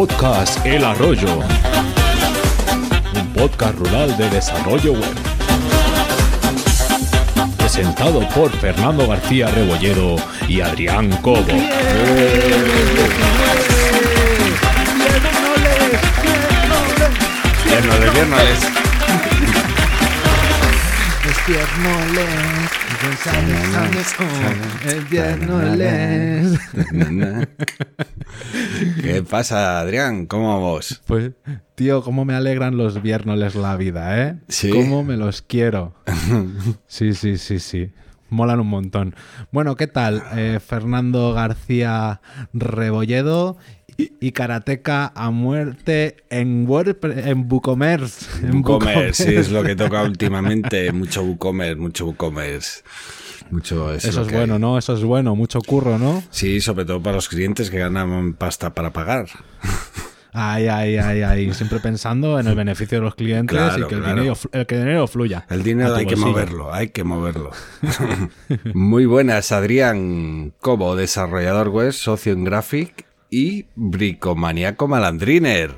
Podcast 0.00 0.64
El 0.64 0.82
Arroyo. 0.82 1.40
Un 3.14 3.32
podcast 3.34 3.76
rural 3.76 4.16
de 4.16 4.30
desarrollo 4.30 4.94
web. 4.94 5.14
Presentado 7.58 8.26
por 8.30 8.50
Fernando 8.50 9.06
García 9.06 9.48
Rebolledo 9.48 10.16
y 10.48 10.62
Adrián 10.62 11.10
Cobo. 11.20 11.44
¿Qué 29.02 29.22
pasa, 29.22 29.80
Adrián? 29.80 30.26
¿Cómo 30.26 30.60
vos? 30.60 31.02
Pues, 31.06 31.32
tío, 31.74 32.02
cómo 32.02 32.24
me 32.24 32.34
alegran 32.34 32.76
los 32.76 33.02
viernes 33.02 33.54
la 33.54 33.76
vida, 33.76 34.26
¿eh? 34.28 34.36
Sí. 34.48 34.70
Cómo 34.70 35.02
me 35.04 35.16
los 35.16 35.42
quiero. 35.42 35.94
Sí, 36.86 37.14
sí, 37.14 37.38
sí, 37.38 37.58
sí. 37.60 37.90
Molan 38.28 38.60
un 38.60 38.68
montón. 38.68 39.14
Bueno, 39.50 39.74
¿qué 39.76 39.86
tal? 39.88 40.22
Eh, 40.36 40.60
Fernando 40.64 41.32
García 41.32 42.20
Rebolledo 42.52 43.56
y, 43.96 44.12
y 44.20 44.32
karateca 44.32 45.10
a 45.14 45.30
muerte 45.30 46.16
en, 46.30 46.66
WordPress- 46.68 47.26
en 47.26 47.46
WooCommerce. 47.50 48.26
En 48.46 48.56
WooCommerce, 48.56 49.24
sí, 49.24 49.34
es 49.34 49.50
lo 49.50 49.62
que 49.64 49.74
toca 49.74 50.02
últimamente. 50.04 50.92
Mucho 50.92 51.22
WooCommerce, 51.24 51.76
mucho 51.76 52.06
WooCommerce. 52.06 52.82
Mucho 53.50 53.92
eso, 53.92 54.08
Eso 54.08 54.22
es 54.22 54.32
bueno, 54.32 54.54
hay. 54.54 54.60
¿no? 54.60 54.78
Eso 54.78 54.94
es 54.94 55.02
bueno. 55.02 55.34
Mucho 55.36 55.60
curro, 55.60 55.98
¿no? 55.98 56.22
Sí, 56.30 56.60
sobre 56.60 56.84
todo 56.84 57.02
para 57.02 57.16
los 57.16 57.28
clientes 57.28 57.70
que 57.70 57.78
ganan 57.78 58.34
pasta 58.34 58.72
para 58.74 58.92
pagar. 58.92 59.26
Ay, 60.32 60.68
ay, 60.68 60.96
ay, 60.96 61.22
ay. 61.22 61.52
Siempre 61.54 61.80
pensando 61.80 62.38
en 62.38 62.46
el 62.46 62.54
beneficio 62.54 62.98
de 62.98 63.04
los 63.04 63.16
clientes 63.16 63.56
Claro, 63.58 63.84
y 63.84 63.88
que 63.88 63.94
el, 63.96 64.00
claro. 64.02 64.14
dinero, 64.22 64.38
el 64.52 64.66
dinero 64.66 65.06
fluya. 65.08 65.44
El 65.50 65.64
dinero 65.64 65.96
hay 65.96 66.06
que 66.06 66.14
moverlo, 66.14 66.72
hay 66.72 66.90
que 66.90 67.02
moverlo. 67.02 67.50
Muy 68.74 69.06
buenas, 69.06 69.50
Adrián 69.50 70.52
Cobo, 70.60 70.94
desarrollador 70.94 71.70
web, 71.70 71.92
socio 71.92 72.32
en 72.32 72.44
Graphic 72.44 73.06
y 73.28 73.66
bricomaniaco 73.74 74.86
malandriner. 74.86 75.74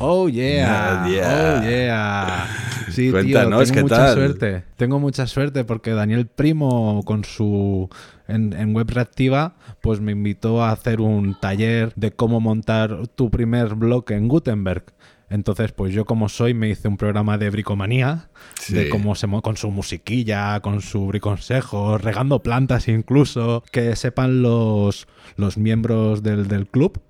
Oh 0.00 0.28
yeah, 0.28 1.02
Ah, 1.04 1.08
yeah. 1.08 1.60
oh 1.62 1.68
yeah. 1.68 2.48
Sí, 2.94 3.10
Cuéntanos, 3.10 3.64
tío, 3.64 3.72
tengo 3.72 3.74
¿qué 3.74 3.82
mucha 3.82 3.96
tal? 3.96 4.14
suerte. 4.14 4.64
Tengo 4.76 4.98
mucha 5.00 5.26
suerte 5.26 5.64
porque 5.64 5.90
Daniel 5.92 6.26
Primo 6.26 7.02
con 7.04 7.24
su 7.24 7.88
en, 8.28 8.52
en 8.52 8.74
web 8.74 8.88
reactiva 8.90 9.56
pues 9.80 10.00
me 10.00 10.12
invitó 10.12 10.62
a 10.62 10.70
hacer 10.72 11.00
un 11.00 11.38
taller 11.40 11.92
de 11.96 12.12
cómo 12.12 12.40
montar 12.40 13.06
tu 13.08 13.30
primer 13.30 13.74
blog 13.74 14.10
en 14.12 14.28
Gutenberg. 14.28 14.84
Entonces, 15.30 15.72
pues 15.72 15.92
yo 15.92 16.04
como 16.04 16.28
soy 16.28 16.54
me 16.54 16.68
hice 16.68 16.86
un 16.86 16.96
programa 16.96 17.38
de 17.38 17.50
bricomanía, 17.50 18.28
Sí. 18.60 18.74
de 18.74 18.88
cómo 18.88 19.14
se 19.14 19.26
con 19.42 19.56
su 19.56 19.70
musiquilla, 19.70 20.60
con 20.60 20.80
su 20.80 21.06
briconsejo, 21.06 21.98
regando 21.98 22.42
plantas 22.42 22.88
incluso, 22.88 23.64
que 23.72 23.96
sepan 23.96 24.42
los, 24.42 25.08
los 25.36 25.56
miembros 25.58 26.22
del, 26.22 26.46
del 26.46 26.66
club 26.66 27.00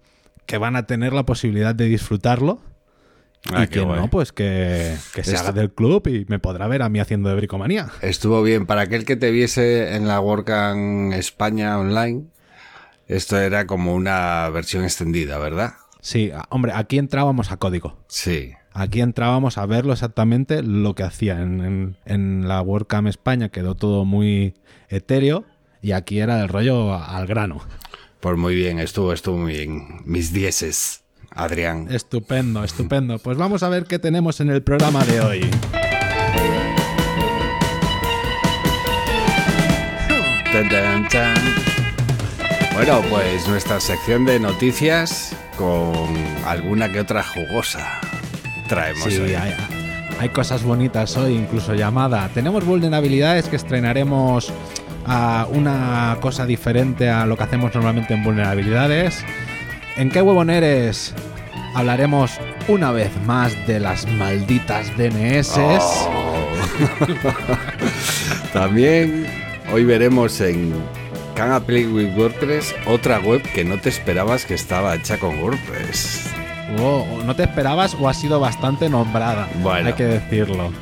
que 0.47 0.59
van 0.59 0.77
a 0.77 0.85
tener 0.87 1.13
la 1.13 1.25
posibilidad 1.25 1.75
de 1.75 1.87
disfrutarlo 1.87 2.61
Ah, 3.53 3.65
y 3.65 3.69
que 3.69 3.81
guay. 3.81 4.01
no, 4.01 4.09
pues 4.09 4.33
que, 4.33 4.97
que 5.15 5.23
se 5.23 5.35
Esto- 5.35 5.49
haga 5.49 5.53
del 5.53 5.73
club 5.73 6.07
y 6.09 6.25
me 6.29 6.39
podrá 6.39 6.67
ver 6.67 6.83
a 6.83 6.89
mí 6.89 6.99
haciendo 7.01 7.29
de 7.29 7.35
bricomanía. 7.37 7.89
Estuvo 8.01 8.43
bien. 8.43 8.65
Para 8.67 8.83
aquel 8.83 9.05
que 9.05 9.17
te 9.17 9.31
viese 9.31 9.95
en 9.97 10.07
la 10.09 10.19
WordCamp 10.21 11.13
España 11.13 11.79
online, 11.79 12.25
esto 13.07 13.39
era 13.39 13.67
como 13.67 13.95
una 13.95 14.49
versión 14.51 14.85
extendida, 14.85 15.39
¿verdad? 15.39 15.75
Sí, 16.01 16.31
hombre, 16.49 16.73
aquí 16.75 16.99
entrábamos 16.99 17.53
a 17.53 17.57
código. 17.59 17.99
Sí. 18.09 18.53
Aquí 18.73 19.01
entrábamos 19.01 19.57
a 19.59 19.67
verlo 19.67 19.93
exactamente 19.93 20.63
lo 20.63 20.95
que 20.95 21.03
hacía. 21.05 21.41
En, 21.41 21.61
en- 21.63 21.97
en 22.07 22.49
la 22.49 22.61
WordCamp 22.63 23.09
España 23.09 23.51
quedó 23.51 23.75
todo 23.75 24.05
muy 24.05 24.55
etéreo 24.89 25.45
y 25.83 25.93
aquí 25.93 26.19
era 26.19 26.41
el 26.41 26.49
rollo 26.49 26.95
al 26.95 27.27
grano. 27.27 27.61
Pues 28.21 28.37
muy 28.39 28.55
bien, 28.55 28.79
estuvo, 28.79 29.13
estuvo 29.13 29.37
muy 29.37 29.53
bien. 29.53 30.01
Mis 30.07 30.33
dieces, 30.33 31.04
Adrián. 31.35 31.89
Estupendo, 31.91 32.65
estupendo. 32.65 33.19
Pues 33.19 33.37
vamos 33.37 33.63
a 33.63 33.69
ver 33.69 33.85
qué 33.85 33.99
tenemos 33.99 34.41
en 34.41 34.51
el 34.51 34.63
programa 34.63 35.05
de 35.05 35.21
hoy. 35.21 35.51
Bueno, 42.75 43.03
pues 43.09 43.49
nuestra 43.49 43.81
sección 43.81 44.25
de 44.25 44.39
noticias 44.39 45.35
con 45.57 45.95
alguna 46.47 46.91
que 46.93 47.01
otra 47.01 47.23
jugosa 47.23 48.01
traemos 48.69 49.05
Sí, 49.05 49.19
hoy. 49.19 49.35
hay, 49.35 49.55
hay 50.21 50.29
cosas 50.31 50.63
bonitas 50.63 51.17
hoy, 51.17 51.35
incluso 51.35 51.75
llamada. 51.75 52.29
Tenemos 52.35 52.65
vulnerabilidades 52.65 53.49
que 53.49 53.57
estrenaremos 53.57 54.53
a 55.07 55.47
una 55.51 56.17
cosa 56.21 56.47
diferente 56.47 57.09
a 57.11 57.27
lo 57.27 57.37
que 57.37 57.43
hacemos 57.45 57.75
normalmente 57.75 58.15
en 58.15 58.25
vulnerabilidades. 58.25 59.25
¿En 59.97 60.11
qué 60.11 60.21
huevón 60.21 60.51
eres? 60.51 61.15
Hablaremos 61.75 62.33
una 62.67 62.91
vez 62.91 63.11
más 63.27 63.55
de 63.67 63.79
las 63.79 64.11
malditas 64.11 64.89
DNS. 64.97 65.57
Oh. 65.57 66.35
También 68.53 69.27
hoy 69.73 69.85
veremos 69.85 70.41
en 70.41 70.75
Can 71.37 71.57
I 71.57 71.61
Play 71.61 71.87
with 71.87 72.17
WordPress 72.17 72.75
otra 72.87 73.21
web 73.21 73.41
que 73.55 73.65
no 73.65 73.79
te 73.79 73.89
esperabas 73.89 74.45
que 74.45 74.55
estaba 74.55 74.97
hecha 74.97 75.19
con 75.19 75.39
WordPress. 75.41 76.29
Oh, 76.81 77.07
¿No 77.25 77.37
te 77.37 77.45
esperabas 77.45 77.95
o 78.01 78.09
ha 78.09 78.15
sido 78.15 78.41
bastante 78.41 78.89
nombrada? 78.89 79.49
Bueno. 79.63 79.89
Hay 79.89 79.95
que 79.95 80.05
decirlo. 80.05 80.73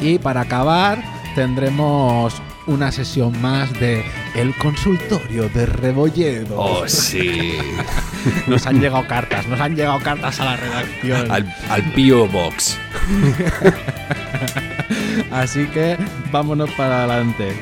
Y 0.00 0.18
para 0.18 0.42
acabar, 0.42 1.02
tendremos 1.34 2.34
una 2.66 2.90
sesión 2.90 3.40
más 3.40 3.72
de 3.78 4.04
El 4.34 4.54
consultorio 4.56 5.48
de 5.48 5.66
Rebolledo. 5.66 6.58
Oh, 6.58 6.88
sí. 6.88 7.58
Nos 8.46 8.66
han 8.66 8.80
llegado 8.80 9.06
cartas, 9.06 9.46
nos 9.46 9.60
han 9.60 9.76
llegado 9.76 9.98
cartas 10.00 10.40
a 10.40 10.44
la 10.44 10.56
redacción. 10.56 11.30
al, 11.30 11.54
al 11.68 11.82
P.O. 11.92 12.26
Box. 12.28 12.78
Así 15.30 15.66
que 15.66 15.96
vámonos 16.30 16.70
para 16.72 17.04
adelante. 17.04 17.52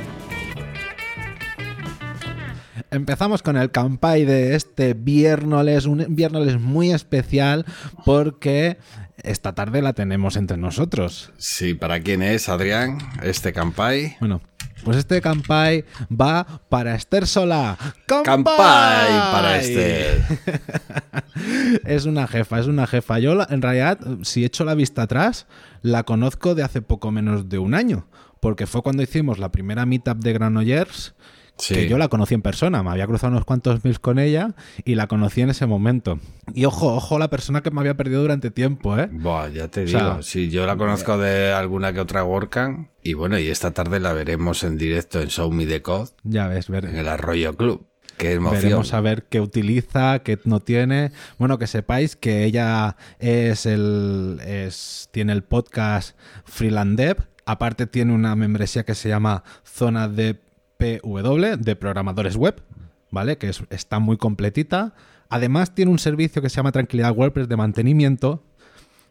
Empezamos 2.91 3.43
con 3.43 3.57
el 3.57 3.73
campai 3.73 4.25
de 4.25 4.55
este 4.55 4.95
viernes, 4.95 5.87
un 5.87 6.07
viernes 6.11 6.61
muy 6.61 6.93
especial 6.93 7.67
porque 8.05 8.79
esta 9.23 9.55
tarde 9.55 9.83
la 9.83 9.93
tenemos 9.93 10.37
entre 10.37 10.57
nosotros. 10.57 11.33
Sí, 11.39 11.75
¿para 11.75 12.01
quién 12.01 12.23
es, 12.23 12.49
Adrián? 12.49 12.99
Este 13.23 13.53
Campai. 13.53 14.17
Bueno, 14.21 14.41
pues 14.85 14.99
este 14.99 15.21
campai 15.23 15.85
va 16.11 16.47
para 16.69 16.95
Esther 16.95 17.27
Sola. 17.27 17.79
Campai 18.07 18.55
para 18.55 19.59
este. 19.59 20.23
Es 21.85 22.05
una 22.05 22.27
jefa, 22.27 22.61
es 22.61 22.67
una 22.67 22.87
jefa. 22.87 23.19
Yo, 23.19 23.47
en 23.49 23.63
realidad, 23.63 23.99
si 24.23 24.45
echo 24.45 24.65
la 24.65 24.75
vista 24.75 25.03
atrás, 25.03 25.47
la 25.83 26.03
conozco 26.05 26.55
de 26.55 26.63
hace 26.63 26.83
poco 26.83 27.11
menos 27.11 27.49
de 27.49 27.59
un 27.59 27.75
año. 27.75 28.07
Porque 28.41 28.67
fue 28.67 28.83
cuando 28.83 29.03
hicimos 29.03 29.39
la 29.39 29.51
primera 29.51 29.87
meetup 29.87 30.19
de 30.19 30.33
Granollers 30.35 31.15
Sí. 31.57 31.75
que 31.75 31.89
yo 31.89 31.99
la 31.99 32.09
conocí 32.09 32.35
en 32.35 32.43
persona. 32.43 32.83
Me 32.83 32.91
había 32.91 33.07
cruzado 33.07 33.31
unos 33.33 33.45
cuantos 33.45 33.85
mil 33.85 34.01
con 34.01 34.19
ella 34.19 34.55
y 34.85 34.97
la 34.97 35.07
conocí 35.07 35.41
en 35.41 35.51
ese 35.51 35.67
momento. 35.67 36.19
Y 36.53 36.65
ojo, 36.65 36.95
ojo, 36.95 37.19
la 37.19 37.31
persona 37.31 37.63
que 37.63 37.71
me 37.71 37.81
había 37.81 37.97
perdido 37.97 38.23
durante 38.23 38.51
tiempo, 38.51 38.99
¿eh? 38.99 39.09
Buah, 39.13 39.49
ya 39.49 39.69
te 39.69 39.83
O 39.83 39.87
digo. 39.87 39.99
sea, 39.99 40.19
sí, 40.23 40.51
yo 40.51 40.67
la 40.67 40.77
conozco 40.77 41.17
de 41.17 41.53
alguna 41.53 41.93
que 41.93 42.01
otra 42.01 42.25
WordCamp. 42.25 42.89
Y 43.03 43.13
bueno, 43.15 43.39
y 43.39 43.49
esta 43.49 43.71
tarde 43.73 44.01
la 44.01 44.13
veremos 44.13 44.65
en 44.65 44.77
directo 44.79 45.21
en 45.21 45.29
Show 45.29 45.51
Me 45.53 45.67
the 45.67 45.81
Code 45.83 46.11
Ya 46.25 46.49
ves, 46.49 46.69
ver. 46.69 46.87
en 46.87 46.97
el 46.97 47.07
Arroyo 47.09 47.57
Club. 47.57 47.87
Qué 48.17 48.35
emoción. 48.35 48.63
Veremos 48.63 48.95
a 48.95 49.01
ver 49.01 49.25
qué 49.25 49.41
utiliza, 49.41 50.21
qué 50.21 50.39
no 50.45 50.61
tiene. 50.61 51.11
Bueno, 51.39 51.59
que 51.59 51.67
sepáis 51.67 52.15
que 52.15 52.45
ella 52.45 52.97
es 53.19 53.67
el 53.67 54.41
es, 54.47 55.09
tiene 55.13 55.33
el 55.33 55.43
podcast 55.43 56.17
Freeland 56.45 56.97
Dev. 56.97 57.17
Aparte 57.47 57.87
tiene 57.87 58.15
una 58.15 58.35
membresía 58.37 58.85
que 58.85 58.95
se 58.95 59.09
llama 59.09 59.43
Zona 59.65 60.09
de 60.09 60.41
PW, 60.79 61.57
de 61.59 61.77
programadores 61.77 62.37
web, 62.37 62.63
¿vale? 63.11 63.39
Que 63.39 63.49
es- 63.49 63.63
está 63.71 63.99
muy 63.99 64.17
completita. 64.17 64.95
Además 65.29 65.75
tiene 65.75 65.91
un 65.91 65.99
servicio 65.99 66.43
que 66.43 66.49
se 66.51 66.57
llama 66.57 66.73
Tranquilidad 66.73 67.13
WordPress 67.17 67.49
de 67.49 67.57
mantenimiento. 67.57 68.43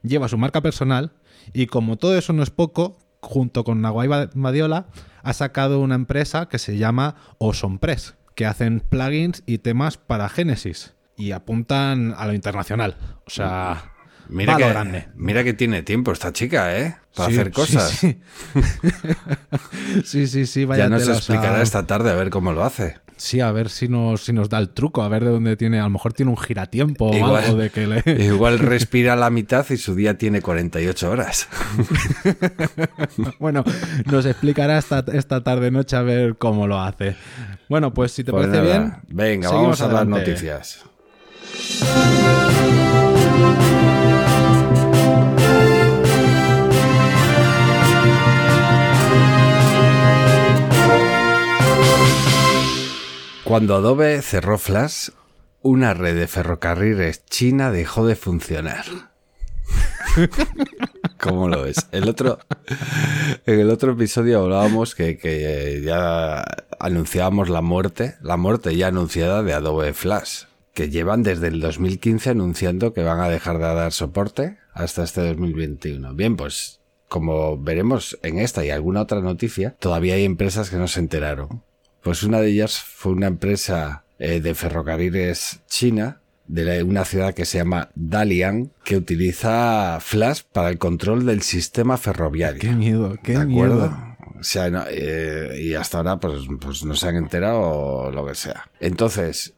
Lleva 0.04 0.27
su 0.27 0.38
marca 0.38 0.62
personal 0.62 1.12
y 1.54 1.68
como 1.68 1.98
todo 1.98 2.18
eso 2.18 2.33
no 2.33 2.44
es 2.44 2.50
poco, 2.50 2.98
junto 3.21 3.63
con 3.63 3.81
Naguay 3.81 4.10
Madiola, 4.33 4.88
ha 5.24 5.33
sacado 5.33 5.80
una 5.80 5.95
empresa 5.95 6.48
que 6.50 6.60
se 6.60 6.77
llama 6.77 7.15
OsonPress, 7.38 8.15
que 8.36 8.45
hacen 8.45 8.81
plugins 8.81 9.44
y 9.45 9.60
temas 9.60 9.98
para 9.98 10.27
Genesis 10.27 10.94
y 11.15 11.31
apuntan 11.31 12.13
a 12.18 12.25
lo 12.27 12.33
internacional. 12.33 12.98
O 13.25 13.30
sea, 13.30 13.93
Mira 14.30 14.56
que, 14.58 14.70
grande. 14.70 15.08
mira 15.16 15.44
que 15.44 15.54
tiene 15.54 15.84
tiempo 15.84 16.12
esta 16.12 16.31
chica, 16.34 16.78
¿eh? 16.78 16.96
Para 17.16 17.30
Sí, 17.30 17.36
hacer 17.36 17.52
cosas. 17.52 17.90
Sí, 17.92 18.20
sí, 20.06 20.28
sí, 20.28 20.46
sí, 20.46 20.66
vaya 20.66 20.86
ya 20.86 20.90
nos 20.90 21.08
explicará 21.08 21.62
esta 21.62 21.86
tarde 21.86 22.10
a 22.12 22.16
ver 22.16 22.30
cómo 22.30 22.52
lo 22.54 22.64
hace. 22.64 22.96
Sí, 23.16 23.40
a 23.42 23.52
ver 23.52 23.70
si 23.70 23.88
nos, 23.88 24.25
si 24.25 24.34
nos 24.34 24.50
da 24.50 24.58
el 24.58 24.70
truco, 24.70 25.04
a 25.04 25.08
ver 25.08 25.24
de 25.24 25.30
dónde 25.30 25.56
tiene, 25.56 25.80
a 25.80 25.84
lo 25.84 25.92
mejor 25.92 26.14
tiene 26.14 26.31
un 26.31 26.38
giratiempo 26.38 27.06
o 27.06 27.14
Igual- 27.16 27.44
algo 27.46 27.58
de 27.58 27.70
que 27.70 27.86
le... 27.88 28.04
Igual 28.25 28.58
respira 28.60 29.16
la 29.16 29.30
mitad 29.30 29.66
y 29.70 29.78
su 29.78 29.94
día 29.96 30.18
tiene 30.18 30.42
48 30.42 31.12
horas. 31.12 31.48
Bueno, 33.40 33.64
nos 34.06 34.25
explicará 34.25 34.80
esta, 34.80 35.06
esta 35.14 35.44
tarde-noche 35.44 35.96
a 35.96 36.02
ver 36.02 36.38
cómo 36.38 36.66
lo 36.68 36.81
hace. 36.81 37.16
Bueno, 37.70 37.94
pues 37.94 38.12
si 38.12 38.24
te 38.24 38.31
Pues 38.31 38.48
parece 38.48 38.64
nada, 38.66 38.80
bien... 38.80 38.96
Venga, 39.10 39.50
seguimos 39.50 39.80
vamos 39.80 39.81
a 39.81 39.94
las 40.00 40.08
noticias. 40.08 40.84
Cuando 53.54 53.76
Adobe 53.76 54.20
cerró 54.24 54.58
Flash, 54.58 55.10
una 55.62 55.94
red 55.94 56.16
de 56.16 56.26
ferrocarriles 56.26 57.24
china 57.28 57.70
dejó 57.70 58.04
de 58.08 58.16
funcionar. 58.16 58.84
¿Cómo 61.22 61.48
lo 61.48 61.62
ves? 61.62 61.88
El 61.92 62.10
otro, 62.10 62.40
en 63.46 63.60
el 63.60 63.70
otro 63.70 63.92
episodio 63.92 64.40
hablábamos 64.40 64.96
que, 64.96 65.20
que 65.20 65.84
ya 65.86 66.44
anunciábamos 66.80 67.48
la 67.50 67.62
muerte, 67.62 68.16
la 68.24 68.38
muerte 68.38 68.76
ya 68.76 68.88
anunciada 68.88 69.44
de 69.44 69.54
Adobe 69.54 69.94
Flash, 69.94 70.46
que 70.74 70.90
llevan 70.90 71.22
desde 71.22 71.50
el 71.50 71.60
2015 71.60 72.32
anunciando 72.32 72.92
que 72.92 73.04
van 73.04 73.20
a 73.20 73.30
dejar 73.30 73.60
de 73.60 73.66
dar 73.66 73.92
soporte 73.92 74.58
hasta 74.74 75.04
este 75.04 75.22
2021. 75.22 76.16
Bien, 76.16 76.38
pues 76.38 76.80
como 77.08 77.60
veremos 77.60 78.18
en 78.24 78.40
esta 78.40 78.66
y 78.66 78.72
alguna 78.72 79.02
otra 79.02 79.22
noticia, 79.22 79.76
todavía 79.78 80.16
hay 80.16 80.24
empresas 80.24 80.72
que 80.72 80.78
no 80.78 80.88
se 80.88 81.02
enteraron. 81.02 81.62
Pues 82.04 82.24
una 82.24 82.40
de 82.42 82.50
ellas 82.50 82.80
fue 82.80 83.14
una 83.14 83.28
empresa 83.28 84.04
eh, 84.20 84.40
de 84.42 84.54
ferrocarriles 84.56 85.62
china 85.68 86.20
de 86.48 86.64
la- 86.66 86.84
una 86.86 87.06
ciudad 87.06 87.34
que 87.34 87.46
se 87.46 87.58
llama 87.58 87.90
Dalian, 87.96 88.72
que 88.84 88.98
utiliza 88.98 90.00
Flash 90.02 90.42
para 90.52 90.70
el 90.70 90.78
control 90.78 91.26
del 91.26 91.42
sistema 91.42 91.98
ferroviario. 91.98 92.60
Qué 92.62 92.72
miedo, 92.76 93.18
qué 93.24 93.34
¿De 93.34 93.38
acuerdo? 93.44 93.76
miedo. 93.90 93.98
O 94.40 94.44
sea, 94.44 94.70
no, 94.70 94.84
eh, 94.90 95.58
y 95.62 95.74
hasta 95.74 95.98
ahora 96.00 96.20
pues, 96.20 96.44
pues 96.60 96.84
no 96.84 96.96
se 96.96 97.08
han 97.08 97.16
enterado 97.16 97.60
o 97.62 98.12
lo 98.12 98.26
que 98.28 98.36
sea. 98.36 98.70
Entonces, 98.82 99.54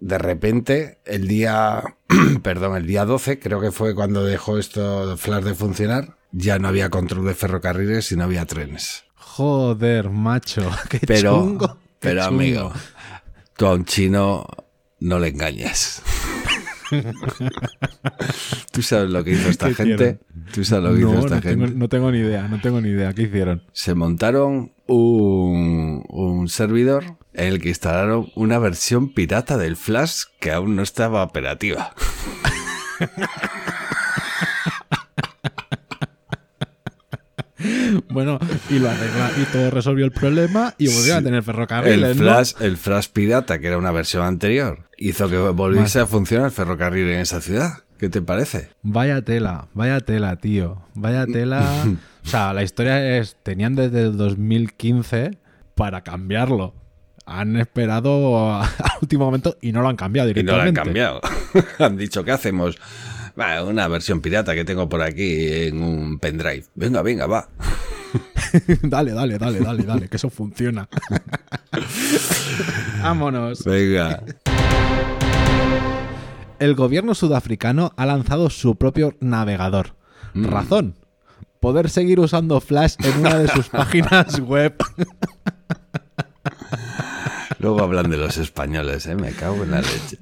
de 0.00 0.16
repente, 0.18 0.98
el 1.04 1.28
día, 1.28 1.82
perdón, 2.42 2.76
el 2.76 2.86
día 2.86 3.04
12, 3.04 3.38
creo 3.38 3.60
que 3.60 3.70
fue 3.70 3.94
cuando 3.94 4.24
dejó 4.24 4.58
esto 4.58 5.16
Flash 5.18 5.44
de 5.44 5.54
funcionar, 5.54 6.16
ya 6.32 6.58
no 6.58 6.68
había 6.68 6.88
control 6.88 7.26
de 7.26 7.34
ferrocarriles 7.34 8.10
y 8.10 8.16
no 8.16 8.24
había 8.24 8.46
trenes. 8.46 9.04
Joder, 9.36 10.10
macho, 10.10 10.60
qué 10.90 11.00
Pero, 11.06 11.40
chungo. 11.40 11.66
qué 11.68 11.80
pero 12.00 12.22
chungo. 12.24 12.36
amigo, 12.36 12.72
tú 13.56 13.66
a 13.66 13.72
un 13.74 13.86
chino 13.86 14.46
no 15.00 15.18
le 15.18 15.28
engañes. 15.28 16.02
¿Tú 18.72 18.82
sabes 18.82 19.08
lo 19.08 19.24
que 19.24 19.30
hizo 19.30 19.48
esta 19.48 19.68
¿Qué 19.68 19.74
gente? 19.74 19.92
hicieron? 19.94 20.20
¿Tú 20.52 20.64
sabes 20.66 20.84
lo 20.84 20.94
que 20.94 21.00
no, 21.00 21.10
hizo 21.12 21.20
esta 21.20 21.36
no 21.36 21.40
tengo, 21.40 21.66
no 21.66 21.88
tengo 21.88 22.12
ni 22.12 22.18
idea, 22.18 22.46
no 22.46 22.60
tengo 22.60 22.80
ni 22.82 22.90
idea. 22.90 23.14
¿Qué 23.14 23.22
hicieron? 23.22 23.62
Se 23.72 23.94
montaron 23.94 24.74
un, 24.86 26.04
un 26.10 26.48
servidor 26.50 27.16
en 27.32 27.46
el 27.48 27.58
que 27.62 27.70
instalaron 27.70 28.30
una 28.34 28.58
versión 28.58 29.14
pirata 29.14 29.56
del 29.56 29.76
Flash 29.76 30.24
que 30.40 30.52
aún 30.52 30.76
no 30.76 30.82
estaba 30.82 31.22
operativa. 31.22 31.94
Bueno, 38.10 38.38
y 38.70 38.78
lo 38.78 38.90
arregla 38.90 39.30
y 39.40 39.44
todo 39.52 39.70
resolvió 39.70 40.04
el 40.04 40.12
problema 40.12 40.74
y 40.78 40.88
volvieron 40.88 41.18
a 41.18 41.22
tener 41.22 41.42
ferrocarriles, 41.42 42.10
El 42.12 42.16
¿no? 42.18 42.22
Flash, 42.24 42.52
el 42.60 42.76
Flash 42.76 43.08
pirata, 43.12 43.58
que 43.58 43.66
era 43.68 43.78
una 43.78 43.92
versión 43.92 44.24
anterior, 44.24 44.88
hizo 44.98 45.28
que 45.28 45.36
volviese 45.38 46.00
a 46.00 46.06
funcionar 46.06 46.46
el 46.46 46.52
ferrocarril 46.52 47.08
en 47.08 47.20
esa 47.20 47.40
ciudad. 47.40 47.78
¿Qué 47.98 48.08
te 48.08 48.20
parece? 48.20 48.70
Vaya 48.82 49.22
tela, 49.22 49.68
vaya 49.74 50.00
tela, 50.00 50.34
tío. 50.36 50.82
Vaya 50.94 51.24
tela. 51.26 51.84
O 52.24 52.28
sea, 52.28 52.52
la 52.52 52.64
historia 52.64 53.16
es, 53.18 53.36
tenían 53.44 53.76
desde 53.76 54.02
el 54.02 54.16
2015 54.16 55.38
para 55.76 56.02
cambiarlo. 56.02 56.74
Han 57.26 57.56
esperado 57.56 58.60
al 58.60 58.68
último 59.00 59.24
momento 59.26 59.56
y 59.62 59.70
no 59.70 59.82
lo 59.82 59.88
han 59.88 59.94
cambiado 59.96 60.30
Y 60.30 60.34
no 60.34 60.56
lo 60.56 60.62
han 60.62 60.74
directamente. 60.74 60.80
cambiado. 60.80 61.20
han 61.78 61.96
dicho, 61.96 62.24
¿qué 62.24 62.32
hacemos? 62.32 62.76
Va, 63.38 63.64
una 63.64 63.88
versión 63.88 64.20
pirata 64.20 64.54
que 64.54 64.64
tengo 64.64 64.88
por 64.88 65.02
aquí 65.02 65.66
en 65.66 65.82
un 65.82 66.18
pendrive. 66.18 66.64
Venga, 66.74 67.02
venga, 67.02 67.26
va. 67.26 67.48
dale, 68.82 69.12
dale, 69.12 69.38
dale, 69.38 69.60
dale, 69.60 69.82
dale, 69.84 70.08
que 70.08 70.16
eso 70.16 70.30
funciona. 70.30 70.88
Vámonos. 73.02 73.64
Venga. 73.64 74.22
El 76.58 76.74
gobierno 76.74 77.14
sudafricano 77.14 77.92
ha 77.96 78.06
lanzado 78.06 78.50
su 78.50 78.76
propio 78.76 79.16
navegador. 79.20 79.96
Razón. 80.34 80.94
Poder 81.60 81.90
seguir 81.90 82.20
usando 82.20 82.60
Flash 82.60 82.96
en 82.98 83.20
una 83.20 83.38
de 83.38 83.48
sus 83.48 83.68
páginas 83.70 84.38
web. 84.40 84.74
Luego 87.58 87.82
hablan 87.82 88.10
de 88.10 88.16
los 88.16 88.36
españoles, 88.38 89.06
¿eh? 89.06 89.14
Me 89.14 89.32
cago 89.32 89.64
en 89.64 89.70
la 89.72 89.80
leche. 89.82 90.18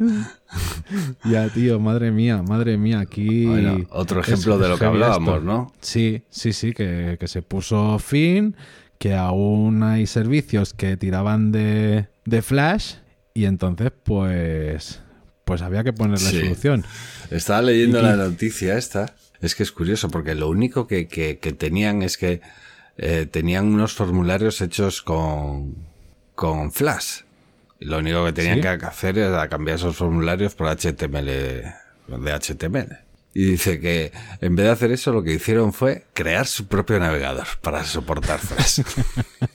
ya, 1.24 1.48
tío, 1.48 1.78
madre 1.80 2.10
mía, 2.10 2.42
madre 2.42 2.76
mía, 2.76 3.00
aquí... 3.00 3.46
Bueno, 3.46 3.86
otro 3.90 4.20
es- 4.20 4.28
ejemplo 4.28 4.58
de 4.58 4.68
lo 4.68 4.78
que 4.78 4.84
hablábamos, 4.84 5.34
esto. 5.36 5.44
¿no? 5.46 5.72
Sí, 5.80 6.22
sí, 6.30 6.52
sí, 6.52 6.72
que, 6.72 7.16
que 7.18 7.28
se 7.28 7.42
puso 7.42 7.98
fin, 7.98 8.56
que 8.98 9.14
aún 9.14 9.82
hay 9.82 10.06
servicios 10.06 10.74
que 10.74 10.96
tiraban 10.96 11.52
de, 11.52 12.08
de 12.24 12.42
Flash 12.42 12.94
y 13.34 13.44
entonces, 13.44 13.92
pues, 14.04 15.00
pues 15.44 15.62
había 15.62 15.84
que 15.84 15.92
ponerle 15.92 16.30
Sí. 16.30 16.40
solución. 16.40 16.84
Estaba 17.30 17.62
leyendo 17.62 18.00
¿Y 18.00 18.02
la 18.02 18.16
noticia 18.16 18.76
esta. 18.76 19.14
Es 19.40 19.54
que 19.54 19.62
es 19.62 19.72
curioso, 19.72 20.10
porque 20.10 20.34
lo 20.34 20.48
único 20.48 20.86
que, 20.86 21.06
que- 21.08 21.38
que 21.38 21.52
tenían 21.52 22.02
es 22.02 22.18
que 22.18 22.40
eh, 22.98 23.26
tenían 23.30 23.66
unos 23.72 23.94
formularios 23.94 24.60
hechos 24.60 25.00
con, 25.00 25.74
con 26.40 26.72
Flash. 26.72 27.20
Y 27.81 27.84
lo 27.84 27.98
único 27.98 28.25
que 28.25 28.32
tenían 28.32 28.56
¿Sí? 28.56 28.62
que 28.62 28.69
hacer 28.87 29.19
era 29.19 29.46
cambiar 29.50 29.76
esos 29.76 29.94
formularios 29.94 30.54
por 30.54 30.69
HTML, 30.69 31.26
de 31.26 32.32
HTML. 32.32 32.96
Y 33.34 33.44
dice 33.44 33.78
que 33.78 34.10
en 34.40 34.56
vez 34.56 34.64
de 34.66 34.72
hacer 34.72 34.90
eso, 34.90 35.12
lo 35.12 35.22
que 35.22 35.34
hicieron 35.34 35.72
fue 35.75 36.06
crear 36.14 36.46
su 36.46 36.66
propio 36.66 36.98
navegador 36.98 37.46
para 37.60 37.84
soportar 37.84 38.38
Flash. 38.40 38.81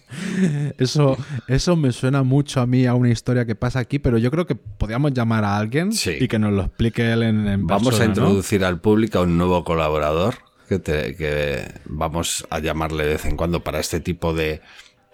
Eso, 0.78 1.18
eso 1.48 1.76
me 1.76 1.92
suena 1.92 2.24
mucho 2.24 2.62
a 2.62 2.65
mí 2.65 2.86
a 2.86 2.94
una 2.94 3.10
historia 3.10 3.46
que 3.46 3.56
pasa 3.56 3.80
aquí, 3.80 4.00
pero 4.00 4.18
yo 4.18 4.32
creo 4.32 4.46
que 4.46 4.56
podríamos 4.56 5.13
llamar 5.13 5.44
a 5.44 5.58
alguien 5.58 5.92
Sí. 5.92 6.15
y 6.20 6.27
que 6.30 6.39
nos 6.39 6.54
lo 6.54 6.62
explique 6.63 7.12
él 7.12 7.24
en, 7.24 7.48
en 7.48 7.68
Vamos 7.68 7.84
persona, 7.89 8.06
a 8.06 8.08
¿no? 8.08 8.13
introducir 8.13 8.63
al 8.63 8.80
público 8.80 9.20
a 9.20 9.22
un 9.24 9.38
nuevo 9.38 9.63
colaborador 9.65 10.36
que, 10.70 10.80
te- 10.80 11.15
que 11.18 11.70
vamos 11.86 12.46
a 12.50 12.60
llamarle 12.60 13.04
de 13.04 13.10
vez 13.12 13.25
en 13.25 13.36
cuando 13.36 13.62
para 13.63 13.80
este 13.80 14.00
tipo 14.00 14.34
de 14.34 14.62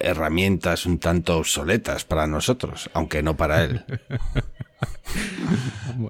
herramientas 0.03 0.85
un 0.85 0.99
tanto 0.99 1.37
obsoletas 1.37 2.03
para 2.05 2.27
nosotros, 2.27 2.89
aunque 2.93 3.23
no 3.23 3.37
para 3.37 3.63
él. 3.63 3.85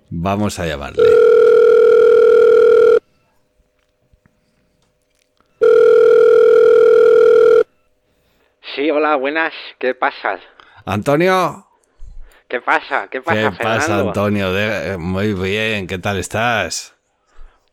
vamos 0.10 0.60
a 0.60 0.65
llamarle. 0.65 1.03
Sí, 8.75 8.89
hola, 8.89 9.15
buenas. 9.17 9.53
¿Qué 9.79 9.93
pasa? 9.93 10.39
Antonio, 10.86 11.67
¿Qué 12.48 12.62
pasa? 12.62 13.07
¿Qué 13.10 13.21
pasa, 13.21 13.50
¿qué 13.50 13.51
Fernando? 13.51 13.79
pasa 13.79 14.00
Antonio? 14.00 14.53
De- 14.53 14.98
muy 14.98 15.33
bien, 15.33 15.88
¿qué 15.88 15.98
tal 15.98 16.17
estás? 16.19 16.95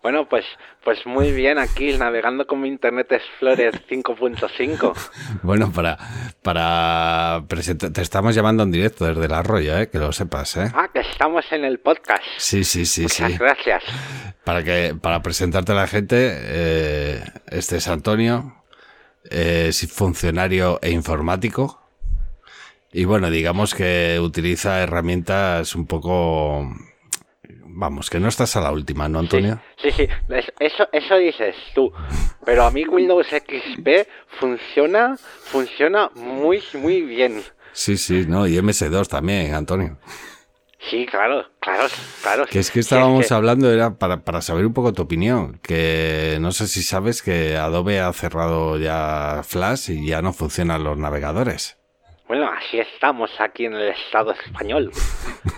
Bueno, 0.02 0.28
pues, 0.28 0.44
pues 0.88 1.04
muy 1.04 1.32
bien 1.32 1.58
aquí 1.58 1.98
navegando 1.98 2.46
con 2.46 2.62
mi 2.62 2.68
Internet 2.68 3.12
Explorer 3.12 3.78
5.5. 3.90 4.94
Bueno, 5.42 5.70
para, 5.70 5.98
para 6.40 7.44
presentar, 7.46 7.92
te 7.92 8.00
estamos 8.00 8.34
llamando 8.34 8.62
en 8.62 8.70
directo 8.70 9.04
desde 9.04 9.26
el 9.26 9.34
arroyo, 9.34 9.76
¿eh? 9.76 9.90
que 9.90 9.98
lo 9.98 10.12
sepas, 10.12 10.56
¿eh? 10.56 10.72
Ah, 10.74 10.88
que 10.90 11.00
estamos 11.00 11.44
en 11.52 11.66
el 11.66 11.78
podcast. 11.80 12.24
Sí, 12.38 12.64
sí, 12.64 12.86
sí, 12.86 13.02
Muchas 13.02 13.32
sí. 13.32 13.36
gracias. 13.38 13.84
Para 14.44 14.64
que 14.64 14.96
para 14.98 15.20
presentarte 15.20 15.72
a 15.72 15.74
la 15.74 15.86
gente, 15.86 16.16
eh, 16.32 17.22
este 17.50 17.76
es 17.76 17.88
Antonio, 17.88 18.64
eh, 19.28 19.66
es 19.68 19.92
funcionario 19.92 20.78
e 20.80 20.90
informático. 20.90 21.82
Y 22.94 23.04
bueno, 23.04 23.28
digamos 23.28 23.74
que 23.74 24.18
utiliza 24.22 24.80
herramientas 24.80 25.74
un 25.74 25.86
poco... 25.86 26.66
Vamos, 27.80 28.10
que 28.10 28.18
no 28.18 28.26
estás 28.26 28.56
a 28.56 28.60
la 28.60 28.72
última, 28.72 29.08
¿no, 29.08 29.20
Antonio? 29.20 29.60
Sí, 29.80 29.92
sí, 29.92 30.08
es- 30.30 30.52
eso, 30.58 30.88
eso 30.90 31.16
dices 31.16 31.54
tú. 31.76 31.92
Pero 32.44 32.64
a 32.64 32.72
mí 32.72 32.84
Windows 32.84 33.28
XP 33.28 34.08
funciona, 34.40 35.16
funciona 35.44 36.10
muy, 36.16 36.60
muy 36.74 37.02
bien. 37.02 37.40
Sí, 37.72 37.96
sí, 37.96 38.24
no, 38.26 38.48
y 38.48 38.58
MS2 38.58 39.06
también, 39.06 39.54
Antonio. 39.54 39.96
Sí, 40.90 41.06
claro, 41.06 41.46
claro, 41.60 41.84
claro. 42.20 42.46
Que 42.46 42.58
es 42.58 42.72
que 42.72 42.80
estábamos 42.80 43.28
que- 43.28 43.34
hablando, 43.34 43.70
era 43.72 43.96
para, 43.96 44.24
para 44.24 44.42
saber 44.42 44.66
un 44.66 44.72
poco 44.74 44.92
tu 44.92 45.02
opinión, 45.02 45.60
que 45.62 46.38
no 46.40 46.50
sé 46.50 46.66
si 46.66 46.82
sabes 46.82 47.22
que 47.22 47.56
Adobe 47.56 48.00
ha 48.00 48.12
cerrado 48.12 48.76
ya 48.76 49.42
Flash 49.46 49.90
y 49.90 50.06
ya 50.08 50.20
no 50.20 50.32
funcionan 50.32 50.82
los 50.82 50.98
navegadores. 50.98 51.77
Bueno, 52.28 52.50
así 52.50 52.78
estamos 52.78 53.30
aquí 53.40 53.64
en 53.64 53.72
el 53.72 53.88
Estado 53.88 54.32
español, 54.32 54.92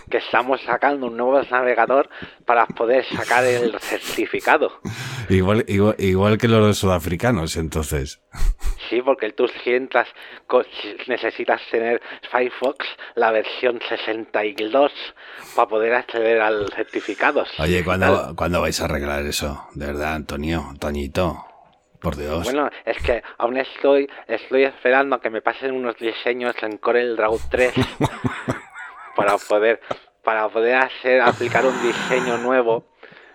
que 0.09 0.19
estamos 0.19 0.61
sacando 0.63 1.09
un 1.09 1.17
nuevo 1.17 1.43
navegador 1.51 2.09
para 2.47 2.65
poder 2.69 3.05
sacar 3.07 3.45
el 3.45 3.77
certificado. 3.81 4.81
Igual, 5.29 5.65
igual, 5.67 5.97
igual 5.99 6.39
que 6.39 6.47
los 6.47 6.79
sudafricanos, 6.79 7.57
entonces. 7.57 8.21
Sí, 8.89 9.03
porque 9.03 9.33
tú 9.33 9.49
si 9.49 9.71
entras, 9.71 10.07
necesitas 11.09 11.61
tener 11.73 12.01
Firefox 12.31 12.87
la 13.17 13.33
versión 13.33 13.81
62 13.89 14.93
para 15.57 15.69
poder 15.69 15.95
acceder 15.95 16.41
al 16.41 16.69
certificado. 16.73 17.45
Oye, 17.59 17.83
¿cuándo. 17.85 18.35
¿cuándo 18.37 18.61
vais 18.61 18.81
a 18.81 18.85
arreglar 18.85 19.27
eso? 19.27 19.67
De 19.75 19.87
verdad, 19.87 20.15
Antonio, 20.15 20.73
Toñito. 20.79 21.50
Por 22.01 22.17
Dios. 22.17 22.45
Bueno, 22.45 22.71
es 22.85 23.01
que 23.03 23.23
aún 23.39 23.57
estoy, 23.59 24.09
estoy 24.27 24.65
esperando 24.65 25.17
a 25.17 25.21
que 25.21 25.31
me 25.31 25.43
pasen 25.43 25.73
unos 25.73 25.97
diseños 25.97 26.55
en 26.63 26.79
Corel 26.79 27.17
Draw 27.17 27.39
3 27.51 27.75
para 29.17 29.37
poder, 29.39 29.81
para 30.25 30.49
poder 30.49 30.77
hacer, 30.77 31.21
aplicar 31.21 31.65
un 31.67 31.83
diseño 31.83 32.39
nuevo. 32.39 32.85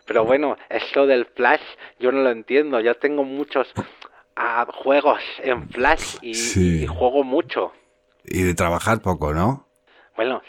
Pero 0.06 0.24
bueno, 0.26 0.58
esto 0.70 1.06
del 1.06 1.26
Flash 1.26 1.62
yo 2.00 2.12
no 2.12 2.22
lo 2.22 2.32
entiendo. 2.32 2.80
Yo 2.80 2.96
tengo 2.96 3.24
muchos 3.24 3.72
ah, 4.36 4.66
juegos 4.72 5.22
en 5.40 5.70
Flash 5.70 6.18
y, 6.22 6.34
Sí. 6.36 6.84
y 6.84 6.88
juego 6.88 7.24
mucho. 7.24 7.72
Y 8.24 8.44
de 8.44 8.54
trabajar 8.56 9.02
poco, 9.02 9.34
¿no? 9.34 9.68
Bueno, 10.16 10.42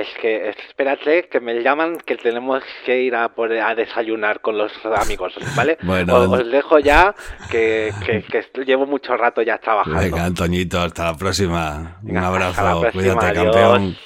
es 0.00 0.08
que 0.20 0.50
espérate 0.68 1.28
que 1.28 1.40
me 1.40 1.62
llaman 1.62 1.96
que 1.98 2.16
tenemos 2.16 2.62
que 2.84 3.02
ir 3.02 3.14
a, 3.14 3.28
por, 3.34 3.52
a 3.52 3.74
desayunar 3.74 4.40
con 4.40 4.56
los 4.58 4.72
amigos, 4.96 5.34
¿vale? 5.56 5.78
Bueno. 5.82 6.14
os, 6.16 6.40
os 6.40 6.50
dejo 6.50 6.78
ya 6.78 7.14
que, 7.50 7.92
que, 8.04 8.22
que 8.22 8.38
estoy- 8.38 8.64
llevo 8.64 8.86
mucho 8.86 9.16
rato 9.16 9.42
ya 9.42 9.58
trabajando. 9.58 9.98
Venga, 10.00 10.24
Antoñito, 10.24 10.80
hasta 10.80 11.04
la 11.12 11.16
próxima. 11.16 11.98
Un 12.02 12.06
Venga, 12.08 12.26
abrazo, 12.28 12.50
hasta 12.50 12.74
la 12.74 12.80
próxima, 12.80 13.14
cuídate, 13.14 13.26
adiós. 13.38 13.52
campeón. 13.52 13.96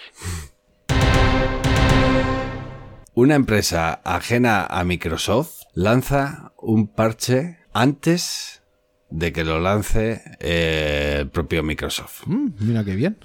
Una 3.15 3.35
empresa 3.35 4.01
ajena 4.05 4.65
a 4.67 4.85
Microsoft 4.85 5.63
lanza 5.75 6.53
un 6.57 6.87
parche 6.89 7.59
antes 7.73 8.63
de 9.11 9.33
que 9.33 9.45
lo 9.45 9.59
lance 9.61 10.23
eh, 10.39 11.17
el 11.21 11.29
propio 11.29 11.63
Microsoft. 11.63 12.23
Mm, 12.27 12.49
mira 12.61 12.85
qué 12.85 12.95
bien. 12.95 13.19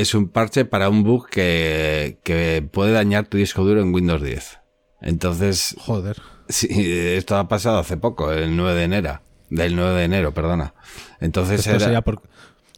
Es 0.00 0.14
un 0.14 0.28
parche 0.28 0.64
para 0.64 0.88
un 0.88 1.02
bug 1.02 1.28
que, 1.28 2.18
que 2.22 2.66
puede 2.72 2.92
dañar 2.92 3.26
tu 3.26 3.36
disco 3.36 3.64
duro 3.64 3.80
en 3.80 3.92
Windows 3.92 4.22
10. 4.22 4.58
Entonces, 5.00 5.74
Joder. 5.80 6.16
sí, 6.48 6.68
esto 7.16 7.36
ha 7.36 7.48
pasado 7.48 7.78
hace 7.78 7.96
poco, 7.96 8.30
el 8.32 8.56
9 8.56 8.74
de 8.78 8.84
enero. 8.84 9.20
Del 9.50 9.74
9 9.74 9.98
de 9.98 10.04
enero, 10.04 10.32
perdona. 10.34 10.74
Entonces 11.20 11.60
Esto 11.60 11.70
era- 11.70 11.80
sería 11.80 12.02
por- 12.02 12.22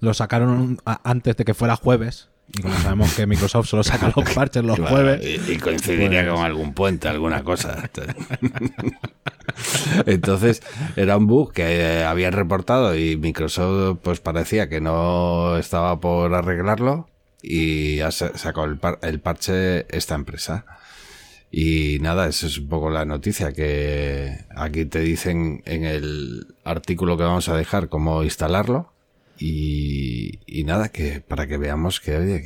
Lo 0.01 0.15
sacaron 0.15 0.79
antes 0.85 1.37
de 1.37 1.45
que 1.45 1.53
fuera 1.53 1.77
jueves. 1.77 2.29
Y 2.53 2.63
como 2.63 2.75
sabemos 2.81 3.13
que 3.15 3.27
Microsoft 3.27 3.69
solo 3.69 3.83
saca 3.85 4.13
los 4.17 4.29
parches 4.35 4.65
los 4.65 4.77
Claro, 4.77 4.91
jueves. 4.91 5.21
Y, 5.25 5.53
y 5.53 5.57
coincidiría 5.59 6.23
Pues- 6.23 6.35
con 6.35 6.45
algún 6.45 6.73
puente, 6.73 7.07
alguna 7.09 7.45
cosa. 7.45 7.91
Entonces, 10.07 10.63
era 10.97 11.17
un 11.19 11.27
bug 11.27 11.53
que 11.53 11.81
eh, 12.01 12.05
habían 12.05 12.33
reportado 12.33 12.97
y 12.97 13.17
Microsoft 13.19 13.99
pues 14.03 14.21
parecía 14.21 14.69
que 14.69 14.81
no 14.81 15.57
estaba 15.59 16.01
por 16.01 16.35
arreglarlo 16.35 17.09
y 17.43 17.97
ya 17.97 18.11
sa- 18.11 18.37
sacó 18.37 18.65
el, 18.65 18.79
par- 18.79 18.99
el 19.03 19.21
parche 19.21 19.87
esta 19.97 20.15
empresa. 20.15 20.67
Y 21.53 21.99
nada, 22.01 22.29
eso 22.29 22.47
es 22.47 22.59
un 22.59 22.69
poco 22.69 22.91
la 22.91 23.05
noticia 23.05 23.53
que 23.53 24.45
aquí 24.55 24.85
te 24.85 25.01
dicen 25.01 25.63
en 25.67 25.85
el 25.85 26.47
artículo 26.65 27.17
que 27.17 27.25
vamos 27.25 27.49
a 27.49 27.57
dejar 27.57 27.89
cómo 27.89 28.23
instalarlo. 28.23 28.93
Y, 29.43 30.39
nada, 30.67 30.91
que 30.91 31.21
para 31.21 31.47
que 31.47 31.57
veamos 31.57 31.99
que, 32.01 32.17
oye, 32.19 32.43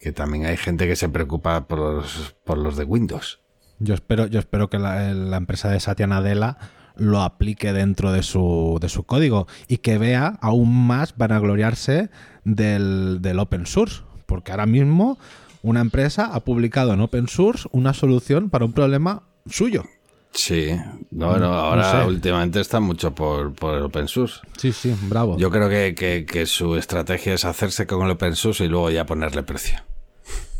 que, 0.00 0.12
también 0.12 0.44
hay 0.46 0.56
gente 0.56 0.86
que 0.88 0.96
se 0.96 1.08
preocupa 1.08 1.66
por 1.68 1.78
los, 1.78 2.34
por 2.44 2.58
los 2.58 2.76
de 2.76 2.84
Windows. 2.84 3.38
Yo 3.78 3.94
espero, 3.94 4.26
yo 4.26 4.40
espero 4.40 4.68
que 4.68 4.78
la, 4.80 5.12
la 5.14 5.36
empresa 5.36 5.70
de 5.70 5.78
Satya 5.80 6.06
Nadella 6.08 6.58
lo 6.96 7.20
aplique 7.22 7.72
dentro 7.72 8.10
de 8.10 8.22
su, 8.22 8.78
de 8.80 8.88
su 8.88 9.04
código 9.04 9.46
y 9.68 9.78
que 9.78 9.98
vea 9.98 10.38
aún 10.40 10.86
más 10.86 11.16
vanagloriarse 11.16 12.10
del, 12.44 13.18
del 13.22 13.38
open 13.38 13.66
source. 13.66 14.02
Porque 14.26 14.50
ahora 14.50 14.66
mismo 14.66 15.18
una 15.62 15.80
empresa 15.80 16.30
ha 16.32 16.40
publicado 16.40 16.92
en 16.92 17.00
open 17.00 17.28
source 17.28 17.68
una 17.72 17.94
solución 17.94 18.50
para 18.50 18.64
un 18.64 18.72
problema 18.72 19.22
suyo. 19.48 19.84
Sí, 20.32 20.68
no, 21.10 21.38
no, 21.38 21.46
ahora 21.54 22.02
sé. 22.02 22.06
últimamente 22.06 22.60
está 22.60 22.78
mucho 22.78 23.14
por, 23.14 23.54
por 23.54 23.74
el 23.74 23.84
open 23.84 24.06
source. 24.06 24.40
Sí, 24.58 24.70
sí, 24.70 24.94
bravo. 25.08 25.38
Yo 25.38 25.50
creo 25.50 25.68
que, 25.70 25.94
que, 25.94 26.26
que 26.26 26.44
su 26.44 26.76
estrategia 26.76 27.32
es 27.32 27.46
hacerse 27.46 27.86
con 27.86 28.04
el 28.04 28.10
open 28.10 28.36
source 28.36 28.64
y 28.64 28.68
luego 28.68 28.90
ya 28.90 29.06
ponerle 29.06 29.42
precio. 29.42 29.78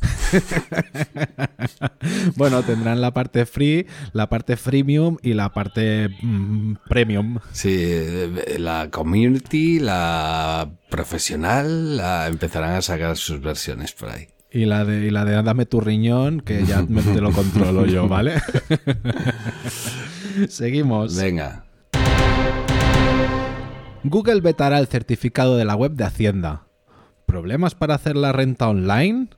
Bueno, 2.36 2.62
tendrán 2.62 3.00
la 3.00 3.12
parte 3.12 3.46
free, 3.46 3.86
la 4.12 4.28
parte 4.28 4.56
freemium 4.56 5.16
y 5.22 5.34
la 5.34 5.52
parte 5.52 6.08
mm, 6.22 6.74
premium. 6.88 7.38
Sí, 7.52 7.94
la 8.58 8.88
community, 8.90 9.78
la 9.80 10.70
profesional, 10.90 11.96
la, 11.96 12.26
empezarán 12.26 12.74
a 12.74 12.82
sacar 12.82 13.16
sus 13.16 13.40
versiones 13.40 13.92
por 13.92 14.10
ahí. 14.10 14.28
Y 14.50 14.66
la 14.66 14.84
de, 14.84 15.06
y 15.06 15.10
la 15.10 15.24
de 15.24 15.42
dame 15.42 15.66
tu 15.66 15.80
riñón, 15.80 16.40
que 16.40 16.64
ya 16.64 16.82
me- 16.82 17.02
te 17.02 17.20
lo 17.20 17.32
controlo 17.32 17.86
yo, 17.86 18.08
¿vale? 18.08 18.34
Seguimos. 20.48 21.16
Venga. 21.16 21.64
Google 24.04 24.40
vetará 24.40 24.78
el 24.78 24.86
certificado 24.86 25.56
de 25.56 25.64
la 25.64 25.74
web 25.74 25.92
de 25.92 26.04
Hacienda. 26.04 26.66
¿Problemas 27.26 27.74
para 27.74 27.94
hacer 27.96 28.16
la 28.16 28.32
renta 28.32 28.68
online? 28.68 29.28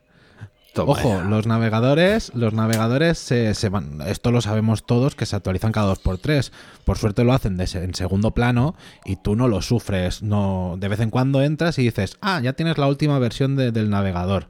Toma 0.73 0.91
Ojo, 0.91 1.09
ya. 1.17 1.23
los 1.23 1.47
navegadores, 1.47 2.31
los 2.35 2.53
navegadores 2.53 3.17
se, 3.17 3.53
se 3.55 3.69
van, 3.69 4.01
esto 4.05 4.31
lo 4.31 4.39
sabemos 4.41 4.85
todos 4.85 5.15
que 5.15 5.25
se 5.25 5.35
actualizan 5.35 5.71
cada 5.71 5.87
dos 5.87 5.99
por 5.99 6.19
tres. 6.19 6.51
Por 6.85 6.97
suerte 6.97 7.23
lo 7.23 7.33
hacen 7.33 7.57
de 7.57 7.67
en 7.73 7.95
segundo 7.95 8.31
plano 8.31 8.75
y 9.03 9.15
tú 9.15 9.35
no 9.35 9.47
lo 9.47 9.61
sufres. 9.63 10.21
No, 10.21 10.75
de 10.79 10.87
vez 10.87 10.99
en 10.99 11.09
cuando 11.09 11.41
entras 11.41 11.79
y 11.79 11.83
dices, 11.83 12.17
ah, 12.21 12.39
ya 12.41 12.53
tienes 12.53 12.77
la 12.77 12.87
última 12.87 13.17
versión 13.19 13.55
de- 13.55 13.71
del 13.71 13.89
navegador. 13.89 14.47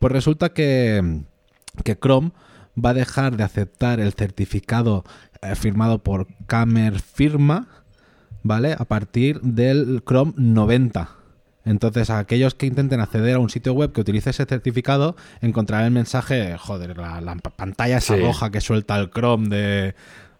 Pues 0.00 0.12
resulta 0.12 0.48
que, 0.52 1.22
que 1.84 1.96
Chrome 1.96 2.32
va 2.76 2.90
a 2.90 2.94
dejar 2.94 3.36
de 3.36 3.44
aceptar 3.44 4.00
el 4.00 4.12
certificado 4.14 5.04
eh, 5.42 5.54
firmado 5.54 6.02
por 6.02 6.26
Camer 6.46 6.98
Firma, 7.00 7.68
¿vale? 8.42 8.74
A 8.76 8.84
partir 8.84 9.40
del 9.42 10.02
Chrome 10.04 10.32
90. 10.36 11.08
Entonces, 11.64 12.10
a 12.10 12.18
aquellos 12.18 12.54
que 12.54 12.66
intenten 12.66 13.00
acceder 13.00 13.36
a 13.36 13.38
un 13.38 13.48
sitio 13.50 13.72
web 13.72 13.92
que 13.92 14.00
utilice 14.00 14.30
ese 14.30 14.44
certificado, 14.46 15.14
encontrarán 15.40 15.86
el 15.86 15.92
mensaje, 15.92 16.56
joder, 16.58 16.96
la, 16.98 17.36
pantalla 17.56 17.98
esa 17.98 18.16
Sí. 18.16 18.20
roja 18.20 18.50
que 18.50 18.60
suelta 18.60 18.96
el 18.98 19.10
Chrome 19.10 19.48
de, 19.48 19.94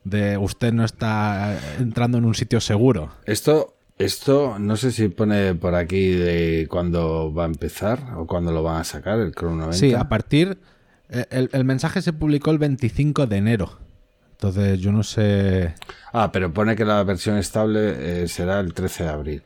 de 0.05 0.37
usted 0.37 0.73
no 0.73 0.85
está 0.85 1.55
eh, 1.55 1.59
entrando 1.79 2.19
en 2.19 2.25
un 2.25 2.35
sitio 2.35 2.61
seguro. 2.61 3.13
Esto, 3.25 3.77
esto 3.99 4.59
no 4.59 4.77
sé 4.77 4.91
si 4.91 5.09
pone 5.09 5.55
por 5.55 5.77
aquí 5.77 6.09
de 6.11 6.67
cuándo 6.69 7.33
va 7.33 7.45
a 7.45 7.47
empezar 7.47 8.01
o 8.17 8.27
cuándo 8.27 8.51
lo 8.51 8.65
van 8.65 8.81
a 8.81 8.85
sacar, 8.85 9.21
el 9.21 9.33
Chrome 9.33 9.59
90. 9.59 9.77
Sí, 9.79 9.95
a 9.95 10.09
partir... 10.09 10.59
eh, 11.09 11.27
El, 11.31 11.51
el 11.53 11.65
mensaje 11.65 12.03
se 12.03 12.13
publicó 12.13 12.51
el 12.51 12.59
25 12.59 13.27
de 13.29 13.37
enero. 13.37 13.79
Entonces, 14.33 14.81
yo 14.81 14.91
no 14.91 15.05
sé... 15.05 15.75
Ah, 16.13 16.33
pero 16.33 16.53
pone 16.53 16.75
que 16.75 16.85
la 16.85 17.05
versión 17.05 17.37
estable 17.39 18.23
eh, 18.25 18.27
será 18.29 18.59
el 18.59 18.75
13 18.75 19.05
de 19.05 19.09
abril. 19.09 19.43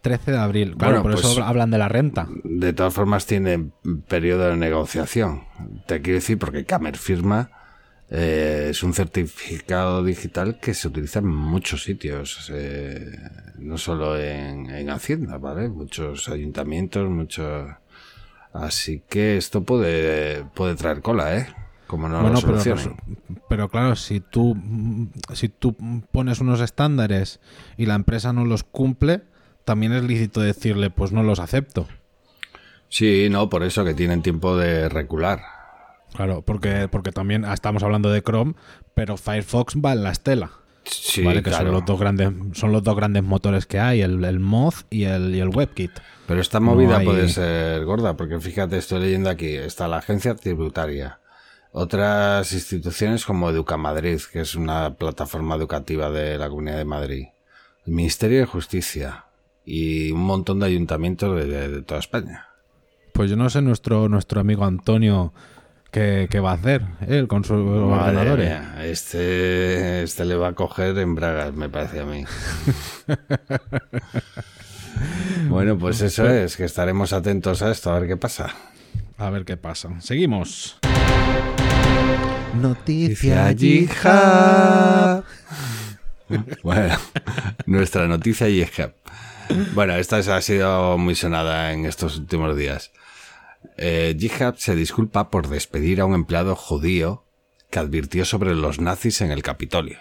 13 0.00 0.32
de 0.32 0.38
abril. 0.38 0.76
Claro, 0.76 1.00
Bueno, 1.00 1.02
por 1.02 1.12
pues- 1.12 1.32
eso 1.32 1.44
hablan 1.44 1.70
de 1.70 1.78
la 1.78 1.88
renta. 1.88 2.28
De 2.44 2.72
todas 2.72 2.94
formas 2.94 3.26
tiene 3.26 3.70
periodo 4.08 4.48
de 4.50 4.56
negociación. 4.56 5.42
Te 5.86 6.00
quiero 6.00 6.16
decir 6.18 6.38
porque 6.38 6.64
Camer 6.64 6.96
firma 6.96 7.50
eh, 8.10 8.68
es 8.70 8.82
un 8.82 8.92
certificado 8.92 10.02
digital 10.02 10.58
que 10.60 10.74
se 10.74 10.88
utiliza 10.88 11.20
en 11.20 11.26
muchos 11.28 11.84
sitios, 11.84 12.50
eh, 12.52 13.06
no 13.58 13.78
solo 13.78 14.18
en, 14.18 14.68
en 14.68 14.90
Hacienda, 14.90 15.38
¿vale? 15.38 15.68
Muchos 15.68 16.28
ayuntamientos, 16.28 17.08
muchos... 17.08 17.68
Así 18.52 19.04
que 19.08 19.36
esto 19.36 19.62
puede, 19.62 20.44
puede 20.54 20.74
traer 20.74 21.02
cola, 21.02 21.36
¿eh? 21.36 21.46
Como 21.86 22.08
no 22.08 22.20
bueno, 22.20 22.40
lo 22.40 22.62
pero, 22.62 22.96
pero 23.48 23.68
claro, 23.68 23.96
si 23.96 24.20
tú, 24.20 24.56
si 25.32 25.48
tú 25.48 25.76
pones 26.12 26.40
unos 26.40 26.60
estándares 26.60 27.40
y 27.76 27.86
la 27.86 27.94
empresa 27.94 28.32
no 28.32 28.44
los 28.44 28.62
cumple, 28.64 29.22
también 29.64 29.92
es 29.92 30.02
lícito 30.04 30.40
decirle, 30.40 30.90
pues 30.90 31.12
no 31.12 31.22
los 31.22 31.38
acepto. 31.38 31.86
Sí, 32.88 33.28
no, 33.30 33.48
por 33.48 33.62
eso 33.62 33.84
que 33.84 33.94
tienen 33.94 34.22
tiempo 34.22 34.56
de 34.56 34.88
recular. 34.88 35.40
Claro, 36.14 36.42
porque, 36.42 36.88
porque 36.90 37.12
también 37.12 37.44
estamos 37.44 37.82
hablando 37.82 38.10
de 38.10 38.22
Chrome, 38.22 38.54
pero 38.94 39.16
Firefox 39.16 39.76
va 39.76 39.92
en 39.92 40.02
la 40.02 40.10
estela. 40.10 40.50
Sí, 40.84 41.22
¿vale? 41.22 41.42
Que 41.42 41.50
claro. 41.50 41.66
son 41.66 41.74
los 41.74 41.84
dos 41.84 42.00
grandes, 42.00 42.32
son 42.54 42.72
los 42.72 42.82
dos 42.82 42.96
grandes 42.96 43.22
motores 43.22 43.66
que 43.66 43.78
hay, 43.78 44.00
el, 44.00 44.24
el 44.24 44.40
Moz 44.40 44.86
y 44.90 45.04
el, 45.04 45.34
y 45.34 45.40
el 45.40 45.50
WebKit. 45.50 45.92
Pero 46.26 46.40
esta 46.40 46.58
movida 46.58 46.98
hay- 46.98 47.06
puede 47.06 47.28
ser 47.28 47.84
gorda, 47.84 48.16
porque 48.16 48.40
fíjate, 48.40 48.78
estoy 48.78 49.00
leyendo 49.00 49.30
aquí, 49.30 49.54
está 49.54 49.86
la 49.86 49.98
agencia 49.98 50.34
tributaria, 50.34 51.20
Otras 51.72 52.52
instituciones 52.52 53.24
como 53.24 53.48
Educamadrid, 53.50 54.20
que 54.32 54.40
es 54.40 54.56
una 54.56 54.94
plataforma 54.96 55.54
educativa 55.54 56.10
de 56.10 56.36
la 56.38 56.48
Comunidad 56.48 56.78
de 56.78 56.84
Madrid, 56.84 57.26
el 57.86 57.92
Ministerio 57.92 58.40
de 58.40 58.46
Justicia 58.46 59.26
y 59.64 60.10
un 60.12 60.20
montón 60.22 60.60
de 60.60 60.66
ayuntamientos 60.66 61.36
de, 61.36 61.46
de- 61.46 61.68
de 61.68 61.82
toda 61.82 62.00
España. 62.00 62.46
Pues 63.12 63.28
yo 63.30 63.36
no 63.36 63.50
sé 63.50 63.60
nuestro, 63.62 64.08
nuestro 64.08 64.40
amigo 64.40 64.64
Antonio 64.64 65.32
qué, 65.90 66.28
qué 66.30 66.38
va 66.40 66.52
a 66.52 66.54
hacer 66.54 66.82
él 67.08 67.26
con 67.28 67.44
sus 67.44 67.58
Madre 67.58 68.16
ordenadores. 68.16 68.46
mía, 68.48 68.84
este, 68.86 70.02
este 70.04 70.24
le 70.24 70.36
va 70.36 70.48
a 70.48 70.52
coger 70.54 70.96
en 70.98 71.14
bragas, 71.16 71.52
me 71.52 71.68
parece 71.68 72.00
a 72.00 72.04
mí. 72.04 72.24
bueno, 75.48 75.78
pues 75.78 76.00
eso 76.02 76.28
es, 76.28 76.56
que 76.56 76.64
estaremos 76.64 77.12
atentos 77.12 77.62
a 77.62 77.70
esto, 77.70 77.90
a 77.92 77.98
ver 77.98 78.08
qué 78.08 78.16
pasa. 78.16 78.50
A 79.18 79.30
ver 79.30 79.44
qué 79.44 79.56
pasa. 79.56 79.88
Seguimos. 80.00 80.78
Noticia 82.60 83.52
Yihad. 83.52 85.24
Bueno, 86.62 86.96
nuestra 87.66 88.06
noticia 88.06 88.48
Yihad. 88.48 88.92
Bueno, 89.74 89.94
esta 89.96 90.18
ha 90.18 90.40
sido 90.40 90.96
muy 90.98 91.14
sonada 91.14 91.72
en 91.72 91.84
estos 91.86 92.18
últimos 92.18 92.56
días. 92.56 92.92
Eh, 93.76 94.16
se 94.56 94.74
disculpa 94.76 95.30
por 95.30 95.48
despedir 95.48 96.00
a 96.00 96.04
un 96.04 96.14
empleado 96.14 96.54
judío 96.56 97.24
que 97.70 97.78
advirtió 97.78 98.24
sobre 98.24 98.54
los 98.54 98.80
nazis 98.80 99.20
en 99.20 99.30
el 99.30 99.42
Capitolio. 99.42 99.98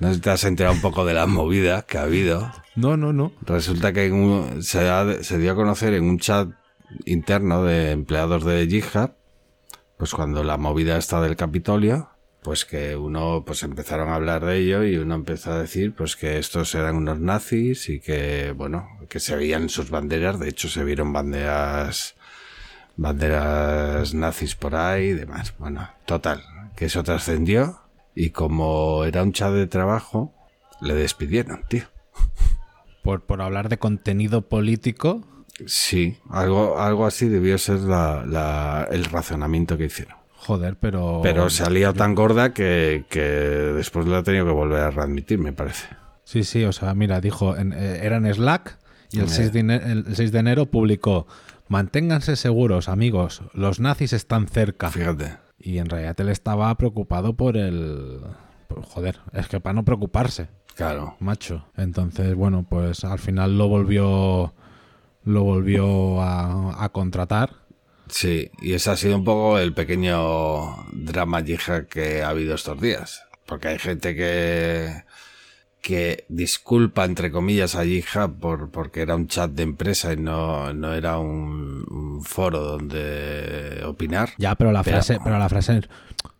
No 0.00 0.08
sé 0.08 0.14
si 0.14 0.20
te 0.20 0.30
has 0.30 0.44
enterado 0.44 0.74
un 0.74 0.80
poco 0.80 1.04
de 1.04 1.14
la 1.14 1.26
movida 1.26 1.82
que 1.82 1.98
ha 1.98 2.02
habido. 2.02 2.50
No, 2.74 2.96
no, 2.96 3.12
no. 3.12 3.32
Resulta 3.42 3.92
que 3.92 4.06
en 4.06 4.14
un- 4.14 4.62
se, 4.62 4.88
ha- 4.88 5.22
se 5.22 5.38
dio 5.38 5.52
a 5.52 5.56
conocer 5.56 5.94
en 5.94 6.04
un 6.04 6.18
chat 6.18 6.48
interno 7.04 7.62
de 7.64 7.90
empleados 7.92 8.44
de 8.44 8.66
Jihad, 8.66 9.12
pues 9.98 10.12
cuando 10.12 10.42
la 10.42 10.56
movida 10.56 10.96
está 10.96 11.20
del 11.20 11.36
Capitolio, 11.36 12.08
pues 12.42 12.64
que 12.64 12.96
uno, 12.96 13.42
pues 13.46 13.62
empezaron 13.62 14.08
a 14.08 14.14
hablar 14.14 14.44
de 14.44 14.56
ello 14.58 14.84
y 14.84 14.96
uno 14.96 15.14
empezó 15.14 15.52
a 15.52 15.58
decir, 15.60 15.94
pues 15.94 16.16
que 16.16 16.38
estos 16.38 16.74
eran 16.74 16.96
unos 16.96 17.20
nazis 17.20 17.88
y 17.88 18.00
que, 18.00 18.52
bueno, 18.56 18.88
que 19.08 19.20
se 19.20 19.36
veían 19.36 19.68
sus 19.68 19.90
banderas, 19.90 20.38
de 20.40 20.48
hecho 20.48 20.68
se 20.68 20.82
vieron 20.84 21.12
banderas, 21.12 22.14
banderas 22.96 24.14
nazis 24.14 24.54
por 24.54 24.74
ahí 24.74 25.08
y 25.08 25.14
demás. 25.14 25.54
Bueno, 25.58 25.88
total, 26.06 26.42
que 26.76 26.86
eso 26.86 27.02
trascendió 27.02 27.80
y 28.14 28.30
como 28.30 29.04
era 29.04 29.22
un 29.22 29.32
chat 29.32 29.52
de 29.52 29.66
trabajo, 29.66 30.32
le 30.80 30.94
despidieron, 30.94 31.62
tío. 31.68 31.84
Por, 33.02 33.22
por 33.22 33.40
hablar 33.42 33.68
de 33.68 33.78
contenido 33.78 34.42
político. 34.42 35.26
Sí, 35.66 36.18
algo, 36.30 36.78
algo 36.80 37.06
así 37.06 37.28
debió 37.28 37.58
ser 37.58 37.80
la- 37.80 38.24
la- 38.26 38.88
el 38.90 39.04
razonamiento 39.04 39.76
que 39.78 39.84
hicieron. 39.86 40.16
Joder, 40.50 40.76
pero. 40.76 41.20
Pero 41.22 41.48
se 41.48 41.62
ha 41.62 41.70
liado 41.70 41.94
tan 41.94 42.14
gorda 42.16 42.52
que, 42.52 43.04
que 43.08 43.20
después 43.20 44.04
lo 44.06 44.16
ha 44.16 44.22
tenido 44.24 44.46
que 44.46 44.50
volver 44.52 44.80
a 44.82 44.90
readmitir, 44.90 45.38
me 45.38 45.52
parece. 45.52 45.86
Sí, 46.24 46.42
sí, 46.42 46.64
o 46.64 46.72
sea, 46.72 46.92
mira, 46.94 47.20
dijo, 47.20 47.56
en- 47.56 47.72
eh, 47.72 48.00
era 48.02 48.16
en 48.16 48.32
Slack 48.34 48.78
y 49.12 49.18
el 49.20 49.26
Eh. 49.26 49.28
6, 49.28 49.52
de 49.52 49.60
ene- 49.60 49.82
el 50.08 50.16
6 50.16 50.32
de 50.32 50.38
enero 50.40 50.66
publicó, 50.66 51.28
manténganse 51.68 52.34
seguros, 52.34 52.88
amigos, 52.88 53.42
los 53.54 53.78
nazis 53.78 54.12
están 54.12 54.48
cerca. 54.48 54.90
Fíjate. 54.90 55.36
Y 55.58 55.78
en 55.78 55.86
realidad 55.88 56.20
él 56.20 56.30
estaba 56.30 56.74
preocupado 56.76 57.34
por 57.36 57.56
el... 57.56 58.18
joder, 58.88 59.20
es 59.32 59.46
que 59.46 59.60
para 59.60 59.74
no 59.74 59.84
preocuparse, 59.84 60.48
Claro. 60.74 61.14
macho. 61.20 61.64
Entonces, 61.76 62.34
bueno, 62.34 62.66
pues 62.68 63.04
al 63.04 63.20
final 63.20 63.56
lo 63.56 63.68
volvió... 63.68 64.52
Lo 65.22 65.42
volvió 65.44 66.20
a, 66.22 66.82
a 66.84 66.88
contratar. 66.88 67.50
Sí, 68.10 68.50
y 68.60 68.74
ese 68.74 68.90
ha 68.90 68.96
sido 68.96 69.16
un 69.16 69.24
poco 69.24 69.58
el 69.58 69.72
pequeño 69.72 70.84
drama 70.92 71.40
yihad 71.40 71.84
que 71.86 72.22
ha 72.22 72.28
habido 72.30 72.54
estos 72.54 72.80
días. 72.80 73.22
Porque 73.46 73.68
hay 73.68 73.78
gente 73.78 74.14
que, 74.14 75.02
que 75.80 76.24
disculpa, 76.28 77.04
entre 77.04 77.30
comillas, 77.32 77.74
a 77.74 77.84
Yihad 77.84 78.30
por, 78.40 78.70
porque 78.70 79.00
era 79.02 79.14
un 79.16 79.26
chat 79.28 79.50
de 79.50 79.62
empresa 79.64 80.12
y 80.12 80.16
no, 80.16 80.72
no 80.72 80.92
era 80.94 81.18
un, 81.18 81.84
un 81.90 82.22
foro 82.22 82.60
donde 82.60 83.82
opinar. 83.86 84.30
Ya, 84.38 84.54
pero 84.54 84.70
la 84.72 84.82
Pero- 84.82 84.96
frase, 84.98 85.18
pero 85.24 85.38
la 85.38 85.48
frase 85.48 85.80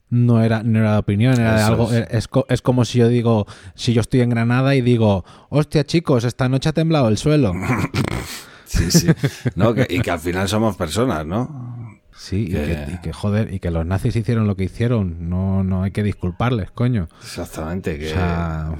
no 0.08 0.42
era, 0.42 0.62
no 0.62 0.78
era 0.80 0.92
de 0.92 0.98
opinión, 0.98 1.34
era 1.40 1.56
de 1.56 1.62
algo. 1.62 1.90
es. 1.92 2.06
Es. 2.10 2.28
es 2.48 2.62
como 2.62 2.84
si 2.84 2.98
yo 2.98 3.08
digo, 3.08 3.46
si 3.74 3.92
yo 3.92 4.00
estoy 4.00 4.20
en 4.20 4.30
Granada 4.30 4.74
y 4.74 4.80
digo, 4.82 5.24
hostia 5.48 5.84
chicos, 5.84 6.24
esta 6.24 6.48
noche 6.48 6.68
ha 6.68 6.72
temblado 6.72 7.08
el 7.08 7.16
suelo. 7.16 7.52
Sí, 8.70 8.88
sí. 8.90 9.08
No, 9.56 9.74
que- 9.74 9.86
y 9.90 10.00
que 10.00 10.10
al 10.12 10.20
final 10.20 10.48
somos 10.48 10.76
personas, 10.76 11.26
¿no? 11.26 11.98
Sí, 12.16 12.44
y 12.48 12.52
Que- 12.52 12.84
que, 12.86 12.92
y 12.94 12.98
que, 13.00 13.12
joder, 13.12 13.52
y 13.52 13.58
que 13.58 13.70
los 13.72 13.84
nazis 13.84 14.14
hicieron 14.14 14.46
lo 14.46 14.54
que 14.54 14.64
hicieron. 14.64 15.28
No, 15.28 15.64
no 15.64 15.82
hay 15.82 15.90
que 15.90 16.04
disculparles, 16.04 16.70
coño. 16.70 17.08
Exactamente, 17.22 17.98
que 17.98 18.06
O 18.06 18.10
sea, 18.10 18.72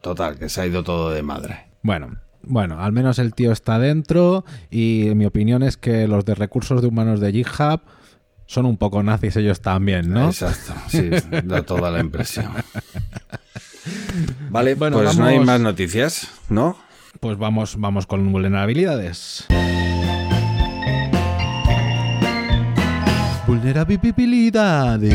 total, 0.00 0.38
que 0.38 0.48
se 0.48 0.60
ha 0.62 0.66
ido 0.66 0.82
todo 0.82 1.10
de 1.10 1.22
madre. 1.22 1.66
bueno, 1.82 2.16
bueno, 2.42 2.80
al 2.80 2.92
menos 2.92 3.18
el 3.20 3.32
tío 3.34 3.52
está 3.52 3.78
dentro 3.78 4.44
y 4.70 5.10
mi 5.14 5.24
opinión 5.24 5.62
es 5.62 5.76
que 5.76 6.08
los 6.08 6.24
de 6.24 6.34
recursos 6.34 6.82
de 6.82 6.88
humanos 6.88 7.20
de 7.20 7.32
GitHub 7.32 7.80
son 8.46 8.66
un 8.66 8.76
poco 8.76 9.02
nazis 9.02 9.36
ellos 9.36 9.60
también, 9.60 10.10
¿no? 10.12 10.26
Exacto, 10.26 10.74
sí, 10.88 11.08
da 11.44 11.62
toda 11.62 11.90
la 11.90 12.00
impresión. 12.00 12.50
Vale, 14.50 14.74
Bueno, 14.74 14.98
pues 14.98 15.16
no 15.16 15.24
hay 15.26 15.40
más 15.40 15.60
noticias, 15.60 16.28
¿no? 16.48 16.76
Pues 17.20 17.38
vamos, 17.38 17.76
vamos 17.78 18.06
con 18.06 18.30
vulnerabilidades. 18.32 19.46
Vulnerabilidades. 23.46 25.14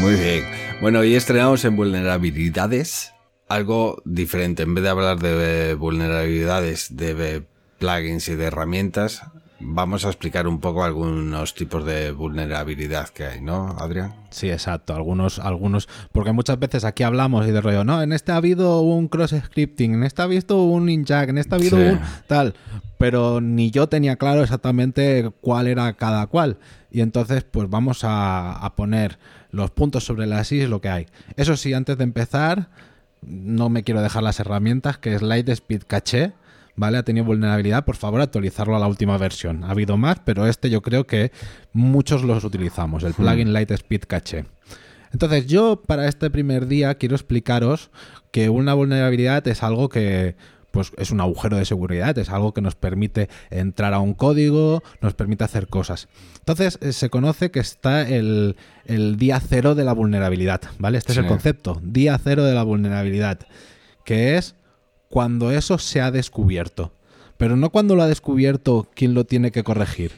Muy 0.00 0.14
bien. 0.14 0.44
Bueno, 0.80 1.00
hoy 1.00 1.14
estrenamos 1.14 1.64
en 1.64 1.76
vulnerabilidades 1.76 3.12
algo 3.48 4.00
diferente. 4.04 4.62
En 4.62 4.74
vez 4.74 4.84
de 4.84 4.90
hablar 4.90 5.18
de 5.18 5.74
vulnerabilidades, 5.74 6.96
de 6.96 7.44
plugins 7.78 8.28
y 8.28 8.36
de 8.36 8.44
herramientas, 8.44 9.22
vamos 9.60 10.04
a 10.04 10.08
explicar 10.08 10.46
un 10.46 10.60
poco 10.60 10.84
algunos 10.84 11.54
tipos 11.54 11.84
de 11.84 12.12
vulnerabilidad 12.12 13.08
que 13.08 13.24
hay, 13.26 13.40
¿no, 13.40 13.76
Adrián? 13.78 14.14
Sí, 14.30 14.50
exacto. 14.50 14.94
Algunos, 14.94 15.38
algunos, 15.38 15.88
porque 16.12 16.32
muchas 16.32 16.58
veces 16.58 16.84
aquí 16.84 17.02
hablamos 17.02 17.46
y 17.46 17.50
de 17.50 17.60
rollo, 17.60 17.84
no, 17.84 18.00
en 18.02 18.12
este 18.12 18.32
ha 18.32 18.36
habido 18.36 18.80
un 18.82 19.08
cross 19.08 19.34
scripting, 19.46 19.94
en 19.94 20.04
este 20.04 20.22
ha 20.22 20.26
visto 20.26 20.62
un 20.62 20.88
inject, 20.88 21.30
en 21.30 21.38
este 21.38 21.54
ha 21.54 21.58
habido 21.58 21.76
Sí. 21.78 21.82
un 21.84 22.00
tal, 22.26 22.54
pero 22.98 23.40
ni 23.40 23.70
yo 23.70 23.88
tenía 23.88 24.16
claro 24.16 24.42
exactamente 24.42 25.30
cuál 25.40 25.66
era 25.66 25.92
cada 25.94 26.26
cual. 26.28 26.58
Y 26.90 27.00
entonces, 27.00 27.44
pues 27.44 27.68
vamos 27.68 28.04
a, 28.04 28.52
a 28.52 28.74
poner 28.74 29.18
los 29.50 29.70
puntos 29.70 30.04
sobre 30.04 30.26
las 30.26 30.52
is 30.52 30.68
lo 30.68 30.80
que 30.80 30.88
hay. 30.88 31.06
Eso 31.36 31.56
sí, 31.56 31.74
antes 31.74 31.98
de 31.98 32.04
empezar, 32.04 32.68
no 33.22 33.68
me 33.68 33.82
quiero 33.82 34.02
dejar 34.02 34.22
las 34.22 34.40
herramientas, 34.40 34.98
que 34.98 35.14
es 35.14 35.22
Lightspeed 35.22 35.82
Cache. 35.86 36.32
¿Vale? 36.78 36.96
Ha 36.98 37.02
tenido 37.02 37.26
vulnerabilidad, 37.26 37.84
por 37.84 37.96
favor 37.96 38.20
actualizarlo 38.20 38.76
a 38.76 38.78
la 38.78 38.86
última 38.86 39.18
versión. 39.18 39.64
Ha 39.64 39.72
habido 39.72 39.96
más, 39.96 40.20
pero 40.24 40.46
este 40.46 40.70
yo 40.70 40.80
creo 40.80 41.08
que 41.08 41.32
muchos 41.72 42.22
los 42.22 42.44
utilizamos, 42.44 43.02
el 43.02 43.14
plugin 43.14 43.52
Lightspeed 43.52 44.02
Cache. 44.06 44.44
Entonces 45.12 45.48
yo 45.48 45.82
para 45.84 46.06
este 46.06 46.30
primer 46.30 46.68
día 46.68 46.94
quiero 46.94 47.16
explicaros 47.16 47.90
que 48.30 48.48
una 48.48 48.74
vulnerabilidad 48.74 49.48
es 49.48 49.64
algo 49.64 49.88
que 49.88 50.36
pues 50.70 50.92
es 50.98 51.10
un 51.10 51.20
agujero 51.20 51.56
de 51.56 51.64
seguridad, 51.64 52.16
es 52.16 52.30
algo 52.30 52.54
que 52.54 52.60
nos 52.60 52.76
permite 52.76 53.28
entrar 53.50 53.92
a 53.92 53.98
un 53.98 54.14
código, 54.14 54.84
nos 55.00 55.14
permite 55.14 55.42
hacer 55.42 55.66
cosas. 55.66 56.06
Entonces 56.38 56.78
eh, 56.80 56.92
se 56.92 57.10
conoce 57.10 57.50
que 57.50 57.58
está 57.58 58.08
el, 58.08 58.54
el 58.84 59.16
día 59.16 59.40
cero 59.40 59.74
de 59.74 59.82
la 59.82 59.94
vulnerabilidad, 59.94 60.60
¿vale? 60.78 60.98
Este 60.98 61.10
es 61.10 61.18
el 61.18 61.26
concepto, 61.26 61.80
día 61.82 62.20
cero 62.22 62.44
de 62.44 62.54
la 62.54 62.62
vulnerabilidad, 62.62 63.40
que 64.04 64.36
es 64.36 64.54
cuando 65.08 65.50
eso 65.50 65.78
se 65.78 66.00
ha 66.00 66.10
descubierto. 66.10 66.92
Pero 67.36 67.56
no 67.56 67.70
cuando 67.70 67.94
lo 67.94 68.02
ha 68.02 68.08
descubierto 68.08 68.88
quien 68.94 69.14
lo 69.14 69.24
tiene 69.24 69.50
que 69.52 69.62
corregir, 69.64 70.12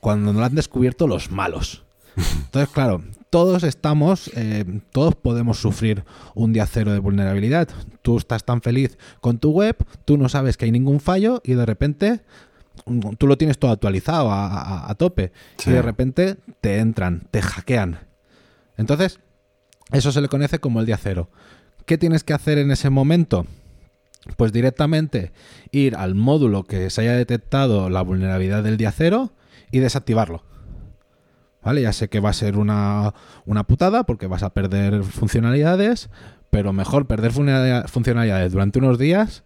cuando 0.00 0.32
lo 0.32 0.44
han 0.44 0.54
descubierto 0.54 1.06
los 1.06 1.30
malos. 1.30 1.84
Entonces, 2.16 2.72
claro, 2.72 3.02
todos 3.30 3.62
estamos, 3.64 4.30
eh, 4.36 4.64
todos 4.92 5.14
podemos 5.16 5.58
sufrir 5.58 6.04
un 6.34 6.52
día 6.52 6.66
cero 6.66 6.92
de 6.92 6.98
vulnerabilidad. 7.00 7.68
Tú 8.02 8.18
estás 8.18 8.44
tan 8.44 8.60
feliz 8.62 8.98
con 9.20 9.38
tu 9.38 9.50
web, 9.50 9.76
tú 10.04 10.16
no 10.18 10.28
sabes 10.28 10.56
que 10.56 10.64
hay 10.66 10.70
ningún 10.72 11.00
fallo 11.00 11.40
y 11.44 11.54
de 11.54 11.66
repente 11.66 12.20
mm, 12.86 13.00
tú 13.18 13.26
lo 13.26 13.36
tienes 13.38 13.58
todo 13.58 13.70
actualizado 13.72 14.30
a, 14.30 14.46
a- 14.46 14.90
a 14.90 14.94
tope 14.94 15.32
Sí. 15.58 15.70
y 15.70 15.72
de 15.72 15.82
repente 15.82 16.36
te 16.60 16.78
entran, 16.78 17.26
te 17.30 17.40
hackean. 17.42 17.98
Entonces, 18.76 19.20
eso 19.92 20.10
se 20.12 20.20
le 20.20 20.28
conoce 20.28 20.58
como 20.58 20.80
el 20.80 20.86
día 20.86 20.96
cero. 20.96 21.30
¿Qué 21.86 21.98
tienes 21.98 22.24
que 22.24 22.32
hacer 22.32 22.58
en 22.58 22.70
ese 22.70 22.90
momento? 22.90 23.46
Pues 24.36 24.52
directamente 24.52 25.32
ir 25.70 25.96
al 25.96 26.14
módulo 26.14 26.64
que 26.64 26.88
se 26.90 27.02
haya 27.02 27.12
detectado 27.14 27.90
la 27.90 28.02
vulnerabilidad 28.02 28.62
del 28.62 28.76
día 28.76 28.90
cero 28.92 29.32
y 29.70 29.80
desactivarlo. 29.80 30.42
¿Vale? 31.62 31.82
Ya 31.82 31.92
sé 31.92 32.08
que 32.08 32.20
va 32.20 32.30
a 32.30 32.34
ser 32.34 32.58
una, 32.58 33.14
una 33.46 33.64
putada 33.64 34.04
porque 34.04 34.26
vas 34.26 34.42
a 34.42 34.50
perder 34.52 35.02
funcionalidades, 35.02 36.10
pero 36.50 36.72
mejor 36.72 37.06
perder 37.06 37.32
funcionalidad- 37.32 37.86
funcionalidades 37.88 38.52
durante 38.52 38.78
unos 38.78 38.98
días 38.98 39.44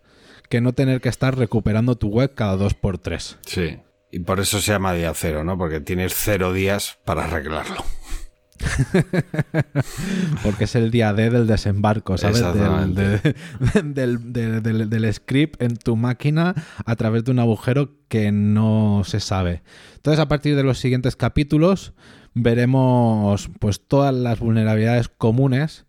que 0.48 0.60
no 0.60 0.72
tener 0.72 1.00
que 1.00 1.08
estar 1.08 1.36
recuperando 1.36 1.94
tu 1.96 2.08
web 2.08 2.34
cada 2.34 2.56
dos 2.56 2.74
por 2.74 2.98
tres. 2.98 3.36
Sí. 3.46 3.78
Y 4.10 4.20
por 4.20 4.40
eso 4.40 4.60
se 4.60 4.72
llama 4.72 4.94
día 4.94 5.12
cero, 5.14 5.44
¿no? 5.44 5.58
Porque 5.58 5.80
tienes 5.80 6.14
cero 6.16 6.52
días 6.52 6.98
para 7.04 7.24
arreglarlo. 7.24 7.84
Porque 10.42 10.64
es 10.64 10.74
el 10.74 10.90
día 10.90 11.12
D 11.12 11.30
del 11.30 11.46
desembarco, 11.46 12.16
¿sabes? 12.18 12.40
Del, 13.84 14.32
del- 14.62 14.90
del 14.90 15.12
script 15.14 15.62
en 15.62 15.76
tu 15.76 15.96
máquina 15.96 16.54
a 16.84 16.96
través 16.96 17.24
de 17.24 17.30
un 17.32 17.38
agujero 17.38 17.90
que 18.08 18.32
no 18.32 19.02
se 19.04 19.20
sabe. 19.20 19.62
Entonces, 19.96 20.20
a 20.20 20.28
partir 20.28 20.56
de 20.56 20.62
los 20.62 20.78
siguientes 20.78 21.16
capítulos, 21.16 21.92
veremos 22.34 23.50
pues 23.58 23.80
todas 23.86 24.14
las 24.14 24.38
vulnerabilidades 24.40 25.08
comunes 25.08 25.84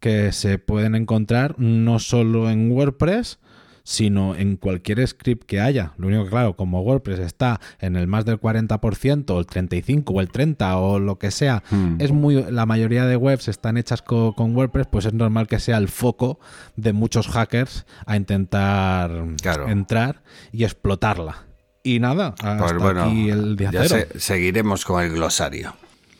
que 0.00 0.32
se 0.32 0.58
pueden 0.58 0.94
encontrar 0.94 1.54
no 1.58 1.98
solo 1.98 2.50
en 2.50 2.70
WordPress, 2.70 3.38
sino 3.88 4.34
en 4.34 4.56
cualquier 4.56 5.06
script 5.06 5.44
que 5.44 5.60
haya. 5.60 5.92
Lo 5.96 6.08
único 6.08 6.24
que, 6.24 6.30
claro, 6.30 6.56
como 6.56 6.80
WordPress 6.80 7.20
está 7.20 7.60
en 7.78 7.94
el 7.94 8.08
más 8.08 8.24
del 8.24 8.40
40%, 8.40 9.30
o 9.30 9.38
el 9.38 9.46
35%, 9.46 10.02
o 10.12 10.20
el 10.20 10.28
30%, 10.28 10.74
o 10.80 10.98
lo 10.98 11.20
que 11.20 11.30
sea, 11.30 11.62
Hmm. 11.70 11.94
es 12.00 12.10
muy. 12.10 12.42
La 12.50 12.66
mayoría 12.66 13.06
de 13.06 13.16
webs 13.16 13.46
están 13.46 13.76
hechas 13.76 14.02
co- 14.02 14.34
con 14.34 14.56
WordPress, 14.56 14.88
pues 14.88 15.04
es 15.04 15.12
normal 15.14 15.46
que 15.46 15.60
sea 15.60 15.76
el 15.78 15.86
foco 15.86 16.40
de 16.74 16.92
muchos 16.92 17.28
hackers 17.28 17.86
a 18.06 18.16
intentar 18.16 19.24
Claro. 19.40 19.68
entrar 19.68 20.22
y 20.50 20.64
explotarla. 20.64 21.44
Y 21.84 22.00
nada, 22.00 22.34
hasta 22.42 22.56
Pues 22.56 22.74
bueno, 22.78 23.04
aquí 23.04 23.30
el 23.30 23.54
día 23.54 23.70
ya 23.70 23.84
cero. 23.86 24.06
se- 24.12 24.18
seguiremos 24.18 24.84
con 24.84 25.04
el 25.04 25.12
glosario. 25.12 25.74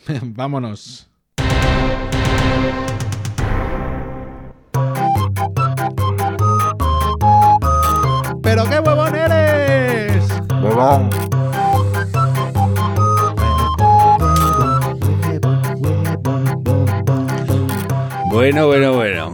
Vámonos. 0.23 1.09
¡Pero 8.47 8.63
qué 8.71 8.79
huevón 8.79 9.13
eres! 9.17 10.25
¡Huevón! 10.63 11.11
Bueno, 18.31 18.69
bueno, 18.69 18.93
bueno. 18.95 19.33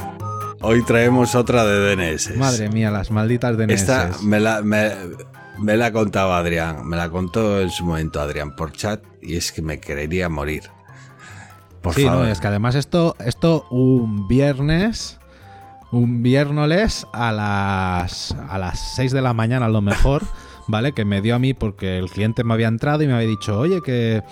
Hoy 0.63 0.83
traemos 0.85 1.35
otra 1.35 1.67
de 1.67 1.95
DNS. 1.95 2.39
Madre 2.39 2.71
mía, 2.71 2.91
las 2.91 3.11
malditas 3.11 3.59
DNS. 3.59 3.71
Esta 3.73 4.11
me 4.23 4.41
la, 4.41 4.63
me, 4.63 4.93
me 5.59 5.77
la 5.77 5.93
contaba 5.93 6.39
Adrián. 6.39 6.89
Me 6.89 6.97
la 6.97 7.11
contó 7.11 7.61
en 7.61 7.69
su 7.69 7.85
momento 7.85 8.19
Adrián 8.19 8.57
por 8.57 8.73
chat 8.73 9.03
y 9.21 9.37
es 9.37 9.53
que 9.53 9.61
me 9.61 9.79
querería 9.79 10.31
morir. 10.31 10.63
Por 11.83 11.95
sí, 11.95 12.05
favor. 12.07 12.25
no, 12.25 12.33
es 12.33 12.41
que 12.41 12.47
además 12.47 12.77
esto, 12.77 13.15
esto 13.19 13.67
un 13.71 14.27
viernes, 14.27 15.19
un 15.93 16.23
viernes 16.23 17.07
a 17.13 17.33
las, 17.33 18.35
a 18.49 18.59
las 18.59 18.81
6 18.97 19.13
de 19.13 19.23
la 19.23 19.35
mañana 19.35 19.67
a 19.67 19.69
lo 19.69 19.83
mejor, 19.83 20.23
¿vale? 20.67 20.93
Que 20.93 21.05
me 21.05 21.21
dio 21.21 21.37
a 21.37 21.39
mí 21.39 21.55
porque 21.55 21.99
el 21.99 22.11
cliente 22.11 22.45
me 22.45 22.55
había 22.55 22.69
entrado 22.69 23.03
y 23.03 23.07
me 23.07 23.13
había 23.15 23.29
dicho, 23.29 23.59
oye, 23.59 23.81
que, 23.83 24.23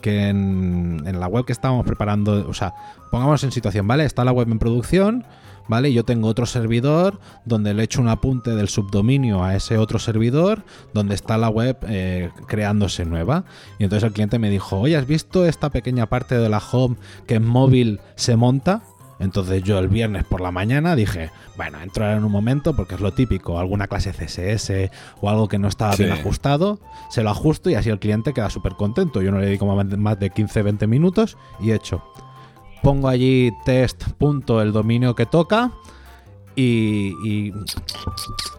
que 0.00 0.28
en, 0.28 1.02
en 1.06 1.18
la 1.18 1.26
web 1.26 1.44
que 1.44 1.52
estábamos 1.52 1.84
preparando, 1.86 2.46
o 2.48 2.54
sea, 2.54 2.74
pongamos 3.10 3.42
en 3.44 3.50
situación, 3.50 3.88
¿vale? 3.88 4.04
Está 4.04 4.24
la 4.24 4.32
web 4.32 4.48
en 4.50 4.58
producción, 4.58 5.24
¿vale? 5.68 5.88
Y 5.88 5.94
yo 5.94 6.04
tengo 6.04 6.28
otro 6.28 6.44
servidor 6.44 7.18
donde 7.46 7.74
le 7.74 7.82
echo 7.82 8.00
un 8.00 8.08
apunte 8.08 8.54
del 8.54 8.68
subdominio 8.68 9.42
a 9.42 9.56
ese 9.56 9.78
otro 9.78 9.98
servidor 9.98 10.64
donde 10.92 11.14
está 11.14 11.38
la 11.38 11.48
web 11.48 11.78
eh, 11.88 12.30
creándose 12.46 13.04
nueva. 13.04 13.44
Y 13.78 13.84
entonces 13.84 14.06
el 14.06 14.12
cliente 14.12 14.38
me 14.38 14.50
dijo, 14.50 14.78
oye, 14.78 14.96
¿has 14.96 15.06
visto 15.06 15.46
esta 15.46 15.70
pequeña 15.70 16.06
parte 16.06 16.38
de 16.38 16.48
la 16.48 16.58
home 16.58 16.96
que 17.26 17.36
en 17.36 17.46
móvil 17.46 18.00
se 18.16 18.36
monta? 18.36 18.82
Entonces 19.18 19.62
yo 19.62 19.78
el 19.78 19.88
viernes 19.88 20.24
por 20.24 20.40
la 20.42 20.50
mañana 20.50 20.94
dije, 20.94 21.30
bueno, 21.56 21.80
entro 21.80 22.10
en 22.12 22.22
un 22.24 22.30
momento 22.30 22.76
porque 22.76 22.96
es 22.96 23.00
lo 23.00 23.12
típico, 23.12 23.58
alguna 23.58 23.86
clase 23.86 24.12
CSS 24.12 24.90
o 25.22 25.30
algo 25.30 25.48
que 25.48 25.58
no 25.58 25.68
estaba 25.68 25.92
Sí. 25.94 26.04
bien 26.04 26.14
ajustado, 26.18 26.78
se 27.08 27.22
lo 27.22 27.30
ajusto 27.30 27.70
y 27.70 27.74
así 27.76 27.88
el 27.88 27.98
cliente 27.98 28.34
queda 28.34 28.50
súper 28.50 28.74
contento. 28.74 29.22
Yo 29.22 29.30
no 29.32 29.38
le 29.38 29.46
dedico 29.46 29.64
más- 29.66 29.86
más 29.98 30.20
de 30.20 30.30
15-20 30.30 30.86
minutos 30.86 31.38
y 31.60 31.72
hecho. 31.72 32.02
Pongo 32.82 33.08
allí 33.08 33.50
test 33.64 34.04
punto 34.18 34.60
el 34.60 34.72
dominio 34.72 35.14
que 35.14 35.24
toca 35.26 35.72
y, 36.56 37.14
y, 37.22 37.52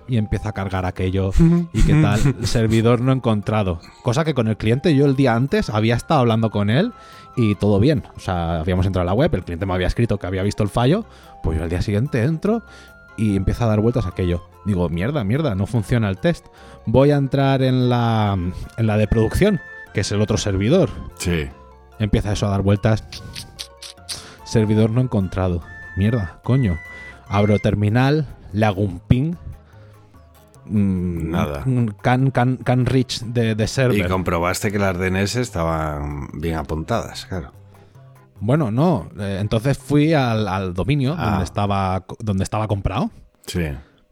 y 0.08 0.18
empieza 0.18 0.50
a 0.50 0.52
cargar 0.54 0.86
aquello 0.86 1.32
y 1.74 1.82
qué 1.82 1.94
tal, 2.02 2.46
servidor 2.46 3.02
no 3.02 3.12
encontrado. 3.12 3.82
Cosa 4.04 4.24
que 4.24 4.34
con 4.34 4.48
el 4.48 4.56
cliente 4.56 4.96
yo 4.96 5.06
el 5.06 5.16
día 5.16 5.36
antes 5.36 5.70
había 5.70 5.96
estado 5.96 6.22
hablando 6.22 6.52
con 6.52 6.70
él 6.70 6.94
y 7.36 7.56
todo 7.56 7.80
bien. 7.80 8.04
O 8.16 8.20
sea, 8.20 8.60
habíamos 8.60 8.86
entrado 8.86 9.02
a 9.02 9.12
la 9.12 9.14
web, 9.14 9.34
el 9.34 9.44
cliente 9.44 9.66
me 9.66 9.74
había 9.74 9.88
escrito 9.88 10.18
que 10.20 10.28
había 10.28 10.44
visto 10.44 10.64
el 10.64 10.70
fallo, 10.70 11.06
pues 11.44 11.58
yo 11.58 11.64
al 11.64 11.70
día 11.70 11.82
siguiente 11.82 12.24
entro 12.24 12.64
y 13.18 13.36
empieza 13.36 13.66
a 13.66 13.68
dar 13.68 13.82
vueltas 13.82 14.06
a 14.06 14.10
aquello. 14.10 14.44
Digo, 14.66 14.90
mierda, 14.90 15.24
mierda, 15.24 15.56
no 15.56 15.66
funciona 15.66 16.08
el 16.10 16.20
test. 16.20 16.46
Voy 16.86 17.12
a 17.12 17.16
entrar 17.16 17.64
en 17.64 17.90
la, 17.90 18.38
en 18.78 18.88
la 18.88 18.98
de 18.98 19.08
producción, 19.08 19.60
que 19.94 20.02
es 20.02 20.12
el 20.12 20.22
otro 20.22 20.38
servidor. 20.38 20.90
Sí. 21.18 21.48
Empieza 22.00 22.34
eso 22.34 22.46
a 22.46 22.52
dar 22.52 22.62
vueltas. 22.62 23.04
Servidor 24.46 24.92
no 24.92 25.02
encontrado. 25.02 25.62
Mierda, 25.96 26.40
coño. 26.44 26.78
Abro 27.30 27.60
terminal, 27.60 28.26
le 28.54 28.66
hago 28.66 28.82
un 28.82 29.00
ping. 29.00 29.34
Mm, 30.66 31.32
Nada. 31.32 31.64
Can, 32.02 32.32
can, 32.32 32.58
can 32.58 32.86
reach 32.86 33.22
de, 33.22 33.56
de 33.56 33.64
Y 33.64 33.68
server. 33.68 34.08
comprobaste 34.10 34.72
que 34.72 34.80
las 34.80 34.98
DNS 34.98 35.36
estaban 35.38 36.28
bien 36.34 36.56
apuntadas, 36.56 37.26
claro. 37.26 37.52
Bueno, 38.40 38.70
no. 38.70 39.10
eh, 39.20 39.38
entonces 39.42 39.78
fui 39.78 40.14
al, 40.14 40.48
al 40.48 40.74
dominio 40.74 41.16
Ah. 41.18 41.30
donde, 41.32 41.44
estaba, 41.46 42.06
donde 42.20 42.44
estaba 42.44 42.68
comprado. 42.68 43.10
Sí. 43.46 43.64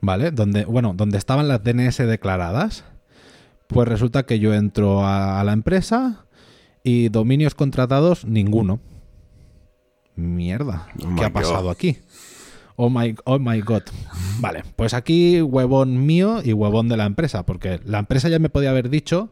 ¿Vale? 0.02 0.32
Donde, 0.32 0.66
bueno, 0.66 0.94
donde 0.96 1.18
estaban 1.18 1.48
las 1.48 1.64
DNS 1.64 1.98
declaradas. 2.08 2.84
Pues 3.68 3.88
resulta 3.88 4.24
que 4.24 4.40
yo 4.40 4.54
entro 4.54 5.04
a, 5.06 5.40
a 5.40 5.44
la 5.44 5.52
empresa 5.54 6.26
y 6.84 7.10
dominios 7.10 7.56
contratados, 7.56 8.24
ninguno. 8.26 8.80
Mierda. 10.16 10.88
Oh 11.04 11.16
¿Qué 11.18 11.26
ha 11.26 11.34
pasado 11.34 11.64
God. 11.64 11.72
aquí? 11.72 11.98
Oh 12.76 12.90
my, 12.90 13.16
oh 13.24 13.40
my 13.40 13.62
god. 13.62 13.84
Vale, 14.40 14.64
pues 14.76 14.94
aquí 14.94 15.42
huevón 15.42 16.06
mío 16.06 16.42
y 16.44 16.54
huevón 16.54 16.90
de 16.90 16.98
la 16.98 17.06
empresa, 17.06 17.46
porque 17.46 17.80
la 17.86 18.00
empresa 18.00 18.30
ya 18.30 18.40
me 18.40 18.50
podía 18.50 18.72
haber 18.72 18.90
dicho 18.90 19.30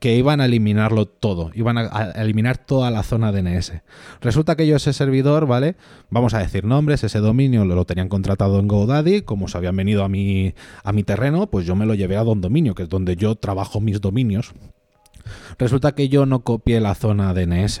que 0.00 0.16
iban 0.16 0.40
a 0.42 0.44
eliminarlo 0.44 1.06
todo, 1.06 1.50
iban 1.54 1.78
a, 1.78 2.10
eliminar 2.16 2.58
toda 2.58 2.90
la 2.90 3.02
zona 3.02 3.32
DNS. 3.32 3.72
Resulta 4.20 4.54
que 4.54 4.66
yo 4.66 4.76
ese 4.76 4.92
servidor, 4.92 5.46
¿vale? 5.46 5.76
Vamos 6.10 6.34
a 6.34 6.40
decir 6.40 6.64
nombres, 6.64 7.04
ese 7.04 7.20
dominio 7.20 7.64
lo, 7.64 7.74
lo 7.74 7.86
tenían 7.86 8.10
contratado 8.10 8.58
en 8.58 8.68
GoDaddy, 8.68 9.22
como 9.22 9.48
se 9.48 9.56
habían 9.56 9.76
venido 9.76 10.04
a 10.04 10.10
mi, 10.10 10.54
a 10.82 10.92
mi 10.92 11.04
terreno, 11.04 11.46
pues 11.46 11.64
yo 11.64 11.74
me 11.76 11.86
lo 11.86 11.94
llevé 11.94 12.18
a 12.18 12.24
Don 12.24 12.42
Dominio, 12.42 12.74
que 12.74 12.82
es 12.82 12.88
donde 12.90 13.16
yo 13.16 13.34
trabajo 13.36 13.80
mis 13.80 14.00
dominios. 14.02 14.52
Resulta 15.58 15.92
que 15.94 16.08
yo 16.10 16.26
no 16.26 16.40
copié 16.40 16.80
la 16.80 16.94
zona 16.94 17.32
DNS. 17.32 17.80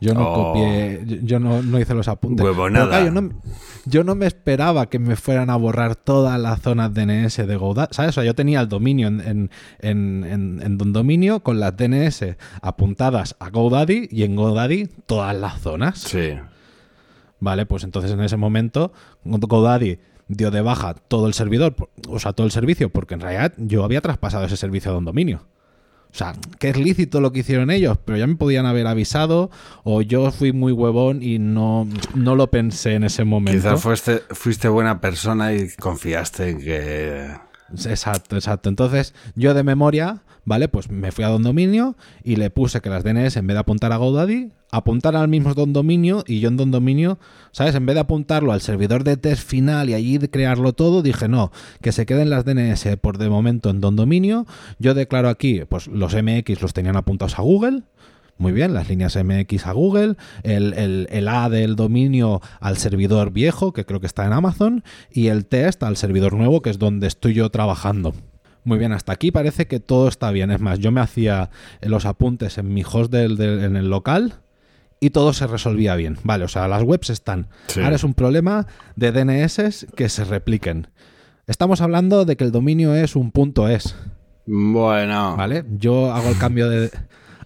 Yo 0.00 0.14
no 0.14 0.26
Oh. 0.32 0.52
copié, 0.54 1.20
yo- 1.22 1.38
no, 1.38 1.62
no 1.62 1.78
hice 1.78 1.94
los 1.94 2.08
apuntes. 2.08 2.42
Huevonada. 2.44 2.86
Pero, 2.86 2.90
claro, 2.90 3.04
yo, 3.06 3.20
no, 3.20 3.42
yo 3.84 4.04
no 4.04 4.14
me 4.14 4.26
esperaba 4.26 4.88
que 4.88 4.98
me 4.98 5.14
fueran 5.16 5.50
a 5.50 5.56
borrar 5.56 5.94
toda 5.94 6.38
la 6.38 6.56
zona 6.56 6.88
DNS 6.88 7.46
de 7.46 7.56
GoDaddy. 7.56 7.88
¿Sabes? 7.92 8.08
O 8.10 8.12
sea, 8.12 8.24
yo 8.24 8.34
tenía 8.34 8.60
el 8.62 8.68
dominio 8.68 9.08
en, 9.08 9.20
en, 9.20 9.50
en, 10.24 10.60
en- 10.62 10.78
Dominio 10.78 11.40
con 11.40 11.60
las 11.60 11.76
DNS 11.76 12.36
apuntadas 12.62 13.36
a 13.38 13.50
GoDaddy 13.50 14.08
y 14.10 14.22
en 14.22 14.36
GoDaddy 14.36 14.86
todas 15.06 15.36
las 15.36 15.60
zonas. 15.60 15.98
Sí. 15.98 16.30
Vale, 17.38 17.66
pues 17.66 17.84
entonces 17.84 18.10
en 18.12 18.20
ese 18.20 18.36
momento 18.36 18.92
GoDaddy 19.24 19.98
dio 20.28 20.50
de 20.50 20.60
baja 20.62 20.94
todo 20.94 21.26
el 21.26 21.34
servidor, 21.34 21.74
o 22.08 22.18
sea, 22.18 22.32
todo 22.32 22.46
el 22.46 22.52
servicio, 22.52 22.88
porque 22.90 23.14
en 23.14 23.20
realidad 23.20 23.52
yo 23.58 23.84
había 23.84 24.00
traspasado 24.00 24.44
ese 24.44 24.56
servicio 24.56 24.90
a 24.90 24.94
Don 24.94 25.04
Dominio. 25.04 25.42
O 26.12 26.14
sea, 26.16 26.34
que 26.58 26.70
es 26.70 26.76
lícito 26.76 27.20
lo 27.20 27.32
que 27.32 27.40
hicieron 27.40 27.70
ellos, 27.70 27.98
pero 28.04 28.18
ya 28.18 28.26
me 28.26 28.34
podían 28.34 28.66
haber 28.66 28.86
avisado 28.86 29.50
o 29.84 30.02
yo 30.02 30.30
fui 30.32 30.52
muy 30.52 30.72
huevón 30.72 31.22
y 31.22 31.38
no, 31.38 31.86
no 32.14 32.34
lo 32.34 32.50
pensé 32.50 32.94
en 32.94 33.04
ese 33.04 33.24
momento. 33.24 33.60
Quizás 33.60 33.80
fuiste, 33.80 34.22
fuiste 34.30 34.68
buena 34.68 35.00
persona 35.00 35.54
y 35.54 35.68
confiaste 35.78 36.50
en 36.50 36.60
que... 36.60 37.49
Exacto, 37.72 38.36
exacto. 38.36 38.68
Entonces, 38.68 39.14
yo 39.34 39.54
de 39.54 39.62
memoria, 39.62 40.22
¿vale? 40.44 40.68
Pues 40.68 40.90
me 40.90 41.12
fui 41.12 41.24
a 41.24 41.28
Don 41.28 41.42
Dominio 41.42 41.96
y 42.24 42.36
le 42.36 42.50
puse 42.50 42.80
que 42.80 42.90
las 42.90 43.04
DNS, 43.04 43.36
en 43.36 43.46
vez 43.46 43.54
de 43.54 43.60
apuntar 43.60 43.92
a 43.92 43.96
GoDaddy, 43.96 44.50
apuntar 44.70 45.16
al 45.16 45.28
mismo 45.28 45.54
Don 45.54 45.72
Dominio 45.72 46.24
y 46.26 46.40
yo 46.40 46.48
en 46.48 46.56
Don 46.56 46.70
Dominio, 46.70 47.18
¿sabes? 47.52 47.74
En 47.74 47.86
vez 47.86 47.94
de 47.94 48.00
apuntarlo 48.00 48.52
al 48.52 48.60
servidor 48.60 49.04
de 49.04 49.16
test 49.16 49.46
final 49.46 49.90
y 49.90 49.94
allí 49.94 50.18
crearlo 50.18 50.72
todo, 50.72 51.02
dije 51.02 51.28
no, 51.28 51.52
que 51.80 51.92
se 51.92 52.06
queden 52.06 52.30
las 52.30 52.44
DNS 52.44 52.96
por 53.00 53.18
de 53.18 53.28
momento 53.28 53.70
en 53.70 53.80
Don 53.80 53.96
Dominio. 53.96 54.46
Yo 54.78 54.94
declaro 54.94 55.28
aquí, 55.28 55.62
pues 55.68 55.86
los 55.86 56.14
MX 56.14 56.62
los 56.62 56.72
tenían 56.72 56.96
apuntados 56.96 57.38
a 57.38 57.42
Google. 57.42 57.82
Muy 58.40 58.52
bien, 58.52 58.72
las 58.72 58.88
líneas 58.88 59.16
MX 59.22 59.66
a 59.66 59.72
Google, 59.72 60.14
el, 60.44 60.72
el- 60.72 61.06
el 61.10 61.28
A 61.28 61.50
del 61.50 61.76
dominio 61.76 62.40
al 62.58 62.78
servidor 62.78 63.32
viejo, 63.32 63.74
que 63.74 63.84
creo 63.84 64.00
que 64.00 64.06
está 64.06 64.24
en 64.24 64.32
Amazon, 64.32 64.82
y 65.12 65.26
el 65.26 65.44
test 65.44 65.82
al 65.82 65.98
servidor 65.98 66.32
nuevo, 66.32 66.62
que 66.62 66.70
es 66.70 66.78
donde 66.78 67.06
estoy 67.06 67.34
yo 67.34 67.50
trabajando. 67.50 68.14
Muy 68.64 68.78
bien, 68.78 68.92
hasta 68.92 69.12
aquí 69.12 69.30
parece 69.30 69.66
que 69.66 69.78
todo 69.78 70.08
está 70.08 70.30
bien. 70.30 70.50
Es 70.50 70.58
más, 70.60 70.78
yo 70.78 70.90
me 70.90 71.02
hacía 71.02 71.50
los 71.82 72.06
apuntes 72.06 72.56
en 72.56 72.72
mi 72.72 72.82
host 72.82 73.12
del, 73.12 73.36
del- 73.36 73.62
en 73.62 73.76
el 73.76 73.90
local 73.90 74.36
y 75.00 75.10
todo 75.10 75.34
se 75.34 75.46
resolvía 75.46 75.94
bien. 75.96 76.16
Vale, 76.24 76.44
o 76.44 76.48
sea, 76.48 76.66
las 76.66 76.82
webs 76.82 77.10
están. 77.10 77.48
Sí. 77.66 77.80
Ahora 77.82 77.96
es 77.96 78.04
un 78.04 78.14
problema 78.14 78.66
de 78.96 79.12
DNS 79.12 79.86
que 79.94 80.08
se 80.08 80.24
repliquen. 80.24 80.86
Estamos 81.46 81.82
hablando 81.82 82.24
de 82.24 82.36
que 82.36 82.44
el 82.44 82.52
dominio 82.52 82.94
es 82.94 83.16
un 83.16 83.32
punto 83.32 83.68
.es. 83.68 83.94
Bueno. 84.46 85.36
¿Vale? 85.36 85.64
Yo 85.78 86.10
hago 86.12 86.30
el 86.30 86.38
cambio 86.38 86.70
de. 86.70 86.90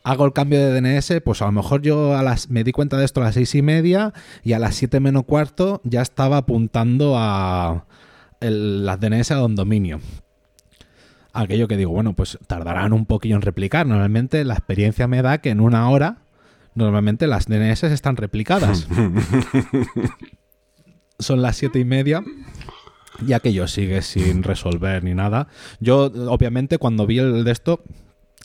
Hago 0.04 0.26
el 0.26 0.34
cambio 0.34 0.58
de 0.60 0.78
DNS, 0.80 1.22
pues 1.24 1.40
a 1.40 1.46
lo 1.46 1.52
mejor 1.52 1.80
yo 1.80 2.14
a 2.16 2.22
las, 2.22 2.50
me 2.50 2.62
di 2.62 2.72
cuenta 2.72 2.98
de 2.98 3.06
esto 3.06 3.22
a 3.22 3.24
las 3.24 3.34
seis 3.34 3.54
y 3.54 3.62
media 3.62 4.12
y 4.42 4.52
a 4.52 4.58
las 4.58 4.74
siete 4.74 5.00
menos 5.00 5.24
cuarto 5.24 5.80
ya 5.82 6.02
estaba 6.02 6.36
apuntando 6.36 7.14
a 7.16 7.86
el- 8.40 8.84
las 8.84 9.00
DNS 9.00 9.30
a 9.30 9.36
don 9.36 9.54
dominio. 9.56 10.00
Aquello 11.32 11.66
que 11.68 11.78
digo, 11.78 11.90
bueno, 11.92 12.12
pues 12.12 12.38
tardarán 12.46 12.92
un 12.92 13.06
poquillo 13.06 13.36
en 13.36 13.42
replicar. 13.42 13.86
Normalmente 13.86 14.44
la 14.44 14.54
experiencia 14.54 15.08
me 15.08 15.22
da 15.22 15.38
que 15.38 15.48
en 15.50 15.60
una 15.60 15.88
hora, 15.88 16.18
normalmente 16.74 17.26
las 17.26 17.46
DNS 17.46 17.84
están 17.84 18.16
replicadas. 18.16 18.86
Son 21.18 21.42
las 21.42 21.56
siete 21.56 21.78
y 21.78 21.84
media 21.84 22.22
y 23.26 23.32
aquello 23.32 23.68
sigue 23.68 24.02
sin 24.02 24.42
resolver 24.42 25.04
ni 25.04 25.14
nada. 25.14 25.48
Yo, 25.80 26.06
obviamente, 26.28 26.78
cuando 26.78 27.06
vi 27.06 27.18
el 27.20 27.44
de 27.44 27.52
esto, 27.52 27.82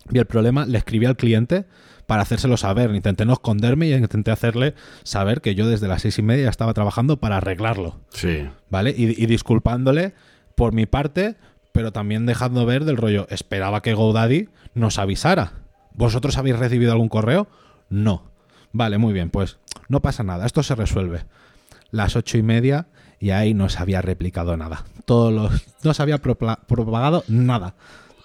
vi 0.09 0.19
el 0.19 0.25
problema, 0.25 0.65
le 0.65 0.77
escribí 0.77 1.05
al 1.05 1.15
cliente 1.15 1.65
para 2.05 2.23
hacérselo 2.23 2.57
saber. 2.57 2.93
Intenté 2.95 3.25
no 3.25 3.33
esconderme 3.33 3.87
y 3.87 3.93
intenté 3.93 4.31
hacerle 4.31 4.73
saber 5.03 5.41
que 5.41 5.55
yo 5.55 5.67
desde 5.67 5.87
las 5.87 6.01
seis 6.01 6.17
y 6.19 6.21
media 6.21 6.49
estaba 6.49 6.73
trabajando 6.73 7.17
para 7.17 7.37
arreglarlo. 7.37 7.99
Sí. 8.09 8.47
¿Vale? 8.69 8.93
Y, 8.97 9.21
y 9.21 9.25
disculpándole 9.27 10.13
por 10.55 10.73
mi 10.73 10.85
parte, 10.85 11.35
pero 11.71 11.91
también 11.91 12.25
dejando 12.25 12.65
ver 12.65 12.85
del 12.85 12.97
rollo, 12.97 13.27
esperaba 13.29 13.81
que 13.81 13.93
GoDaddy 13.93 14.49
nos 14.73 14.99
avisara. 14.99 15.53
¿Vosotros 15.93 16.37
habéis 16.37 16.57
recibido 16.57 16.91
algún 16.91 17.09
correo? 17.09 17.47
No. 17.89 18.29
Vale, 18.71 18.97
muy 18.97 19.13
bien, 19.13 19.29
pues 19.29 19.57
no 19.87 20.01
pasa 20.01 20.23
nada, 20.23 20.45
esto 20.45 20.63
se 20.63 20.75
resuelve. 20.75 21.25
Las 21.91 22.15
ocho 22.15 22.37
y 22.37 22.43
media 22.43 22.87
y 23.19 23.31
ahí 23.31 23.53
no 23.53 23.69
se 23.69 23.79
había 23.79 24.01
replicado 24.01 24.55
nada. 24.55 24.85
Todos 25.05 25.33
los, 25.33 25.51
no 25.83 25.93
se 25.93 26.01
había 26.01 26.19
propagado 26.19 27.23
nada. 27.27 27.75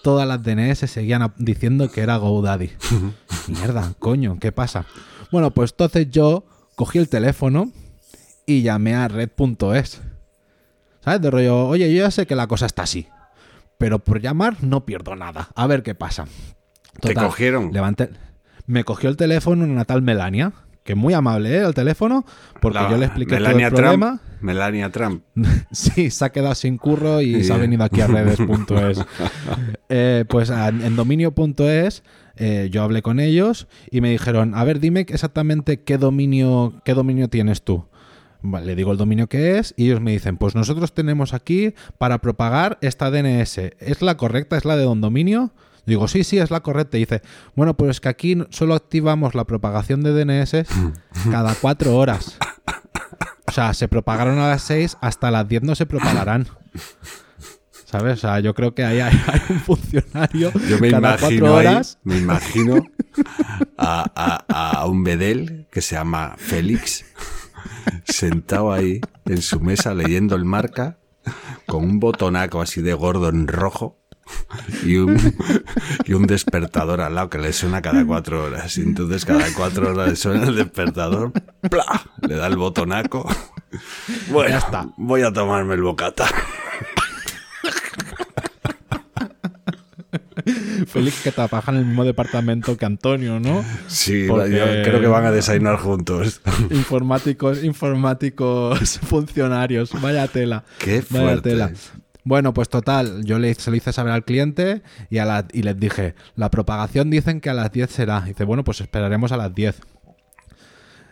Todas 0.05 0.29
las 0.29 0.43
DNS 0.43 0.81
seguían 0.91 1.23
ap- 1.23 1.37
diciendo 1.39 1.91
que 1.91 2.03
era 2.03 2.19
GoDaddy. 2.19 2.71
Mierda, 3.49 3.95
coño, 3.99 4.37
¿qué 4.39 4.53
pasa? 4.53 4.85
Bueno, 5.33 5.51
pues 5.53 5.71
entonces 5.71 6.11
yo 6.11 6.45
cogí 6.75 6.99
el 6.99 7.09
teléfono 7.09 7.73
y 8.45 8.61
llamé 8.61 8.95
a 8.95 9.09
red.es. 9.09 10.03
¿Sabes? 11.03 11.21
De 11.23 11.31
rollo, 11.31 11.67
oye, 11.69 11.91
yo 11.91 12.03
ya 12.03 12.11
sé 12.11 12.27
que 12.27 12.35
la 12.35 12.47
cosa 12.47 12.67
está 12.67 12.83
así, 12.83 13.09
pero 13.79 13.99
por 13.99 14.21
llamar 14.21 14.63
no 14.63 14.85
pierdo 14.85 15.17
nada. 15.17 15.49
A 15.55 15.67
ver 15.67 15.83
qué 15.83 15.95
pasa. 15.95 16.27
¿Te 17.01 17.15
cogieron? 17.15 17.73
Levanté, 17.73 18.11
me 18.67 18.85
cogió 18.85 19.09
el 19.09 19.17
teléfono 19.17 19.65
una 19.65 19.87
tal 19.87 20.03
Melania, 20.03 20.53
que 20.85 20.95
muy 20.95 21.15
amable, 21.15 21.57
¿eh? 21.57 21.65
El 21.65 21.75
teléfono, 21.75 22.25
porque 22.61 22.79
La- 22.79 22.91
yo 22.91 22.99
le 22.99 23.07
expliqué 23.07 23.35
Melania 23.35 23.71
todo 23.71 23.79
el 23.79 23.83
problema. 23.85 24.21
Melania 24.41 24.91
Trump. 24.93 25.25
Sí, 25.73 26.11
se 26.11 26.25
ha 26.27 26.31
quedado 26.31 26.55
sin 26.55 26.77
curro 26.77 27.21
y 27.23 27.43
se 27.43 27.53
ha 27.53 27.57
venido 27.57 27.83
aquí 27.83 28.01
a 28.03 28.07
redes.es. 28.07 29.05
Eh, 29.89 30.25
pues 30.29 30.51
en 30.51 30.97
dominio.es 30.97 32.03
eh, 32.37 32.69
yo 32.73 32.83
hablé 32.83 33.01
con 33.03 33.21
ellos 33.21 33.69
y 33.91 34.01
me 34.01 34.11
dijeron, 34.11 34.55
a 34.55 34.65
ver, 34.65 34.81
dime 34.81 35.01
exactamente 35.01 35.83
qué 35.83 35.99
dominio, 35.99 36.81
qué 36.85 36.95
dominio 36.95 37.29
tienes 37.29 37.63
tú. 37.63 37.87
Vale, 38.43 38.67
le 38.67 38.75
digo 38.77 38.93
el 38.93 38.99
dominio 38.99 39.29
que 39.29 39.59
es 39.59 39.73
y 39.77 39.87
ellos 39.87 40.01
me 40.01 40.11
dicen, 40.11 40.37
pues 40.37 40.55
nosotros 40.55 40.93
tenemos 40.93 41.33
aquí 41.33 41.75
para 41.97 42.19
propagar 42.19 42.77
esta 42.83 43.11
DNS. 43.11 43.59
¿Es 43.79 44.03
la 44.03 44.17
correcta? 44.17 44.57
¿Es 44.57 44.65
la 44.65 44.77
de 44.77 44.85
don 44.85 45.01
dominio? 45.01 45.53
Digo, 45.87 46.09
sí, 46.09 46.25
sí, 46.25 46.39
es 46.39 46.51
la 46.51 46.61
correcta. 46.61 46.97
Y 46.97 47.01
dice, 47.01 47.23
bueno, 47.55 47.75
pues 47.77 47.91
es 47.93 48.01
que 48.01 48.09
aquí 48.09 48.39
solo 48.51 48.75
activamos 48.75 49.35
la 49.35 49.45
propagación 49.45 50.03
de 50.03 50.13
DNS 50.13 50.67
cada 51.31 51.55
cuatro 51.55 51.97
horas. 51.97 52.37
O 53.47 53.53
sea, 53.53 53.73
se 53.75 53.87
propagaron 53.89 54.39
a 54.39 54.49
las 54.49 54.63
6, 54.63 54.97
hasta 55.01 55.31
las 55.31 55.47
10 55.49 55.63
no 55.63 55.75
se 55.75 55.87
propagarán. 55.87 56.49
¿Sabes? 57.85 58.15
O 58.15 58.21
sea, 58.23 58.41
yo 58.41 58.55
creo 58.55 58.75
que 58.75 58.85
ahí 58.85 58.99
hay, 59.01 59.13
hay 59.29 59.41
un 59.51 59.61
funcionario 59.61 60.51
Yo 60.69 60.79
me 60.81 60.91
cada 60.91 61.11
imagino 61.17 61.21
cuatro 61.21 61.57
ahí, 61.59 61.67
horas. 61.67 61.99
me 62.03 62.19
imagino 62.19 62.85
a, 63.79 64.43
a- 64.49 64.71
a 64.81 64.87
un 64.87 65.05
bedel 65.05 65.69
que 65.71 65.81
se 65.81 65.95
llama 65.95 66.35
Félix 66.37 67.05
sentado 68.05 68.73
ahí 68.73 69.01
en 69.27 69.41
su 69.43 69.61
mesa 69.61 69.95
leyendo 69.95 70.35
el 70.35 70.45
marca 70.45 70.99
con 71.67 71.85
un 71.85 72.01
botonaco 72.01 72.61
así 72.61 72.83
de 72.83 72.95
gordo 72.95 73.29
en 73.29 73.47
rojo 73.47 74.04
y 74.85 74.97
un, 74.97 75.17
y 76.07 76.13
un 76.15 76.27
despertador 76.27 77.01
al 77.01 77.15
lado 77.15 77.31
que 77.31 77.39
le 77.39 77.53
suena 77.53 77.83
cada 77.83 78.05
cuatro 78.07 78.45
horas. 78.45 78.77
Y 78.79 78.83
entonces 78.83 79.25
cada 79.25 79.47
cuatro 79.55 79.91
horas 79.91 80.09
le 80.11 80.17
suena 80.17 80.45
el 80.49 80.57
despertador, 80.57 81.33
¡pla! 81.71 81.85
le 82.27 82.37
da 82.37 82.47
el 82.47 82.57
botonaco. 82.57 83.29
Bueno, 84.31 84.51
Ya 84.51 84.59
está. 84.59 84.89
voy 84.97 85.23
a 85.23 85.33
tomarme 85.33 85.75
el 85.75 85.83
bocata. 85.83 86.27
Félix 90.87 91.23
que 91.23 91.33
trabaja 91.33 91.71
en 91.73 91.79
el 91.79 91.87
mismo 91.87 92.05
departamento 92.05 92.77
que 92.77 92.85
Antonio, 92.85 93.41
¿no? 93.41 93.65
Sí, 93.87 94.27
Porque- 94.29 94.51
yo 94.53 94.65
creo 94.85 95.01
que 95.01 95.07
van 95.07 95.25
a 95.25 95.31
desayunar 95.31 95.77
juntos. 95.79 96.41
informáticos, 96.71 97.65
informáticos 97.65 98.99
funcionarios. 99.01 99.91
Vaya 100.01 100.29
tela. 100.29 100.65
Qué 100.79 101.03
Vaya 101.11 101.25
fuerte. 101.27 101.51
tela. 101.51 101.73
Bueno, 102.25 102.55
pues 102.55 102.69
total, 102.71 103.23
yo 103.25 103.39
le, 103.39 103.53
se 103.55 103.71
lo 103.71 103.77
hice 103.77 103.93
saber 103.93 104.13
al 104.13 104.25
cliente 104.25 104.83
y, 105.11 105.19
a 105.19 105.25
la- 105.27 105.47
y 105.53 105.63
les 105.63 105.79
dije, 105.79 106.15
la 106.37 106.51
propagación 106.51 107.11
dicen 107.11 107.41
que 107.41 107.51
a 107.51 107.55
las 107.55 107.71
10 107.71 107.91
será. 107.91 108.23
dice, 108.23 108.45
bueno, 108.45 108.65
pues 108.65 108.81
esperaremos 108.81 109.31
a 109.33 109.37
las 109.37 109.55
10. 109.55 109.81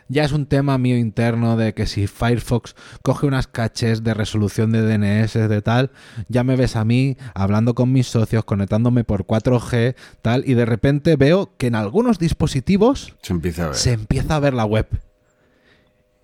Ya 0.09 0.25
es 0.25 0.33
un 0.33 0.45
tema 0.47 0.77
mío 0.77 0.99
interno 0.99 1.57
de 1.57 1.73
que 1.73 1.87
si 1.87 2.07
Firefox 2.07 2.75
coge 3.03 3.27
unas 3.27 3.47
caches 3.47 4.03
de 4.05 4.13
resolución 4.13 4.71
de 4.71 4.83
DNS 4.83 5.49
de 5.49 5.63
tal, 5.63 5.91
ya 6.29 6.45
me 6.45 6.57
ves 6.57 6.77
a 6.77 6.85
mí 6.85 7.17
hablando 7.35 7.75
con 7.75 7.93
mis 7.93 8.09
socios, 8.09 8.45
conectándome 8.45 9.05
por 9.05 9.25
4G, 9.25 9.95
tal, 10.21 10.45
y 10.47 10.53
de 10.55 10.67
repente 10.67 11.17
veo 11.17 11.55
que 11.57 11.69
en 11.69 11.77
algunos 11.77 12.19
dispositivos 12.19 13.17
Se 13.23 13.33
empieza 13.33 13.65
a 13.65 13.67
ver. 13.69 13.77
se 13.77 13.93
empieza 13.93 14.37
a 14.37 14.41
ver 14.41 14.53
la 14.53 14.67
web. 14.67 14.87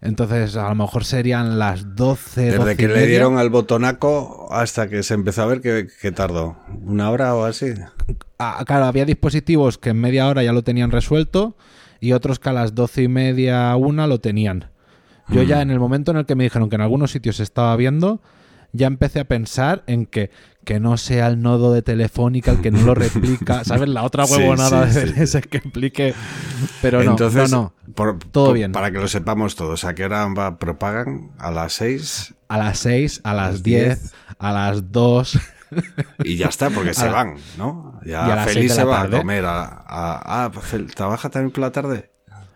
Entonces, 0.00 0.56
a 0.56 0.68
lo 0.68 0.74
mejor 0.76 1.04
serían 1.04 1.58
las 1.58 1.96
12, 1.96 2.52
12 2.52 2.58
Desde 2.58 2.76
que 2.76 2.86
le 2.88 3.06
dieron 3.06 3.36
al 3.36 3.50
botonaco 3.50 4.48
hasta 4.52 4.88
que 4.88 5.02
se 5.02 5.14
empezó 5.14 5.42
a 5.42 5.46
ver 5.46 5.60
que, 5.60 5.88
que 6.00 6.12
tardó. 6.12 6.56
¿Una 6.84 7.10
hora 7.10 7.34
o 7.34 7.44
así? 7.44 7.74
Ah, 8.38 8.62
claro, 8.66 8.84
había 8.84 9.04
dispositivos 9.04 9.76
que 9.76 9.90
en 9.90 10.00
media 10.00 10.28
hora 10.28 10.42
ya 10.44 10.52
lo 10.52 10.62
tenían 10.62 10.92
resuelto 10.92 11.56
y 12.00 12.12
otros 12.12 12.38
que 12.38 12.48
a 12.48 12.52
las 12.52 12.76
doce 12.76 13.02
y 13.02 13.08
media, 13.08 13.74
una 13.74 14.06
lo 14.06 14.20
tenían. 14.20 14.70
Yo 15.28 15.42
Mm. 15.42 15.46
ya 15.46 15.62
en 15.62 15.70
el 15.70 15.80
momento 15.80 16.12
en 16.12 16.18
el 16.18 16.26
que 16.26 16.36
me 16.36 16.44
dijeron 16.44 16.70
que 16.70 16.76
en 16.76 16.82
algunos 16.82 17.10
sitios 17.10 17.36
se 17.36 17.42
estaba 17.42 17.74
viendo, 17.74 18.20
ya 18.72 18.86
empecé 18.86 19.20
a 19.20 19.24
pensar 19.24 19.82
en 19.86 20.06
que, 20.06 20.30
que 20.64 20.80
no 20.80 20.96
sea 20.96 21.26
el 21.28 21.40
nodo 21.40 21.72
de 21.72 21.82
Telefónica 21.82 22.50
el 22.52 22.60
que 22.60 22.70
no 22.70 22.82
lo 22.82 22.94
replica, 22.96 23.64
¿sabes? 23.64 23.88
La 23.88 24.02
otra 24.02 24.26
Sí, 24.26 24.34
huevonada 24.34 24.90
sí, 24.90 25.00
de 25.12 25.26
sí. 25.26 25.40
Que 25.42 25.60
implique... 25.64 26.14
Pero 26.82 27.02
no, 27.02 27.12
Entonces, 27.12 27.50
no, 27.50 27.74
no. 27.86 27.92
por- 27.94 28.18
todo 28.18 28.46
por- 28.46 28.54
bien. 28.54 28.72
Para 28.72 28.90
que 28.90 28.98
lo 28.98 29.08
sepamos 29.08 29.54
todos, 29.56 29.84
¿a 29.84 29.94
qué 29.94 30.04
hora 30.04 30.26
va, 30.26 30.58
propagan? 30.58 31.30
A 31.38 31.50
las 31.50 31.72
6 31.74 32.34
A 32.48 32.58
las 32.58 32.78
6, 32.80 33.20
a 33.24 33.34
las 33.34 33.52
las 33.52 33.62
10, 33.62 34.00
10, 34.00 34.14
a 34.38 34.52
las 34.52 34.92
2... 34.92 35.38
y 36.24 36.36
ya 36.36 36.46
está, 36.46 36.70
porque 36.70 36.94
se 36.94 37.06
la- 37.06 37.12
van, 37.12 37.34
¿no? 37.56 38.00
Ya 38.04 38.44
Feliz 38.44 38.72
se 38.74 38.84
va 38.84 39.02
a 39.02 39.08
comer. 39.10 39.44
A, 39.44 39.62
a- 39.64 40.44
ah, 40.46 40.50
¿trabaja 40.94 41.28
también 41.30 41.50
por 41.52 41.60
la 41.62 41.72
tarde? 41.72 42.10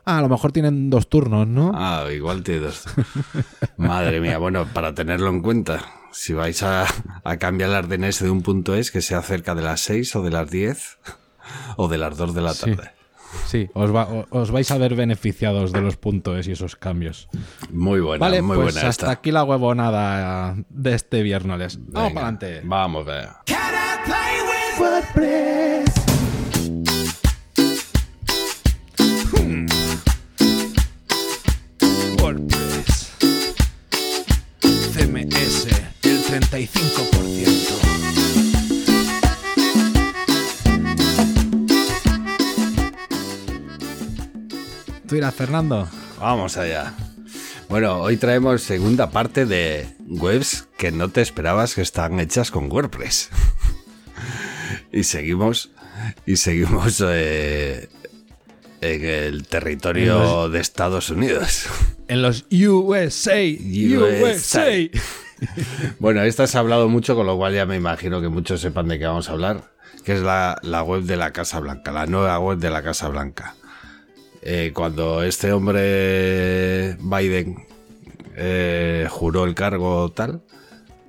Ah, 0.05 0.19
a 0.19 0.23
lo 0.23 0.29
mejor 0.29 0.51
tienen 0.51 0.91
dos 0.91 1.09
turnos, 1.09 1.47
¿no? 1.47 1.71
Ah, 1.75 2.07
igual 2.13 2.43
te 2.43 2.59
dos. 2.59 2.85
Madre 3.77 4.21
mía, 4.21 4.39
bueno, 4.39 4.67
para 4.73 4.95
tenerlo 4.95 5.29
en 5.31 5.41
cuenta, 5.43 5.81
si 6.13 6.33
vais 6.35 6.63
a, 6.63 6.87
a 7.25 7.37
cambiar 7.39 7.71
las 7.71 7.89
DNS 7.89 8.21
de 8.23 8.31
un 8.31 8.43
punto 8.43 8.75
es 8.75 8.91
que 8.91 9.01
sea 9.03 9.23
cerca 9.23 9.55
de 9.55 9.63
las 9.63 9.81
6 9.81 10.15
o 10.17 10.23
de 10.23 10.31
las 10.31 10.51
10 10.51 10.99
o 11.77 11.89
de 11.89 11.99
las 11.99 12.17
2 12.17 12.35
de 12.35 12.41
la 12.43 12.55
tarde. 12.55 12.91
Sí, 13.47 13.71
os, 13.73 13.95
va- 13.95 14.09
o- 14.09 14.27
os 14.31 14.51
vais 14.51 14.71
a 14.71 14.77
ver 14.77 14.95
beneficiados 14.95 15.73
de 15.73 15.81
los 15.81 15.97
puntos 15.97 16.47
y 16.49 16.53
esos 16.53 16.77
cambios. 16.77 17.29
Muy 17.71 18.01
buena, 18.01 18.21
vale, 18.27 18.43
muy 18.43 18.57
pues 18.57 18.75
buena 18.75 18.89
hasta 18.91 19.07
esta. 19.07 19.11
aquí 19.11 19.31
la 19.33 19.43
huevonada 19.45 20.55
de 20.69 20.95
este 20.95 21.23
viernes. 21.23 21.79
Vamos 21.81 22.13
para 22.13 22.27
adelante. 22.29 22.61
Vamos 22.65 23.09
a 23.09 23.11
ver. 23.11 23.29
65%. 36.33 37.13
¿Tú 45.07 45.17
irás, 45.17 45.35
Fernando? 45.35 45.91
Vamos 46.19 46.57
allá. 46.57 46.95
Bueno, 47.69 48.01
hoy 48.01 48.17
traemos 48.17 48.63
segunda 48.63 49.11
parte 49.11 49.45
de 49.45 49.87
webs 50.09 50.69
que 50.79 50.91
no 50.91 51.11
te 51.11 51.21
esperabas 51.21 51.75
que 51.75 51.83
están 51.83 52.19
hechas 52.19 52.51
con 52.51 52.73
WordPress. 52.73 53.29
y 54.91 55.05
seguimos, 55.05 55.71
y 56.25 56.37
seguimos 56.37 57.05
eh, 57.07 57.91
en 58.81 59.05
el 59.05 59.47
territorio 59.49 60.49
de 60.49 60.61
Estados 60.61 61.11
Unidos. 61.11 61.67
En 62.09 62.23
los 62.23 62.47
USA. 62.51 63.37
USA. 63.37 64.89
Bueno, 65.99 66.23
esta 66.23 66.47
se 66.47 66.57
ha 66.57 66.61
hablado 66.61 66.89
mucho, 66.89 67.15
con 67.15 67.27
lo 67.27 67.37
cual 67.37 67.55
ya 67.55 67.67
me 67.67 67.77
imagino 67.77 68.21
que 68.21 68.29
muchos 68.29 68.61
sepan 68.61 68.89
de 68.89 68.99
qué 68.99 69.07
vamos 69.07 69.29
a 69.29 69.33
hablar, 69.33 69.73
que 70.05 70.15
es 70.15 70.21
la, 70.21 70.59
web 70.87 71.03
de 71.03 71.17
la 71.17 71.33
Casa 71.33 71.61
Blanca, 71.61 71.93
la 71.93 72.07
nueva 72.07 72.39
web 72.39 72.59
de 72.59 72.71
la 72.71 72.83
Casa 72.83 73.09
Blanca. 73.09 73.55
Eh, 74.43 74.73
cuando 74.75 75.23
este 75.23 75.53
hombre 75.53 76.97
Biden 77.01 77.65
eh, 78.37 79.07
juró 79.09 79.45
el 79.45 79.55
cargo 79.55 80.11
tal, 80.11 80.43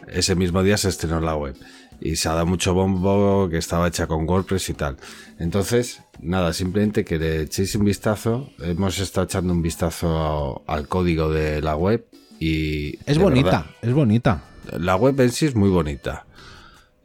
ese 0.08 0.36
mismo 0.36 0.62
día 0.62 0.78
se 0.78 0.90
estrenó 0.90 1.20
la 1.20 1.36
web. 1.36 1.56
Y 2.00 2.18
se 2.18 2.28
ha 2.28 2.34
dado 2.34 2.46
mucho 2.46 2.74
bombo 2.74 3.48
que 3.50 3.58
estaba 3.58 3.88
hecha 3.88 4.08
con 4.08 4.28
WordPress 4.28 4.70
y 4.70 4.74
tal. 4.74 4.98
Entonces, 5.40 6.02
nada, 6.20 6.52
simplemente 6.52 7.06
que 7.06 7.18
le 7.18 7.44
echéis 7.44 7.76
un 7.76 7.86
vistazo. 7.86 8.50
Hemos 8.60 9.00
estado 9.00 9.26
echando 9.26 9.54
un 9.54 9.62
vistazo 9.62 10.64
al 10.68 10.90
código 10.90 11.30
de 11.30 11.62
la 11.62 11.78
web 11.78 12.06
y... 12.44 13.00
Es 13.06 13.18
bonita, 13.18 13.44
verdad, 13.44 13.66
es 13.82 13.94
bonita. 13.94 14.44
la 14.78 14.96
web 14.96 15.20
en 15.22 15.32
sí 15.32 15.46
es 15.46 15.56
muy 15.56 15.70
bonita. 15.70 16.26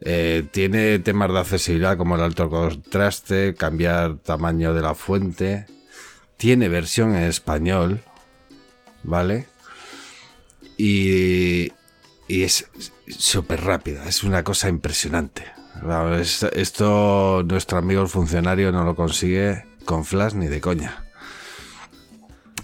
Eh, 0.01 0.45
tiene 0.51 0.99
temas 0.99 1.31
de 1.31 1.39
accesibilidad 1.39 1.97
como 1.97 2.15
el 2.15 2.21
alto 2.21 2.49
contraste, 2.49 3.53
cambiar 3.55 4.17
tamaño 4.17 4.73
de 4.73 4.81
la 4.81 4.95
fuente. 4.95 5.65
Tiene 6.37 6.69
versión 6.69 7.15
en 7.15 7.23
español, 7.23 8.01
¿vale? 9.03 9.47
Y, 10.77 11.71
y 12.27 12.43
es 12.43 12.69
súper 13.07 13.61
rápida, 13.63 14.07
es 14.07 14.23
una 14.23 14.43
cosa 14.43 14.69
impresionante. 14.69 15.43
Esto 16.53 17.43
nuestro 17.45 17.77
amigo 17.77 18.01
el 18.01 18.09
funcionario 18.09 18.71
no 18.71 18.83
lo 18.83 18.95
consigue 18.95 19.65
con 19.85 20.03
Flash 20.03 20.33
ni 20.33 20.47
de 20.47 20.59
coña. 20.59 21.08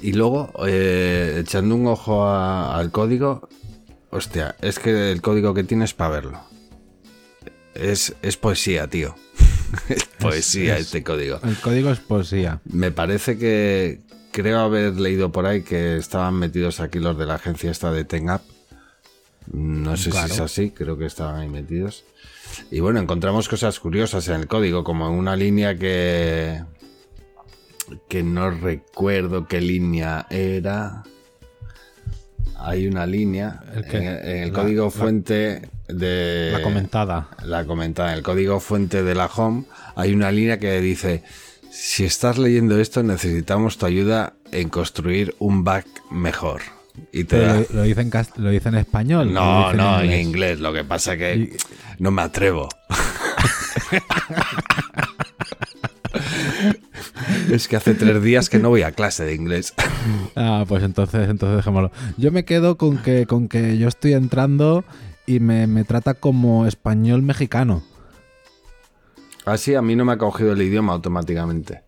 Y 0.05 0.13
luego, 0.13 0.53
eh, 0.67 1.37
echando 1.39 1.73
un 1.73 1.87
ojo 1.87 2.25
a- 2.27 2.77
al 2.77 2.91
código, 2.91 3.49
hostia, 4.11 4.55
es 4.61 4.77
que 4.77 5.11
el 5.11 5.19
código 5.23 5.55
que 5.55 5.63
tiene 5.63 5.83
es 5.85 5.95
para 5.95 6.11
verlo. 6.11 6.39
Es, 7.73 8.15
es 8.21 8.37
poesía, 8.37 8.87
tío. 8.87 9.15
es 9.89 10.05
poesía 10.19 10.75
es- 10.77 10.81
este 10.85 11.03
código. 11.03 11.39
El 11.43 11.55
código 11.57 11.89
es 11.89 11.99
poesía. 11.99 12.61
Me 12.65 12.91
parece 12.91 13.39
que 13.39 14.01
creo 14.31 14.59
haber 14.59 14.99
leído 14.99 15.31
por 15.31 15.47
ahí 15.47 15.63
que 15.63 15.97
estaban 15.97 16.35
metidos 16.35 16.81
aquí 16.81 16.99
los 16.99 17.17
de 17.17 17.25
la 17.25 17.35
agencia 17.35 17.71
esta 17.71 17.91
de 17.91 18.05
TenApp. 18.05 18.43
No 19.51 19.97
sé 19.97 20.11
Claro. 20.11 20.27
si 20.27 20.33
es 20.35 20.39
así, 20.39 20.69
creo 20.69 20.99
que 20.99 21.05
estaban 21.07 21.39
ahí 21.39 21.49
metidos. 21.49 22.03
Y 22.69 22.79
bueno, 22.79 22.99
encontramos 22.99 23.49
cosas 23.49 23.79
curiosas 23.79 24.27
en 24.27 24.35
el 24.41 24.47
código, 24.47 24.83
como 24.83 25.09
una 25.09 25.35
línea 25.35 25.75
que 25.77 26.61
que 28.07 28.23
no 28.23 28.51
recuerdo 28.51 29.47
qué 29.47 29.61
línea 29.61 30.27
era. 30.29 31.03
Hay 32.57 32.87
una 32.87 33.05
línea 33.05 33.61
en 33.73 34.03
el, 34.03 34.17
en 34.25 34.37
el 34.43 34.53
La- 34.53 34.59
código 34.61 34.85
la- 34.85 34.91
fuente 34.91 35.69
de 35.87 36.49
La 36.53 36.61
comentada. 36.61 37.27
la 37.43 37.65
comentada 37.65 38.11
en 38.11 38.17
el 38.17 38.23
código 38.23 38.59
fuente 38.59 39.03
de 39.03 39.13
la 39.13 39.27
home 39.27 39.65
hay 39.95 40.13
una 40.13 40.31
línea 40.31 40.57
que 40.57 40.81
dice 40.81 41.21
si 41.69 42.05
estás 42.05 42.39
leyendo 42.39 42.79
esto 42.79 43.03
necesitamos 43.03 43.77
tu 43.77 43.85
ayuda 43.85 44.33
en 44.51 44.69
construir 44.69 45.35
un 45.37 45.63
back 45.63 45.85
mejor 46.09 46.61
y 47.11 47.25
te 47.25 47.37
da- 47.39 47.63
lo, 47.71 47.83
dice 47.83 48.01
en 48.01 48.09
cast- 48.09 48.35
lo 48.37 48.49
dice 48.49 48.69
en 48.69 48.75
español. 48.75 49.31
no 49.31 49.73
no 49.73 49.99
en 49.99 50.05
inglés? 50.05 50.25
inglés 50.25 50.59
lo 50.59 50.73
que 50.73 50.83
pasa 50.85 51.17
que 51.17 51.35
Y- 51.35 51.49
no 51.99 52.09
me 52.09 52.23
atrevo 52.23 52.67
es 57.51 57.67
que 57.67 57.75
hace 57.75 57.93
tres 57.93 58.21
días 58.21 58.49
que 58.49 58.59
no 58.59 58.69
voy 58.69 58.81
a 58.83 58.91
clase 58.91 59.23
de 59.25 59.33
inglés 59.35 59.73
Ah, 60.35 60.65
pues 60.67 60.83
entonces, 60.83 61.29
entonces 61.29 61.57
dejémoslo. 61.57 61.91
Yo 62.17 62.31
me 62.31 62.45
quedo 62.45 62.77
con 62.77 62.97
que, 62.97 63.25
con 63.25 63.47
que 63.47 63.77
yo 63.77 63.87
estoy 63.87 64.13
entrando 64.13 64.83
y 65.25 65.39
me, 65.39 65.65
me 65.67 65.83
trata 65.83 66.13
como 66.13 66.65
español 66.67 67.21
mexicano. 67.21 67.83
así 69.45 69.75
a 69.75 69.81
mí 69.81 69.95
no 69.95 70.05
me 70.05 70.13
ha 70.13 70.17
cogido 70.17 70.51
el 70.53 70.61
idioma 70.61 70.93
automáticamente 70.93 71.81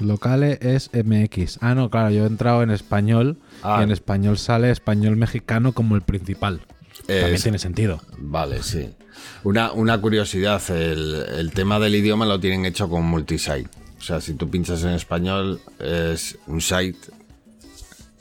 Locale 0.00 0.58
es 0.60 0.90
MX. 0.92 1.58
Ah, 1.60 1.76
no, 1.76 1.88
claro, 1.88 2.10
yo 2.10 2.24
he 2.24 2.26
entrado 2.26 2.64
en 2.64 2.70
español 2.72 3.38
Ah. 3.62 3.76
y 3.80 3.84
en 3.84 3.92
español 3.92 4.38
sale 4.38 4.70
español 4.72 5.14
mexicano 5.16 5.72
como 5.72 5.94
el 5.94 6.02
principal. 6.02 6.62
También 7.06 7.40
tiene 7.40 7.58
sentido. 7.60 8.00
Vale, 8.18 8.62
sí. 8.64 8.90
Una, 9.44 9.70
una 9.72 10.00
curiosidad, 10.00 10.60
el, 10.70 11.24
el 11.38 11.52
tema 11.52 11.78
del 11.78 11.94
idioma 11.94 12.26
lo 12.26 12.40
tienen 12.40 12.64
hecho 12.66 12.88
con 12.88 13.04
multisite. 13.04 13.68
O 14.04 14.06
sea, 14.06 14.20
si 14.20 14.34
tú 14.34 14.50
pinchas 14.50 14.82
en 14.84 14.90
español, 14.90 15.62
es 15.78 16.36
un 16.46 16.60
site 16.60 16.98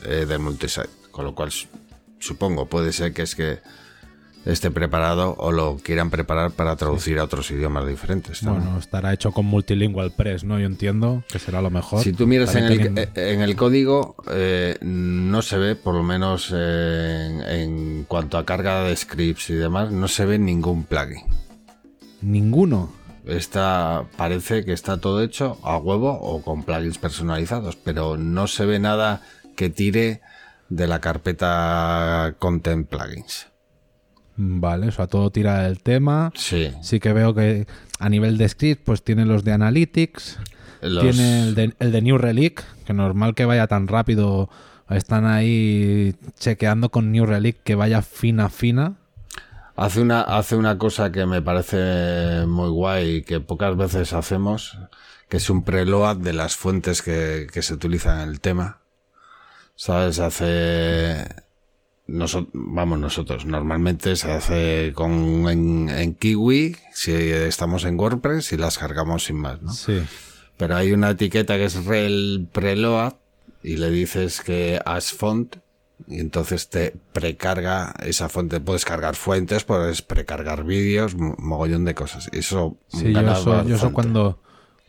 eh, 0.05 0.25
de 0.25 0.37
multisite. 0.37 0.87
Con 1.11 1.25
lo 1.25 1.35
cual, 1.35 1.51
su- 1.51 1.67
supongo, 2.19 2.67
puede 2.67 2.93
ser 2.93 3.11
que 3.11 3.23
es 3.23 3.35
que 3.35 3.59
esté 4.45 4.71
preparado 4.71 5.35
o 5.37 5.51
lo 5.51 5.75
quieran 5.83 6.09
preparar 6.09 6.51
para 6.51 6.77
traducir 6.77 7.19
a 7.19 7.25
otros 7.25 7.51
idiomas 7.51 7.85
diferentes. 7.85 8.39
también. 8.39 8.63
Bueno, 8.63 8.79
estará 8.79 9.11
hecho 9.11 9.33
con 9.33 9.45
Multilingual 9.45 10.11
Press, 10.11 10.45
¿no? 10.45 10.57
Yo 10.57 10.67
entiendo 10.67 11.25
que 11.29 11.37
será 11.37 11.61
lo 11.61 11.69
mejor. 11.69 12.01
Si 12.01 12.13
tú 12.13 12.27
miras 12.27 12.55
en 12.55 12.63
el, 12.63 12.97
eh, 12.97 13.09
en 13.15 13.41
el 13.41 13.57
código, 13.57 14.15
eh, 14.31 14.77
no 14.81 15.41
se 15.41 15.57
ve, 15.57 15.75
por 15.75 15.95
lo 15.95 16.03
menos 16.03 16.49
en, 16.51 17.41
en 17.41 18.03
cuanto 18.05 18.37
a 18.37 18.45
carga 18.45 18.83
de 18.85 18.95
scripts 18.95 19.49
y 19.49 19.55
demás, 19.55 19.91
no 19.91 20.07
se 20.07 20.25
ve 20.25 20.39
ningún 20.39 20.85
plugin. 20.85 21.23
Ninguno. 22.21 23.02
Está, 23.25 24.05
parece 24.17 24.65
que 24.65 24.73
está 24.73 24.97
todo 24.99 25.21
hecho 25.23 25.57
a 25.63 25.77
huevo 25.77 26.11
o 26.11 26.41
con 26.41 26.63
plugins 26.63 26.97
personalizados, 26.97 27.75
pero 27.77 28.17
no 28.17 28.47
se 28.47 28.65
ve 28.65 28.79
nada 28.79 29.21
que 29.55 29.69
tire 29.69 30.21
de 30.69 30.87
la 30.87 30.99
carpeta 30.99 32.35
Content 32.39 32.87
Plugins. 32.87 33.47
Vale, 34.35 34.87
o 34.87 34.91
sea, 34.91 35.07
todo 35.07 35.29
tira 35.29 35.63
del 35.63 35.79
tema. 35.81 36.31
Sí, 36.35 36.71
Sí 36.81 36.99
que 36.99 37.13
veo 37.13 37.33
que 37.35 37.67
a 37.99 38.09
nivel 38.09 38.37
de 38.37 38.49
script, 38.49 38.83
pues 38.83 39.03
tiene 39.03 39.25
los 39.25 39.43
de 39.43 39.53
Analytics, 39.53 40.39
los- 40.81 41.03
tiene 41.15 41.43
el 41.43 41.55
de, 41.55 41.73
el 41.79 41.91
de 41.91 42.01
New 42.01 42.17
Relic, 42.17 42.63
que 42.85 42.93
normal 42.93 43.35
que 43.35 43.45
vaya 43.45 43.67
tan 43.67 43.87
rápido. 43.87 44.49
Están 44.89 45.25
ahí 45.25 46.15
chequeando 46.39 46.89
con 46.89 47.11
New 47.11 47.25
Relic 47.25 47.57
que 47.63 47.75
vaya 47.75 48.01
fina, 48.01 48.49
fina. 48.49 48.95
Hace, 49.75 50.01
una, 50.01 50.21
hace 50.21 50.55
una 50.55 50.77
cosa 50.77 51.11
que 51.11 51.25
me 51.25 51.41
parece 51.41 52.45
muy 52.47 52.69
guay 52.69 53.15
y 53.17 53.21
que 53.23 53.39
pocas 53.39 53.75
veces 53.77 54.13
hacemos, 54.13 54.77
que 55.29 55.37
es 55.37 55.49
un 55.49 55.63
preload 55.63 56.17
de 56.17 56.33
las 56.33 56.55
fuentes 56.55 57.01
que, 57.01 57.47
que 57.51 57.61
se 57.61 57.73
utilizan 57.73 58.21
en 58.21 58.29
el 58.29 58.39
tema. 58.39 58.79
¿Sabes? 59.75 60.19
Hace... 60.19 61.27
Noso- 62.05 62.49
vamos 62.51 62.99
nosotros, 62.99 63.45
normalmente 63.45 64.17
se 64.17 64.29
hace 64.29 64.91
con 64.93 65.47
en, 65.47 65.87
en 65.87 66.15
Kiwi, 66.15 66.75
si 66.93 67.13
estamos 67.13 67.85
en 67.85 67.97
WordPress 67.97 68.51
y 68.51 68.57
las 68.57 68.77
cargamos 68.77 69.23
sin 69.23 69.37
más, 69.37 69.61
¿no? 69.61 69.71
Sí. 69.71 70.03
Pero 70.57 70.75
hay 70.75 70.91
una 70.91 71.11
etiqueta 71.11 71.55
que 71.55 71.63
es 71.63 71.85
rel 71.85 72.49
preload 72.51 73.13
y 73.63 73.77
le 73.77 73.89
dices 73.89 74.41
que 74.41 74.81
as 74.83 75.13
font 75.13 75.55
y 76.07 76.19
entonces 76.19 76.69
te 76.69 76.95
precarga 77.13 77.93
esa 78.05 78.29
fuente. 78.29 78.59
Puedes 78.59 78.85
cargar 78.85 79.15
fuentes, 79.15 79.63
puedes 79.63 80.01
precargar 80.01 80.63
vídeos, 80.63 81.15
mo- 81.15 81.35
mogollón 81.39 81.85
de 81.85 81.95
cosas. 81.95 82.29
Eso 82.31 82.77
Sí, 82.87 83.13
yo 83.13 83.19
eso, 83.21 83.63
yo 83.67 83.75
eso 83.75 83.93
cuando, 83.93 84.39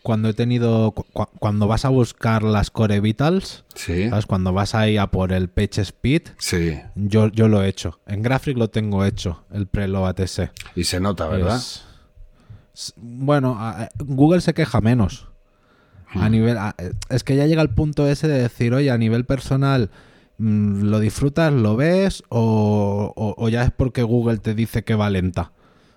cuando 0.03 0.29
he 0.29 0.35
tenido. 0.35 0.93
cu- 0.93 1.07
cu- 1.13 1.29
cuando 1.39 1.67
vas 1.67 1.85
a 1.85 1.89
buscar 1.89 2.43
las 2.43 2.71
Core 2.71 3.01
Vitals, 3.01 3.65
Sí, 3.75 4.09
¿sabes? 4.11 4.27
Cuando 4.27 4.53
vas 4.53 4.75
ahí 4.75 4.97
a 4.99 5.07
por 5.09 5.33
el 5.33 5.49
Page 5.49 5.81
Speed, 5.83 6.23
sí. 6.39 6.79
yo, 6.95 7.29
yo 7.29 7.49
lo 7.49 7.63
he 7.63 7.69
hecho. 7.69 8.01
En 8.07 8.23
Graphic 8.23 8.57
lo 8.59 8.69
tengo 8.69 9.05
hecho, 9.05 9.45
el 9.53 9.67
preload 9.67 10.21
ese. 10.21 10.51
Y 10.77 10.85
se 10.85 11.01
nota, 11.01 11.27
¿verdad? 11.29 11.57
Es- 11.57 11.85
bueno, 12.97 13.57
a- 13.59 13.89
Google 13.99 14.41
se 14.41 14.53
queja 14.53 14.81
menos. 14.81 15.29
Hmm. 16.13 16.21
A 16.23 16.29
nivel, 16.29 16.59
a- 16.59 16.75
es 17.09 17.25
que 17.25 17.37
ya 17.37 17.47
llega 17.47 17.63
el 17.63 17.71
punto 17.71 18.07
ese 18.09 18.29
de 18.29 18.41
decir, 18.43 18.75
oye, 18.75 18.91
a 18.91 18.99
nivel 18.99 19.25
personal, 19.25 19.91
¿lo 20.39 21.01
disfrutas, 21.01 21.53
lo 21.53 21.77
ves? 21.77 22.23
O, 22.29 23.13
o- 23.17 23.35
o 23.37 23.49
ya 23.49 23.63
es 23.65 23.71
porque 23.71 24.03
Google 24.03 24.39
te 24.39 24.55
dice 24.55 24.85
que 24.85 24.95
va 24.95 25.11
lenta. 25.11 25.53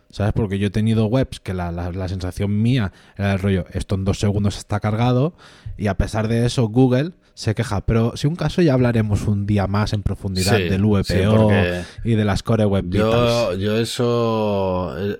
¿Sabes? 0.09 0.31
Porque 0.33 0.57
yo 0.57 0.67
he 0.67 0.71
tenido 0.71 1.07
webs 1.07 1.41
que 1.41 1.53
la, 1.53 1.69
la- 1.71 1.91
la 1.91 2.07
sensación 2.07 2.61
mía 2.61 2.93
era 3.17 3.33
el 3.33 3.39
rollo, 3.39 3.65
esto 3.73 3.95
en 3.95 4.05
dos 4.05 4.19
segundos 4.19 4.57
está 4.57 4.79
cargado, 4.79 5.33
y 5.77 5.87
a 5.87 5.95
pesar 5.97 6.29
de 6.29 6.45
eso, 6.45 6.69
Google 6.69 7.11
se 7.33 7.53
queja. 7.53 7.81
Pero 7.81 8.13
si 8.15 8.25
un 8.25 8.37
caso 8.37 8.61
ya 8.61 8.73
hablaremos 8.73 9.27
un 9.27 9.45
día 9.45 9.67
más 9.67 9.91
en 9.91 10.03
profundidad 10.03 10.55
Sí, 10.57 10.63
del 10.69 10.83
VPO 10.85 11.03
sí, 11.49 12.09
y 12.09 12.15
de 12.15 12.23
las 12.25 12.41
Core 12.41 12.63
Web. 12.65 12.85
Yo, 12.89 13.53
yo 13.55 13.77
eso 13.77 14.95
eh, 14.97 15.17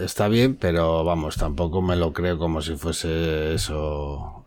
está 0.00 0.26
bien, 0.26 0.56
pero 0.56 1.04
vamos, 1.04 1.36
tampoco 1.36 1.80
me 1.80 1.94
lo 1.94 2.12
creo 2.12 2.36
como 2.36 2.62
si 2.62 2.74
fuese 2.76 3.54
eso 3.54 4.43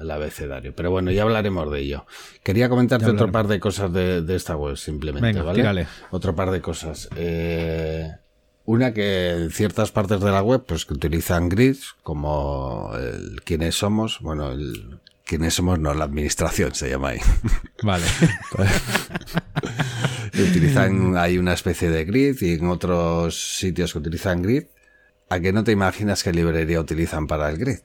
el 0.00 0.10
abecedario. 0.10 0.74
Pero 0.74 0.90
bueno, 0.90 1.10
ya 1.10 1.22
hablaremos 1.22 1.70
de 1.70 1.80
ello. 1.80 2.06
Quería 2.42 2.68
comentarte 2.68 3.10
otro 3.10 3.30
par 3.30 3.48
de 3.48 3.60
cosas 3.60 3.92
de, 3.92 4.22
de 4.22 4.36
esta 4.36 4.56
web, 4.56 4.76
simplemente, 4.76 5.26
Venga, 5.26 5.42
¿vale? 5.42 5.58
tírale. 5.58 5.86
Otro 6.10 6.34
par 6.34 6.50
de 6.50 6.60
cosas. 6.60 7.08
Eh, 7.16 8.10
una 8.64 8.92
que 8.94 9.30
en 9.30 9.50
ciertas 9.50 9.90
partes 9.92 10.20
de 10.20 10.30
la 10.30 10.42
web, 10.42 10.64
pues 10.66 10.84
que 10.86 10.94
utilizan 10.94 11.48
grids, 11.48 11.96
como 12.02 12.92
el 12.96 13.42
quiénes 13.44 13.74
somos, 13.74 14.20
bueno, 14.20 14.52
el 14.52 15.00
quiénes 15.24 15.54
somos, 15.54 15.78
no, 15.78 15.94
la 15.94 16.04
administración 16.04 16.74
se 16.74 16.90
llama 16.90 17.10
ahí. 17.10 17.20
Vale. 17.82 18.04
utilizan, 20.34 21.16
hay 21.16 21.38
una 21.38 21.52
especie 21.52 21.90
de 21.90 22.04
grid 22.04 22.36
y 22.40 22.54
en 22.54 22.68
otros 22.68 23.56
sitios 23.58 23.92
que 23.92 23.98
utilizan 23.98 24.42
grid. 24.42 24.64
¿A 25.28 25.38
que 25.38 25.52
no 25.52 25.62
te 25.62 25.70
imaginas 25.70 26.24
qué 26.24 26.32
librería 26.32 26.80
utilizan 26.80 27.28
para 27.28 27.48
el 27.50 27.56
grid? 27.56 27.78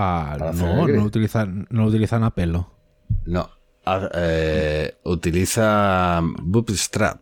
Ah, 0.00 0.52
no, 0.54 0.86
no 0.86 1.02
utilizan, 1.02 1.66
no 1.70 1.86
utilizan 1.86 2.22
a 2.22 2.30
pelo. 2.30 2.70
No. 3.26 3.50
Eh, 4.14 4.96
utiliza 5.04 6.20
Bootstrap. 6.22 7.20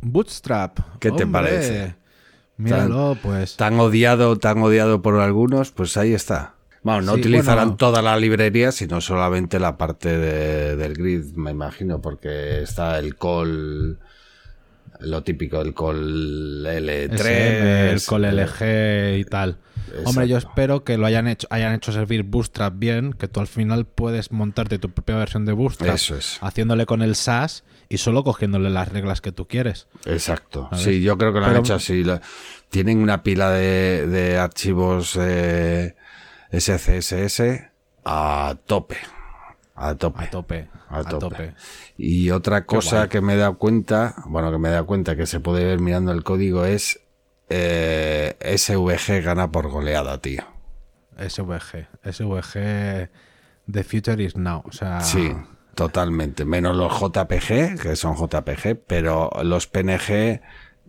Bootstrap. 0.00 0.78
¿Qué 0.98 1.12
te 1.12 1.26
parece? 1.26 1.94
Míralo, 2.56 3.16
pues. 3.22 3.56
Tan 3.56 3.78
odiado, 3.78 4.36
tan 4.38 4.58
odiado 4.62 5.00
por 5.02 5.20
algunos, 5.20 5.70
pues 5.70 5.96
ahí 5.96 6.12
está. 6.12 6.54
Bueno, 6.82 7.02
no 7.02 7.14
Sí, 7.14 7.20
utilizarán 7.20 7.64
bueno. 7.68 7.76
toda 7.76 8.02
la 8.02 8.16
librería, 8.16 8.72
sino 8.72 9.00
solamente 9.00 9.60
la 9.60 9.76
parte 9.78 10.18
de- 10.18 10.74
del 10.76 10.94
grid, 10.94 11.36
me 11.36 11.52
imagino, 11.52 12.00
porque 12.00 12.62
está 12.62 12.98
el 12.98 13.16
call, 13.16 14.00
lo 15.00 15.22
típico, 15.22 15.60
el 15.60 15.74
call 15.74 16.64
L3. 16.64 17.12
SM, 17.14 17.90
el 17.90 18.02
Col 18.04 18.22
LG 18.22 19.18
y 19.18 19.24
tal. 19.24 19.58
Hombre, 20.04 20.26
yo 20.26 20.38
espero 20.38 20.84
que 20.84 20.96
lo 20.96 21.04
hayan 21.06 21.28
hecho, 21.28 21.46
hayan 21.50 21.74
hecho 21.74 21.92
servir 21.92 22.22
Bootstrap 22.22 22.72
bien, 22.78 23.12
que 23.12 23.28
tú 23.28 23.40
al 23.40 23.46
final 23.46 23.84
puedes 23.84 24.32
montarte 24.32 24.78
tu 24.78 24.90
propia 24.90 25.16
versión 25.16 25.44
de 25.44 25.52
Bootstrap 25.52 25.94
Eso 25.94 26.16
es. 26.16 26.38
haciéndole 26.40 26.86
con 26.86 27.02
el 27.02 27.14
SAS 27.14 27.64
y 27.90 27.98
solo 27.98 28.24
cogiéndole 28.24 28.70
las 28.70 28.88
reglas 28.88 29.20
que 29.20 29.32
tú 29.32 29.46
quieres. 29.46 29.88
Exacto. 30.06 30.68
¿Sabes? 30.70 30.84
Sí, 30.84 31.02
yo 31.02 31.18
creo 31.18 31.34
que 31.34 31.40
lo 31.40 31.44
han 31.46 31.52
Pero- 31.52 31.62
hecho 31.64 31.74
así. 31.74 32.02
Tienen 32.70 32.98
una 32.98 33.22
pila 33.22 33.50
de, 33.50 34.06
de 34.06 34.38
archivos 34.38 35.18
eh, 35.20 35.94
SCSS 36.50 37.42
a 38.04 38.56
tope. 38.66 38.96
A 39.88 39.94
tope. 39.96 40.24
A 40.24 40.30
tope. 40.30 40.68
A 40.88 40.98
A 41.00 41.04
tope. 41.04 41.54
Y 41.96 42.30
otra 42.30 42.64
cosa 42.66 43.08
que 43.08 43.20
me 43.20 43.34
he 43.34 43.36
dado 43.36 43.58
cuenta, 43.58 44.14
bueno, 44.26 44.52
que 44.52 44.58
me 44.58 44.68
he 44.68 44.72
dado 44.72 44.86
cuenta 44.86 45.16
que 45.16 45.26
se 45.26 45.40
puede 45.40 45.64
ver 45.64 45.80
mirando 45.80 46.12
el 46.12 46.22
código 46.22 46.64
es 46.64 47.00
eh, 47.48 48.36
SVG 48.56 49.22
gana 49.22 49.50
por 49.50 49.68
goleada, 49.68 50.18
tío. 50.18 50.42
SVG. 51.18 51.88
SVG. 52.10 53.10
The 53.70 53.84
future 53.84 54.22
is 54.22 54.36
now. 54.36 54.62
O 54.64 54.72
sea. 54.72 55.00
Sí, 55.00 55.32
totalmente. 55.74 56.44
Menos 56.44 56.76
los 56.76 56.92
JPG, 57.00 57.80
que 57.80 57.96
son 57.96 58.16
JPG, 58.16 58.76
pero 58.86 59.30
los 59.42 59.66
PNG, 59.66 60.40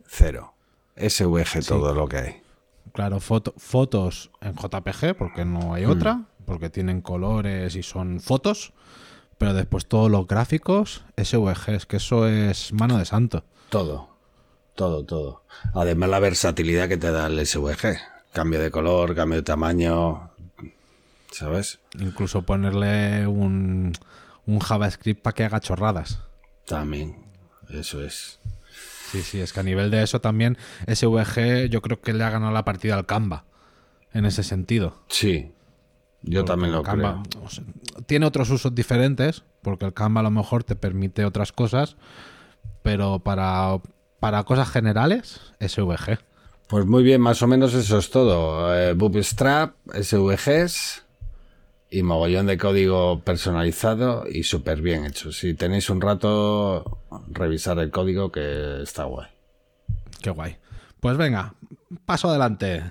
cero. 0.05 0.53
SVG 0.95 1.65
todo 1.67 1.93
lo 1.93 2.07
que 2.07 2.17
hay. 2.17 2.41
Claro, 2.93 3.19
foto- 3.19 3.55
fotos 3.57 4.29
en 4.41 4.53
JPG, 4.53 5.15
porque 5.17 5.45
no 5.45 5.73
hay 5.73 5.85
otra, 5.85 6.25
porque 6.45 6.69
tienen 6.69 7.01
colores 7.01 7.75
y 7.75 7.83
son 7.83 8.19
fotos, 8.19 8.73
pero 9.37 9.53
después 9.53 9.87
todos 9.87 10.09
los 10.09 10.27
gráficos, 10.27 11.03
SVG, 11.21 11.69
es 11.69 11.85
que 11.85 11.97
eso 11.97 12.27
es 12.27 12.73
mano 12.73 12.97
de 12.97 13.05
santo. 13.05 13.43
Todo, 13.69 14.09
todo, 14.75 15.03
todo. 15.05 15.43
Además 15.73 16.09
la 16.09 16.19
versatilidad 16.19 16.87
que 16.87 16.97
te 16.97 17.11
da 17.11 17.27
el 17.27 17.45
SVG. 17.45 17.97
Cambio 18.31 18.59
de 18.59 18.71
color, 18.71 19.15
cambio 19.15 19.37
de 19.37 19.43
tamaño, 19.43 20.31
¿sabes? 21.31 21.79
Incluso 21.99 22.43
ponerle 22.43 23.27
un, 23.27 23.93
un 24.45 24.59
JavaScript 24.59 25.21
para 25.21 25.35
que 25.35 25.43
haga 25.43 25.59
chorradas. 25.59 26.19
También, 26.65 27.17
eso 27.69 28.03
es. 28.03 28.39
Sí, 29.11 29.21
sí, 29.21 29.41
es 29.41 29.53
que 29.53 29.59
a 29.59 29.63
nivel 29.63 29.91
de 29.91 30.01
eso 30.01 30.21
también, 30.21 30.57
SVG 30.87 31.69
yo 31.69 31.81
creo 31.81 32.01
que 32.01 32.13
le 32.13 32.23
ha 32.23 32.31
ganado 32.31 32.51
la 32.51 32.65
partida 32.65 32.95
al 32.95 33.05
Canva, 33.05 33.45
en 34.11 34.25
ese 34.25 34.43
sentido. 34.43 35.03
Sí, 35.07 35.51
yo 36.23 36.45
también 36.45 36.71
lo 36.71 36.83
Canva, 36.83 37.23
creo. 37.29 37.43
o 37.43 37.49
sea, 37.49 37.63
tiene 38.05 38.25
otros 38.25 38.49
usos 38.49 38.73
diferentes, 38.73 39.43
porque 39.61 39.85
el 39.85 39.93
Canva 39.93 40.21
a 40.21 40.23
lo 40.23 40.31
mejor 40.31 40.63
te 40.63 40.75
permite 40.75 41.25
otras 41.25 41.51
cosas, 41.51 41.97
pero 42.81 43.19
para, 43.19 43.79
para 44.19 44.43
cosas 44.43 44.69
generales, 44.69 45.41
SVG. 45.59 46.19
Pues 46.67 46.85
muy 46.85 47.03
bien, 47.03 47.21
más 47.21 47.41
o 47.41 47.47
menos 47.47 47.73
eso 47.73 47.97
es 47.97 48.09
todo. 48.09 48.75
Eh, 48.75 48.93
Bootstrap, 48.93 49.75
SVGs 49.93 51.05
y 51.91 52.01
mogollón 52.01 52.47
de 52.47 52.57
código 52.57 53.19
personalizado 53.19 54.23
y 54.27 54.43
súper 54.43 54.81
bien 54.81 55.05
hecho. 55.05 55.31
Si 55.31 55.53
tenéis 55.53 55.89
un 55.89 56.01
rato, 56.01 56.99
revisar 57.29 57.77
el 57.79 57.91
código 57.91 58.31
que 58.31 58.81
está 58.81 59.03
guay. 59.03 59.27
Qué 60.21 60.31
guay. 60.31 60.57
Pues 60.99 61.17
venga, 61.17 61.53
paso 62.05 62.29
adelante. 62.29 62.83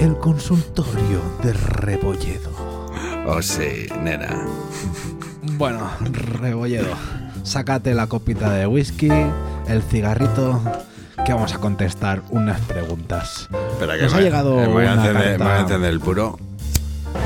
El 0.00 0.16
consultorio 0.18 1.20
de 1.42 1.52
Rebolledo. 1.52 2.50
Oh 3.26 3.42
sí, 3.42 3.86
nena. 4.02 4.44
Bueno, 5.56 5.90
Rebolledo, 6.00 6.94
sácate 7.42 7.94
la 7.94 8.06
copita 8.06 8.50
de 8.50 8.66
whisky, 8.66 9.10
el 9.66 9.82
cigarrito, 9.82 10.60
que 11.26 11.32
vamos 11.32 11.54
a 11.54 11.58
contestar 11.58 12.22
unas 12.30 12.60
preguntas. 12.62 13.48
Espera 13.72 13.96
que 13.96 14.02
Nos 14.04 14.14
ha 14.14 14.16
me- 14.18 14.22
llegado 14.22 14.60
eh, 14.62 14.66
me 14.66 14.72
voy 14.72 14.86
a 14.86 14.92
una 14.92 15.04
encender- 15.04 15.12
carta. 15.38 15.44
me 15.44 15.50
voy 15.50 15.58
a 15.58 15.60
encender 15.60 15.90
el 15.92 16.00
puro. 16.00 16.38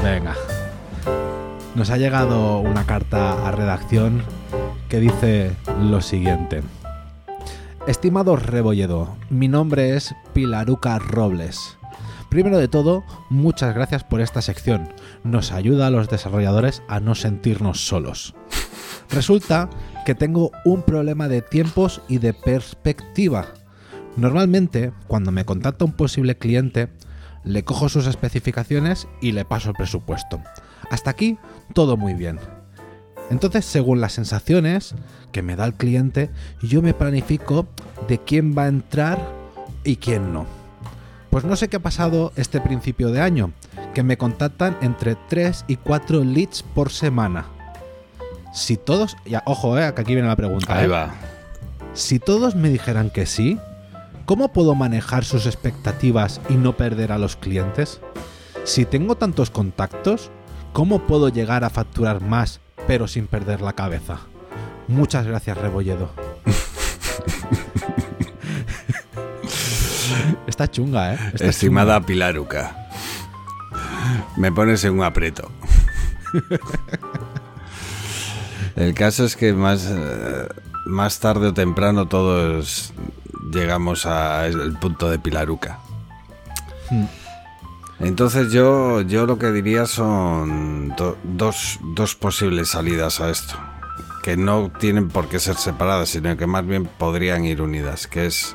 Venga. 0.03 0.35
Nos 1.75 1.91
ha 1.91 1.97
llegado 1.97 2.59
una 2.59 2.85
carta 2.87 3.47
a 3.47 3.51
redacción 3.53 4.23
que 4.89 5.01
dice 5.01 5.53
lo 5.81 6.01
siguiente. 6.01 6.63
Estimado 7.87 8.37
Rebolledo, 8.37 9.17
mi 9.31 9.49
nombre 9.49 9.97
es 9.97 10.15
Pilaruca 10.33 10.99
Robles. 10.99 11.77
Primero 12.33 12.57
de 12.57 12.67
todo, 12.67 13.05
muchas 13.29 13.75
gracias 13.75 14.05
por 14.05 14.23
esta 14.23 14.41
sección. 14.41 14.89
Nos 15.23 15.53
ayuda 15.53 15.89
a 15.89 15.91
los 15.91 16.09
desarrolladores 16.09 16.83
a 16.89 16.99
no 16.99 17.15
sentirnos 17.15 17.87
solos. 17.87 18.35
Resulta 19.11 19.69
que 20.07 20.15
tengo 20.15 20.51
un 20.65 20.83
problema 20.83 21.29
de 21.29 21.43
tiempos 21.43 22.01
y 22.09 22.17
de 22.17 22.33
perspectiva. 22.33 23.49
Normalmente, 24.17 24.95
cuando 25.09 25.31
me 25.31 25.45
contacta 25.45 25.85
un 25.85 25.93
posible 25.93 26.39
cliente, 26.39 26.89
le 27.45 27.65
cojo 27.65 27.91
sus 27.91 28.07
especificaciones 28.07 29.09
y 29.21 29.33
le 29.33 29.45
paso 29.45 29.69
el 29.69 29.77
presupuesto. 29.77 30.41
Hasta 30.91 31.11
aquí, 31.11 31.37
todo 31.75 31.99
muy 31.99 32.15
bien. 32.15 32.39
Entonces, 33.29 33.67
según 33.67 34.01
las 34.01 34.15
sensaciones 34.15 34.95
que 35.33 35.43
me 35.43 35.55
da 35.55 35.67
el 35.67 35.75
cliente, 35.75 36.31
yo 36.63 36.81
me 36.81 36.95
planifico 36.95 37.69
de 38.09 38.17
quién 38.17 38.57
va 38.57 38.63
a 38.63 38.69
entrar 38.69 39.19
y 39.85 39.97
quién 39.97 40.33
no. 40.33 40.62
Pues 41.33 41.47
no 41.47 41.57
sé 41.57 41.69
qué 41.69 41.77
ha 41.77 41.81
pasado 41.81 42.31
este 42.37 42.61
principio 42.61 43.11
de 43.11 43.23
año, 43.23 43.53
que 43.95 44.03
me 44.03 44.19
contactan 44.19 44.77
entre 44.83 45.15
3 45.15 45.65
y 45.67 45.77
4 45.77 46.25
leads 46.25 46.63
por 46.63 46.93
semana. 46.93 47.47
Si 48.53 48.77
todos, 48.77 49.17
ya, 49.25 49.43
ojo, 49.47 49.79
eh, 49.79 49.95
que 49.95 50.03
aquí 50.03 50.13
viene 50.13 50.29
la 50.29 50.37
pregunta. 50.37 50.77
Ahí 50.77 50.85
eh. 50.85 50.89
va. 50.89 51.15
Si 51.95 52.19
todos 52.19 52.55
me 52.55 52.69
dijeran 52.69 53.09
que 53.09 53.25
sí, 53.25 53.59
¿cómo 54.27 54.53
puedo 54.53 54.75
manejar 54.75 55.25
sus 55.25 55.47
expectativas 55.47 56.39
y 56.51 56.57
no 56.57 56.77
perder 56.77 57.13
a 57.13 57.19
los 57.19 57.37
clientes? 57.37 58.03
Si 58.65 58.85
tengo 58.85 59.15
tantos 59.15 59.49
contactos, 59.49 60.31
¿cómo 60.75 60.99
puedo 61.07 61.31
llegar 61.31 61.65
a 61.65 61.71
facturar 61.71 62.21
más 62.21 62.61
pero 62.87 63.09
sin 63.09 63.27
perder 63.27 63.63
la 63.63 63.73
cabeza? 63.73 64.19
Muchas 64.87 65.27
gracias, 65.27 65.57
Rebolledo. 65.57 66.11
Está 70.53 70.71
chunga, 70.71 71.15
¿eh? 71.15 71.19
Está 71.33 71.47
Estimada 71.47 71.99
Pilaruca. 72.03 72.77
Me 74.37 74.53
pones 74.53 74.85
en 74.85 74.99
un 74.99 75.03
aprieto. 75.03 75.51
El 78.77 78.93
caso 78.93 79.25
es 79.25 79.35
que 79.35 79.55
más, 79.55 79.87
eh, 79.91 80.47
más 80.85 81.21
tarde 81.21 81.47
o 81.49 81.55
temprano 81.55 82.07
todos 82.07 82.93
llegamos 83.51 84.05
al 84.05 84.79
punto 84.79 85.09
de 85.09 85.19
Pilaruca. 85.19 85.79
Hmm. 86.91 87.07
Entonces 88.01 88.53
yo, 88.53 89.01
yo 89.01 89.25
lo 89.25 89.39
que 89.39 89.53
diría 89.53 89.87
son 89.87 90.95
do- 90.97 91.17
dos, 91.23 91.81
dos 91.95 92.15
posibles 92.15 92.69
salidas 92.69 93.21
a 93.21 93.31
esto, 93.31 93.55
que 94.23 94.37
no 94.37 94.71
tienen 94.79 95.09
por 95.09 95.29
qué 95.29 95.39
ser 95.39 95.57
separadas, 95.57 96.11
sino 96.11 96.37
que 96.37 96.47
más 96.47 96.67
bien 96.67 96.85
podrían 96.99 97.47
ir 97.47 97.63
unidas, 97.63 98.07
que 98.07 98.27
es 98.27 98.55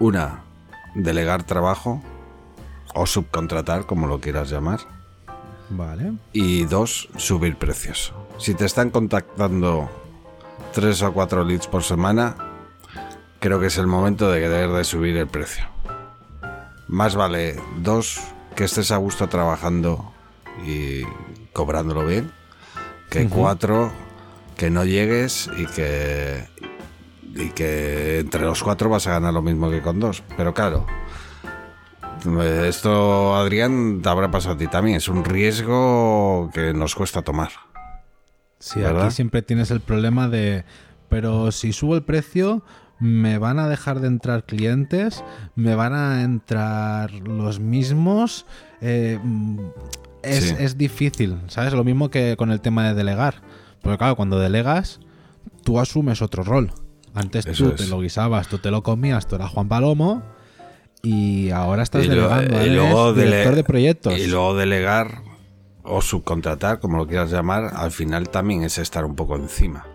una, 0.00 0.42
delegar 0.98 1.44
trabajo 1.44 2.02
o 2.94 3.06
subcontratar, 3.06 3.86
como 3.86 4.06
lo 4.06 4.20
quieras 4.20 4.50
llamar, 4.50 4.80
Vale. 5.70 6.12
y 6.32 6.64
dos, 6.64 7.08
subir 7.16 7.56
precios. 7.56 8.12
Si 8.38 8.54
te 8.54 8.64
están 8.64 8.90
contactando 8.90 9.88
tres 10.72 11.02
o 11.02 11.12
cuatro 11.12 11.44
leads 11.44 11.66
por 11.66 11.84
semana, 11.84 12.36
creo 13.40 13.60
que 13.60 13.66
es 13.66 13.78
el 13.78 13.86
momento 13.86 14.30
de 14.30 14.40
que 14.40 14.48
debes 14.48 14.76
de 14.76 14.84
subir 14.84 15.16
el 15.16 15.28
precio. 15.28 15.64
Más 16.88 17.14
vale 17.14 17.60
dos, 17.78 18.20
que 18.56 18.64
estés 18.64 18.90
a 18.90 18.96
gusto 18.96 19.28
trabajando 19.28 20.12
y 20.66 21.02
cobrándolo 21.52 22.04
bien, 22.04 22.32
que 23.10 23.28
cuatro, 23.28 23.92
que 24.56 24.70
no 24.70 24.84
llegues 24.84 25.48
y 25.56 25.66
que 25.66 26.48
y 27.38 27.50
que 27.50 28.18
entre 28.20 28.42
los 28.42 28.62
cuatro 28.62 28.90
vas 28.90 29.06
a 29.06 29.12
ganar 29.12 29.32
lo 29.32 29.42
mismo 29.42 29.70
que 29.70 29.80
con 29.80 30.00
dos. 30.00 30.22
Pero 30.36 30.52
claro, 30.52 30.86
esto, 32.66 33.36
Adrián, 33.36 34.00
te 34.02 34.08
habrá 34.08 34.30
pasado 34.30 34.54
a 34.54 34.58
ti 34.58 34.66
también. 34.66 34.96
Es 34.96 35.08
un 35.08 35.24
riesgo 35.24 36.50
que 36.52 36.72
nos 36.74 36.94
cuesta 36.94 37.22
tomar. 37.22 37.50
Sí, 38.58 38.80
¿Verdad? 38.80 39.06
aquí 39.06 39.14
siempre 39.14 39.42
tienes 39.42 39.70
el 39.70 39.80
problema 39.80 40.28
de, 40.28 40.64
pero 41.08 41.52
si 41.52 41.72
subo 41.72 41.94
el 41.94 42.02
precio, 42.02 42.62
me 42.98 43.38
van 43.38 43.60
a 43.60 43.68
dejar 43.68 44.00
de 44.00 44.08
entrar 44.08 44.44
clientes, 44.44 45.22
me 45.54 45.76
van 45.76 45.94
a 45.94 46.22
entrar 46.22 47.12
los 47.12 47.60
mismos. 47.60 48.46
eh, 48.80 49.18
mm, 49.22 49.58
es, 50.22 50.44
Sí. 50.48 50.54
es 50.58 50.76
difícil, 50.76 51.38
¿sabes? 51.46 51.72
Lo 51.72 51.84
mismo 51.84 52.10
que 52.10 52.36
con 52.36 52.50
el 52.50 52.60
tema 52.60 52.88
de 52.88 52.94
delegar. 52.94 53.36
Porque 53.82 53.98
claro, 53.98 54.16
cuando 54.16 54.38
delegas, 54.40 54.98
tú 55.62 55.78
asumes 55.78 56.20
otro 56.22 56.42
rol. 56.42 56.72
Antes 57.14 57.46
Eso 57.46 57.64
tú 57.64 57.70
es. 57.70 57.76
te 57.76 57.86
lo 57.86 58.00
guisabas, 58.00 58.48
tú 58.48 58.58
te 58.58 58.70
lo 58.70 58.82
comías, 58.82 59.26
tú 59.26 59.36
eras 59.36 59.50
Juan 59.50 59.68
Palomo. 59.68 60.22
Y 61.02 61.50
ahora 61.50 61.82
estás 61.84 62.04
Y 62.04 62.08
lo- 62.08 62.28
delegando, 62.28 62.66
y 62.66 62.70
luego 62.70 63.12
director 63.14 63.54
de 63.54 63.64
proyectos. 63.64 64.18
Y 64.18 64.26
luego 64.26 64.54
delegar 64.56 65.22
o 65.84 66.02
subcontratar, 66.02 66.80
como 66.80 66.98
lo 66.98 67.06
quieras 67.06 67.30
llamar, 67.30 67.70
al 67.74 67.92
final 67.92 68.28
también 68.28 68.62
es 68.64 68.78
estar 68.78 69.04
un 69.04 69.14
poco 69.14 69.36
encima. 69.36 69.86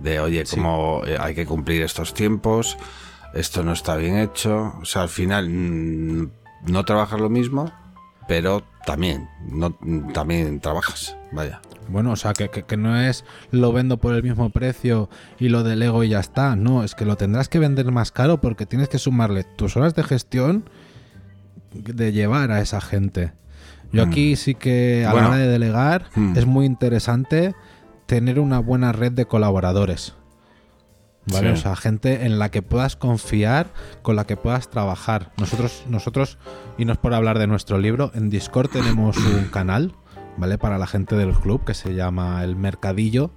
De, 0.00 0.20
oye, 0.20 0.44
Sí. 0.44 0.56
como 0.56 1.02
eh, 1.06 1.16
hay 1.18 1.34
que 1.34 1.46
cumplir 1.46 1.82
estos 1.82 2.14
tiempos, 2.14 2.76
esto 3.34 3.62
no 3.64 3.72
está 3.72 3.96
bien 3.96 4.18
hecho. 4.18 4.74
O 4.80 4.84
sea, 4.84 5.02
al 5.02 5.08
final 5.08 5.48
mm, 5.48 6.30
no 6.66 6.84
trabajas 6.84 7.20
lo 7.20 7.30
mismo, 7.30 7.72
pero 8.28 8.62
también, 8.86 9.28
no, 9.50 9.76
mm, 9.80 10.12
también 10.12 10.60
trabajas. 10.60 11.16
Vaya. 11.32 11.60
Bueno, 11.88 12.12
o 12.12 12.16
sea, 12.16 12.32
que, 12.34 12.50
que- 12.50 12.62
que 12.64 12.76
no 12.76 12.98
es 13.00 13.24
lo 13.50 13.72
vendo 13.72 13.96
por 13.96 14.14
el 14.14 14.22
mismo 14.22 14.50
precio 14.50 15.08
y 15.38 15.48
lo 15.48 15.62
delego 15.62 16.04
y 16.04 16.10
ya 16.10 16.20
está. 16.20 16.54
No, 16.54 16.84
es 16.84 16.94
que 16.94 17.04
lo 17.06 17.16
tendrás 17.16 17.48
que 17.48 17.58
vender 17.58 17.90
más 17.90 18.12
caro 18.12 18.40
porque 18.40 18.66
tienes 18.66 18.88
que 18.88 18.98
sumarle 18.98 19.44
tus 19.44 19.76
horas 19.76 19.94
de 19.94 20.04
gestión 20.04 20.68
de 21.72 22.12
llevar 22.12 22.50
a 22.50 22.60
esa 22.60 22.80
gente. 22.80 23.32
Yo 23.92 24.02
aquí 24.02 24.36
sí 24.36 24.54
que 24.54 25.04
a 25.06 25.10
Mm. 25.10 25.12
Bueno. 25.12 25.28
la 25.28 25.34
hora 25.34 25.42
de 25.42 25.48
delegar 25.48 26.04
Mm. 26.14 26.36
es 26.36 26.44
muy 26.46 26.66
interesante 26.66 27.54
tener 28.06 28.38
una 28.38 28.58
buena 28.58 28.92
red 28.92 29.12
de 29.12 29.24
colaboradores. 29.26 30.14
¿Vale? 31.32 31.48
Sí. 31.48 31.52
O 31.52 31.56
sea, 31.56 31.76
gente 31.76 32.24
en 32.24 32.38
la 32.38 32.50
que 32.50 32.62
puedas 32.62 32.96
confiar, 32.96 33.68
con 34.02 34.16
la 34.16 34.26
que 34.26 34.36
puedas 34.36 34.70
trabajar. 34.70 35.32
Nosotros, 35.38 35.84
nosotros, 35.88 36.38
y 36.78 36.84
no 36.84 36.92
es 36.92 36.98
por 36.98 37.14
hablar 37.14 37.38
de 37.38 37.46
nuestro 37.46 37.78
libro, 37.78 38.10
en 38.14 38.30
Discord 38.30 38.70
tenemos 38.70 39.16
un 39.16 39.44
canal, 39.46 39.94
¿vale? 40.36 40.58
Para 40.58 40.78
la 40.78 40.86
gente 40.86 41.16
del 41.16 41.32
club 41.32 41.64
que 41.64 41.74
se 41.74 41.94
llama 41.94 42.42
El 42.44 42.56
Mercadillo, 42.56 43.30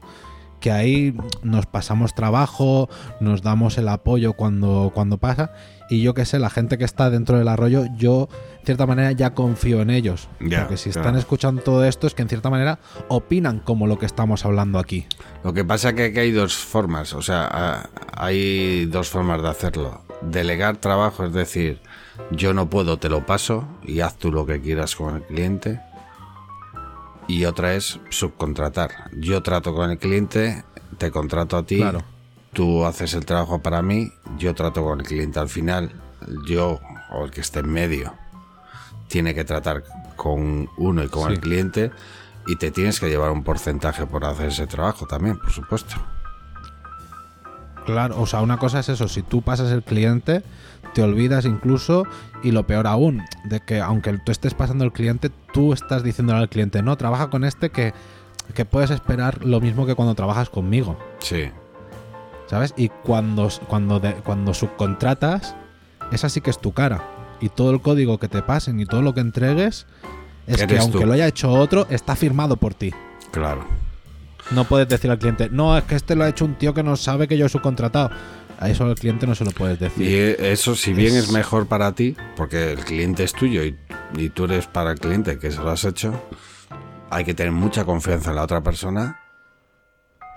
que 0.62 0.72
ahí 0.72 1.14
nos 1.44 1.66
pasamos 1.66 2.16
trabajo, 2.16 2.88
nos 3.20 3.42
damos 3.42 3.78
el 3.78 3.90
apoyo 3.90 4.34
cuando, 4.34 4.92
cuando 4.94 5.18
pasa, 5.18 5.52
y 5.90 6.02
yo 6.02 6.14
que 6.14 6.26
sé, 6.26 6.40
la 6.40 6.50
gente 6.50 6.78
que 6.78 6.86
está 6.86 7.10
dentro 7.10 7.38
del 7.38 7.50
arroyo, 7.50 7.84
yo, 7.98 8.30
de 8.60 8.66
cierta 8.66 8.86
manera, 8.86 9.12
ya 9.12 9.34
confío 9.34 9.82
en 9.82 9.90
ellos. 9.90 10.30
Ya, 10.40 10.62
porque 10.62 10.78
si 10.78 10.92
claro. 10.92 11.08
están 11.08 11.20
escuchando 11.20 11.62
todo 11.62 11.84
esto, 11.84 12.08
es 12.08 12.14
que 12.14 12.22
en 12.22 12.30
cierta 12.30 12.50
manera 12.50 12.80
opinan 13.10 13.60
como 13.60 13.88
lo 13.88 14.00
que 14.00 14.06
estamos 14.06 14.46
hablando 14.46 14.80
aquí. 14.80 15.06
Lo 15.44 15.54
que 15.54 15.66
pasa 15.66 15.94
que 15.94 16.06
aquí 16.06 16.20
hay 16.20 16.32
dos 16.32 16.56
formas, 16.56 17.14
o 17.14 17.22
sea, 17.22 17.90
hay 18.16 18.86
dos 18.86 19.10
formas 19.10 19.42
de 19.42 19.50
hacerlo. 19.50 20.02
Delegar 20.22 20.78
trabajo, 20.78 21.26
es 21.26 21.34
decir, 21.34 21.82
yo 22.30 22.54
no 22.54 22.70
puedo, 22.70 22.98
te 22.98 23.10
lo 23.10 23.26
paso 23.26 23.68
y 23.84 24.00
haz 24.00 24.16
tú 24.16 24.32
lo 24.32 24.46
que 24.46 24.62
quieras 24.62 24.96
con 24.96 25.16
el 25.18 25.24
cliente. 25.24 25.82
Y 27.32 27.46
otra 27.46 27.76
es 27.76 27.98
subcontratar. 28.10 28.92
Yo 29.14 29.42
trato 29.42 29.74
con 29.74 29.90
el 29.90 29.98
cliente, 29.98 30.66
te 30.98 31.12
contrato 31.12 31.56
a 31.56 31.64
ti, 31.66 31.78
Claro. 31.78 32.04
tú 32.52 32.84
haces 32.86 33.14
el 33.14 33.26
trabajo 33.26 33.60
para 33.62 33.82
mí, 33.82 34.12
yo 34.38 34.54
trato 34.54 34.84
con 34.84 35.00
el 35.00 35.06
cliente. 35.08 35.40
Al 35.40 35.48
final, 35.48 35.94
yo 36.46 36.82
o 37.12 37.24
el 37.24 37.32
que 37.32 37.40
esté 37.40 37.60
en 37.60 37.70
medio 37.72 38.14
tiene 39.08 39.34
que 39.34 39.46
tratar 39.46 39.84
con 40.18 40.70
uno 40.78 41.04
y 41.04 41.08
con 41.08 41.28
Sí. 41.28 41.34
el 41.36 41.40
cliente 41.40 41.92
y 42.48 42.58
te 42.58 42.70
tienes 42.70 43.00
que 43.00 43.08
llevar 43.08 43.32
un 43.32 43.46
porcentaje 43.46 44.06
por 44.06 44.26
hacer 44.26 44.50
ese 44.50 44.68
trabajo 44.68 45.06
también, 45.08 45.38
por 45.40 45.52
supuesto. 45.52 45.96
Claro, 47.86 48.20
o 48.20 48.26
sea, 48.28 48.42
una 48.42 48.58
cosa 48.58 48.80
es 48.80 48.90
eso, 48.90 49.08
si 49.08 49.22
tú 49.24 49.42
pasas 49.42 49.72
el 49.72 49.84
cliente, 49.84 50.44
te 50.94 51.02
olvidas 51.04 51.46
incluso, 51.46 52.06
y 52.44 52.52
lo 52.52 52.66
peor 52.68 52.88
aún, 52.88 53.24
de 53.46 53.60
que 53.60 53.80
aunque 53.82 54.18
tú 54.20 54.32
estés 54.32 54.54
pasando 54.54 54.84
el 54.84 54.92
cliente, 54.92 55.30
tú 55.54 55.74
estás 55.74 56.04
diciéndole 56.04 56.40
al 56.40 56.50
cliente, 56.50 56.82
no, 56.84 56.96
trabaja 56.98 57.30
con 57.30 57.44
este 57.44 57.70
que, 57.70 57.94
que 58.54 58.66
puedes 58.66 58.92
esperar 58.92 59.44
lo 59.46 59.60
mismo 59.62 59.86
que 59.86 59.96
cuando 59.96 60.16
trabajas 60.16 60.50
conmigo, 60.50 60.98
Sí, 61.20 61.50
¿sabes? 62.48 62.74
Y 62.78 62.90
cuando, 62.90 63.50
cuando, 63.68 64.00
de- 64.00 64.14
cuando 64.16 64.54
subcontratas, 64.54 65.56
esa 66.12 66.30
sí 66.30 66.42
que 66.42 66.50
es 66.50 66.60
tu 66.60 66.74
cara. 66.74 67.02
Y 67.40 67.50
todo 67.50 67.72
el 67.72 67.82
código 67.82 68.20
que 68.20 68.28
te 68.28 68.42
pasen 68.42 68.80
y 68.80 68.86
todo 68.86 69.02
lo 69.02 69.14
que 69.14 69.22
entregues, 69.22 69.88
es 70.48 70.66
que 70.66 70.78
aunque 70.78 71.00
tú. 71.00 71.06
lo 71.06 71.14
haya 71.14 71.28
hecho 71.28 71.52
otro, 71.52 71.88
está 71.90 72.16
firmado 72.16 72.56
por 72.58 72.74
ti. 72.74 72.92
claro. 73.32 73.66
No 74.54 74.66
puedes 74.66 74.88
decir 74.90 75.10
al 75.10 75.18
cliente, 75.20 75.50
no, 75.50 75.78
es 75.78 75.84
que 75.86 75.96
este 75.96 76.16
lo 76.16 76.24
ha 76.26 76.30
hecho 76.30 76.44
un 76.46 76.56
tío 76.56 76.74
que 76.74 76.84
no 76.84 76.96
sabe 76.98 77.28
que 77.28 77.38
yo 77.38 77.46
he 77.46 77.50
subcontratado. 77.50 78.10
A 78.60 78.70
eso 78.70 78.84
al 78.84 78.96
cliente 78.96 79.26
no 79.26 79.34
se 79.34 79.44
lo 79.46 79.52
puedes 79.52 79.80
decir. 79.80 80.06
Y 80.08 80.44
eso, 80.46 80.76
si 80.76 80.94
bien 80.94 81.16
es... 81.16 81.26
Es- 81.26 81.32
mejor 81.32 81.68
para 81.68 81.94
ti, 81.94 82.16
porque 82.36 82.74
el 82.74 82.80
cliente 82.86 83.24
es 83.24 83.34
tuyo 83.34 83.64
y, 83.64 83.76
y 84.16 84.30
tú 84.30 84.44
eres 84.46 84.68
para 84.68 84.92
el 84.92 85.00
cliente 85.00 85.40
que 85.40 85.52
se 85.52 85.58
lo 85.62 85.72
has 85.72 85.84
hecho, 85.84 86.14
hay 87.10 87.24
que 87.24 87.34
tener 87.34 87.52
mucha 87.54 87.86
confianza 87.86 88.30
en 88.30 88.36
la 88.36 88.44
otra 88.44 88.62
persona 88.62 89.20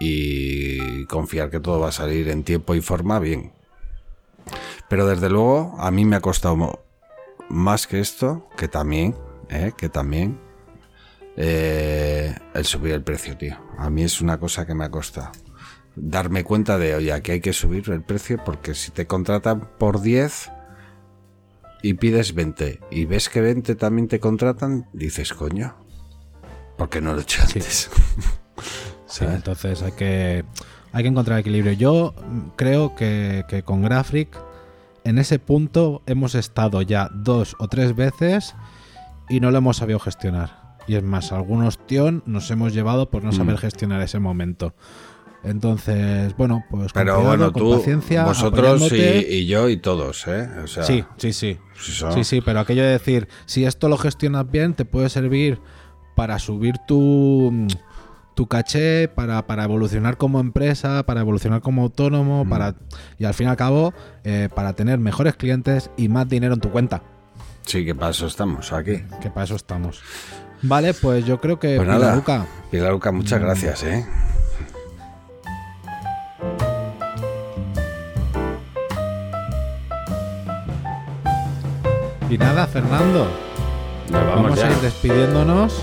y 0.01 1.05
confiar 1.07 1.51
que 1.51 1.61
todo 1.61 1.81
va 1.81 1.89
a 1.89 1.93
salir 1.93 2.29
en 2.29 2.45
tiempo 2.45 2.75
y 2.75 2.81
forma 2.81 3.19
bien. 3.19 3.53
Pero 4.89 5.07
desde 5.07 5.29
luego, 5.29 5.77
a 5.79 5.91
mí 5.91 6.05
me 6.05 6.17
ha 6.17 6.21
costado 6.21 6.83
más 7.49 7.87
que 7.87 8.01
esto, 8.01 8.49
que 8.57 8.69
también, 8.69 9.15
¿eh? 9.51 9.73
que 9.77 9.89
también, 9.89 10.41
eh, 11.37 12.35
el 12.55 12.64
subir 12.64 12.93
el 12.93 13.03
precio, 13.03 13.37
tío. 13.37 13.57
A 13.78 13.91
mí 13.91 14.03
es 14.03 14.20
una 14.20 14.39
cosa 14.39 14.66
que 14.66 14.74
me 14.74 14.85
ha 14.85 14.91
costado. 14.91 15.32
Darme 15.97 16.45
cuenta 16.45 16.78
de, 16.78 16.95
oye, 16.95 17.12
aquí 17.12 17.32
hay 17.32 17.41
que 17.41 17.53
subir 17.53 17.89
el 17.91 18.03
precio 18.03 18.43
porque 18.45 18.74
si 18.74 18.91
te 18.91 19.07
contratan 19.07 19.68
por 19.78 20.01
10 20.01 20.51
y 21.82 21.95
pides 21.95 22.35
20 22.35 22.80
y 22.91 23.05
ves 23.05 23.28
que 23.28 23.41
20 23.41 23.74
también 23.76 24.09
te 24.09 24.18
contratan, 24.18 24.89
dices, 24.93 25.32
coño, 25.32 25.76
¿por 26.76 26.89
qué 26.89 27.01
no 27.01 27.12
lo 27.12 27.20
he 27.20 27.22
hecho 27.22 27.43
antes? 27.43 27.91
Entonces 29.20 29.82
hay 29.82 29.93
que, 29.93 30.45
hay 30.93 31.03
que 31.03 31.09
encontrar 31.09 31.39
equilibrio. 31.39 31.72
Yo 31.74 32.14
creo 32.57 32.97
que, 32.97 33.45
que 33.49 33.62
con 33.62 33.82
Graphic 33.82 34.37
en 35.05 35.18
ese 35.18 35.39
punto 35.39 36.03
hemos 36.07 36.35
estado 36.35 36.82
ya 36.82 37.09
dos 37.12 37.55
o 37.61 37.68
tres 37.68 37.95
veces 37.95 38.55
y 39.28 39.41
no 39.41 39.51
lo 39.51 39.59
hemos 39.59 39.76
sabido 39.76 40.01
gestionar. 40.01 40.64
Y 40.87 40.97
es 40.97 41.03
más, 41.03 41.32
algunos 41.32 41.78
tion 41.87 42.22
nos 42.26 42.51
hemos 42.51 42.72
llevado 42.74 43.11
por 43.11 43.24
no 43.24 43.32
saber 43.32 43.55
Mm. 43.57 43.59
gestionar 43.59 44.01
ese 44.03 44.18
momento. 44.18 44.74
Entonces, 45.43 46.35
bueno, 46.37 46.64
pues 46.70 46.93
con 46.93 47.01
Pero 47.03 47.16
cuidado, 47.16 47.28
bueno, 47.28 47.53
con 47.53 47.62
tú, 47.62 47.76
paciencia, 47.78 48.24
vosotros 48.24 48.91
y, 48.93 49.47
yo 49.47 49.68
y 49.68 49.76
todos, 49.76 50.26
¿eh? 50.26 50.49
O 50.62 50.66
sea, 50.66 50.85
Sí, 50.85 51.05
sí, 51.18 51.32
sí. 51.35 51.59
eso. 51.76 52.12
Sí, 52.12 52.24
sí, 52.24 52.41
pero 52.41 52.61
aquello 52.61 52.82
de 52.82 52.89
decir, 52.91 53.28
si 53.45 53.64
esto 53.66 53.89
lo 53.89 53.99
gestionas 53.99 54.51
bien, 54.51 54.72
te 54.74 54.85
puede 54.87 55.11
servir 55.11 55.61
para 56.16 56.39
subir 56.39 56.76
tu, 56.89 57.51
mm, 57.53 57.66
tu 58.35 58.47
caché, 58.47 59.09
para, 59.09 59.47
para 59.47 59.64
evolucionar 59.64 60.16
como 60.16 60.41
empresa, 60.41 61.05
para 61.05 61.20
evolucionar 61.20 61.61
como 61.61 61.82
autónomo, 61.82 62.49
para 62.49 62.74
y 63.18 63.24
al 63.26 63.35
fin 63.35 63.47
y 63.47 63.51
al 63.51 63.57
cabo, 63.57 63.93
eh, 64.24 64.49
para 64.55 64.72
tener 64.72 64.99
mejores 64.99 65.35
clientes 65.37 65.91
y 65.99 66.09
más 66.09 66.26
dinero 66.28 66.55
en 66.55 66.61
tu 66.61 66.70
cuenta. 66.70 67.03
Sí, 67.66 67.85
que 67.85 67.95
para 67.95 68.11
eso 68.12 68.26
estamos 68.26 68.72
aquí. 68.72 69.03
Que 69.22 69.30
para 69.30 69.45
eso 69.45 69.57
estamos. 69.57 70.03
Vale, 70.67 70.95
pues 70.95 71.25
yo 71.27 71.41
creo 71.41 71.59
que 71.59 71.77
Pues 71.77 71.87
nada, 71.87 72.01
Pilaruca, 72.07 72.47
Pilar 72.71 72.93
Luca, 72.93 73.12
muchas 73.12 73.39
Mm. 73.41 73.45
gracias, 73.45 73.83
¿eh? 73.85 74.07
Y 82.31 82.39
nada, 82.39 82.67
Fernando, 82.67 83.27
Nos 84.11 84.27
vamos, 84.27 84.43
vamos, 84.43 84.59
ya. 84.59 84.69
a 84.69 84.71
ir 84.71 84.77
despidiéndonos. 84.79 85.83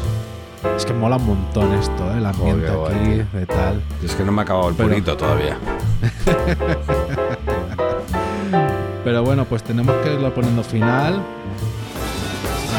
Es 0.75 0.85
que 0.85 0.93
mola 0.93 1.15
un 1.17 1.25
montón 1.25 1.73
esto, 1.73 2.11
¿eh? 2.13 2.17
el 2.17 2.25
ambiente 2.25 2.67
aquí, 2.67 3.23
de 3.37 3.45
tal. 3.45 3.81
Es 4.03 4.15
que 4.15 4.23
no 4.23 4.31
me 4.31 4.41
ha 4.41 4.43
acabado 4.43 4.69
el 4.69 4.75
Pero- 4.75 4.89
purito 4.89 5.15
todavía. 5.17 5.57
Pero 9.03 9.23
bueno, 9.23 9.45
pues 9.45 9.63
tenemos 9.63 9.95
que 10.03 10.13
irlo 10.13 10.31
poniendo 10.33 10.63
final. 10.63 11.21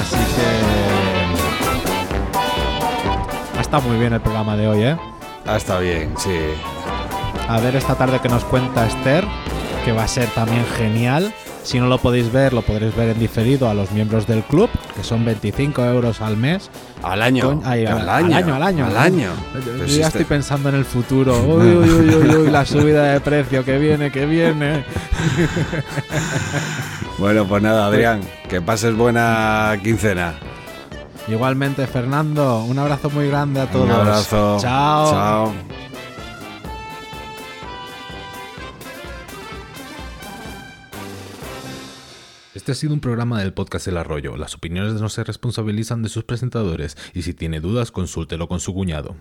Así 0.00 0.16
que. 0.16 1.11
Estado 3.72 3.88
muy 3.88 3.98
bien 3.98 4.12
el 4.12 4.20
programa 4.20 4.54
de 4.54 4.68
hoy, 4.68 4.82
¿eh? 4.82 4.96
Ah, 5.46 5.56
está 5.56 5.78
bien, 5.78 6.12
sí. 6.18 6.28
A 7.48 7.58
ver 7.58 7.74
esta 7.74 7.94
tarde 7.94 8.20
que 8.20 8.28
nos 8.28 8.44
cuenta 8.44 8.86
Esther, 8.86 9.24
que 9.86 9.92
va 9.92 10.04
a 10.04 10.08
ser 10.08 10.28
también 10.34 10.66
genial. 10.76 11.32
Si 11.62 11.80
no 11.80 11.86
lo 11.86 11.96
podéis 11.96 12.30
ver, 12.30 12.52
lo 12.52 12.60
podréis 12.60 12.94
ver 12.94 13.08
en 13.08 13.18
diferido 13.18 13.70
a 13.70 13.74
los 13.74 13.90
miembros 13.90 14.26
del 14.26 14.42
club, 14.42 14.68
que 14.94 15.02
son 15.02 15.24
25 15.24 15.86
euros 15.86 16.20
al 16.20 16.36
mes. 16.36 16.70
Al 17.02 17.22
año. 17.22 17.46
Coño, 17.46 17.62
ay, 17.64 17.86
al, 17.86 18.00
al 18.02 18.08
año. 18.10 18.36
año, 18.36 18.54
al 18.56 18.62
año. 18.62 18.86
Al 18.88 18.96
año. 18.98 19.30
Yo 19.54 19.60
Pero 19.64 19.86
ya 19.86 20.08
estoy 20.08 20.24
pensando 20.24 20.68
en 20.68 20.74
el 20.74 20.84
futuro. 20.84 21.42
Uy, 21.42 21.68
uy, 21.74 21.88
uy, 21.88 22.14
uy, 22.14 22.36
uy, 22.36 22.50
la 22.50 22.66
subida 22.66 23.04
de 23.04 23.20
precio 23.20 23.64
que 23.64 23.78
viene, 23.78 24.12
que 24.12 24.26
viene. 24.26 24.84
Bueno, 27.18 27.46
pues 27.46 27.62
nada, 27.62 27.86
Adrián, 27.86 28.20
que 28.48 28.60
pases 28.60 28.96
buena 28.96 29.78
quincena. 29.82 30.34
Igualmente, 31.28 31.86
Fernando, 31.86 32.64
un 32.64 32.78
abrazo 32.78 33.08
muy 33.10 33.28
grande 33.28 33.60
a 33.60 33.70
todos. 33.70 33.86
Un 33.86 33.92
abrazo. 33.92 34.58
Chao. 34.60 35.10
Chao. 35.10 35.54
Este 42.54 42.72
ha 42.72 42.74
sido 42.74 42.92
un 42.92 43.00
programa 43.00 43.40
del 43.40 43.52
podcast 43.52 43.88
El 43.88 43.96
Arroyo. 43.96 44.36
Las 44.36 44.54
opiniones 44.54 45.00
no 45.00 45.08
se 45.08 45.24
responsabilizan 45.24 46.02
de 46.02 46.08
sus 46.08 46.24
presentadores 46.24 46.96
y 47.14 47.22
si 47.22 47.34
tiene 47.34 47.60
dudas 47.60 47.90
consúltelo 47.90 48.46
con 48.46 48.60
su 48.60 48.74
cuñado. 48.74 49.16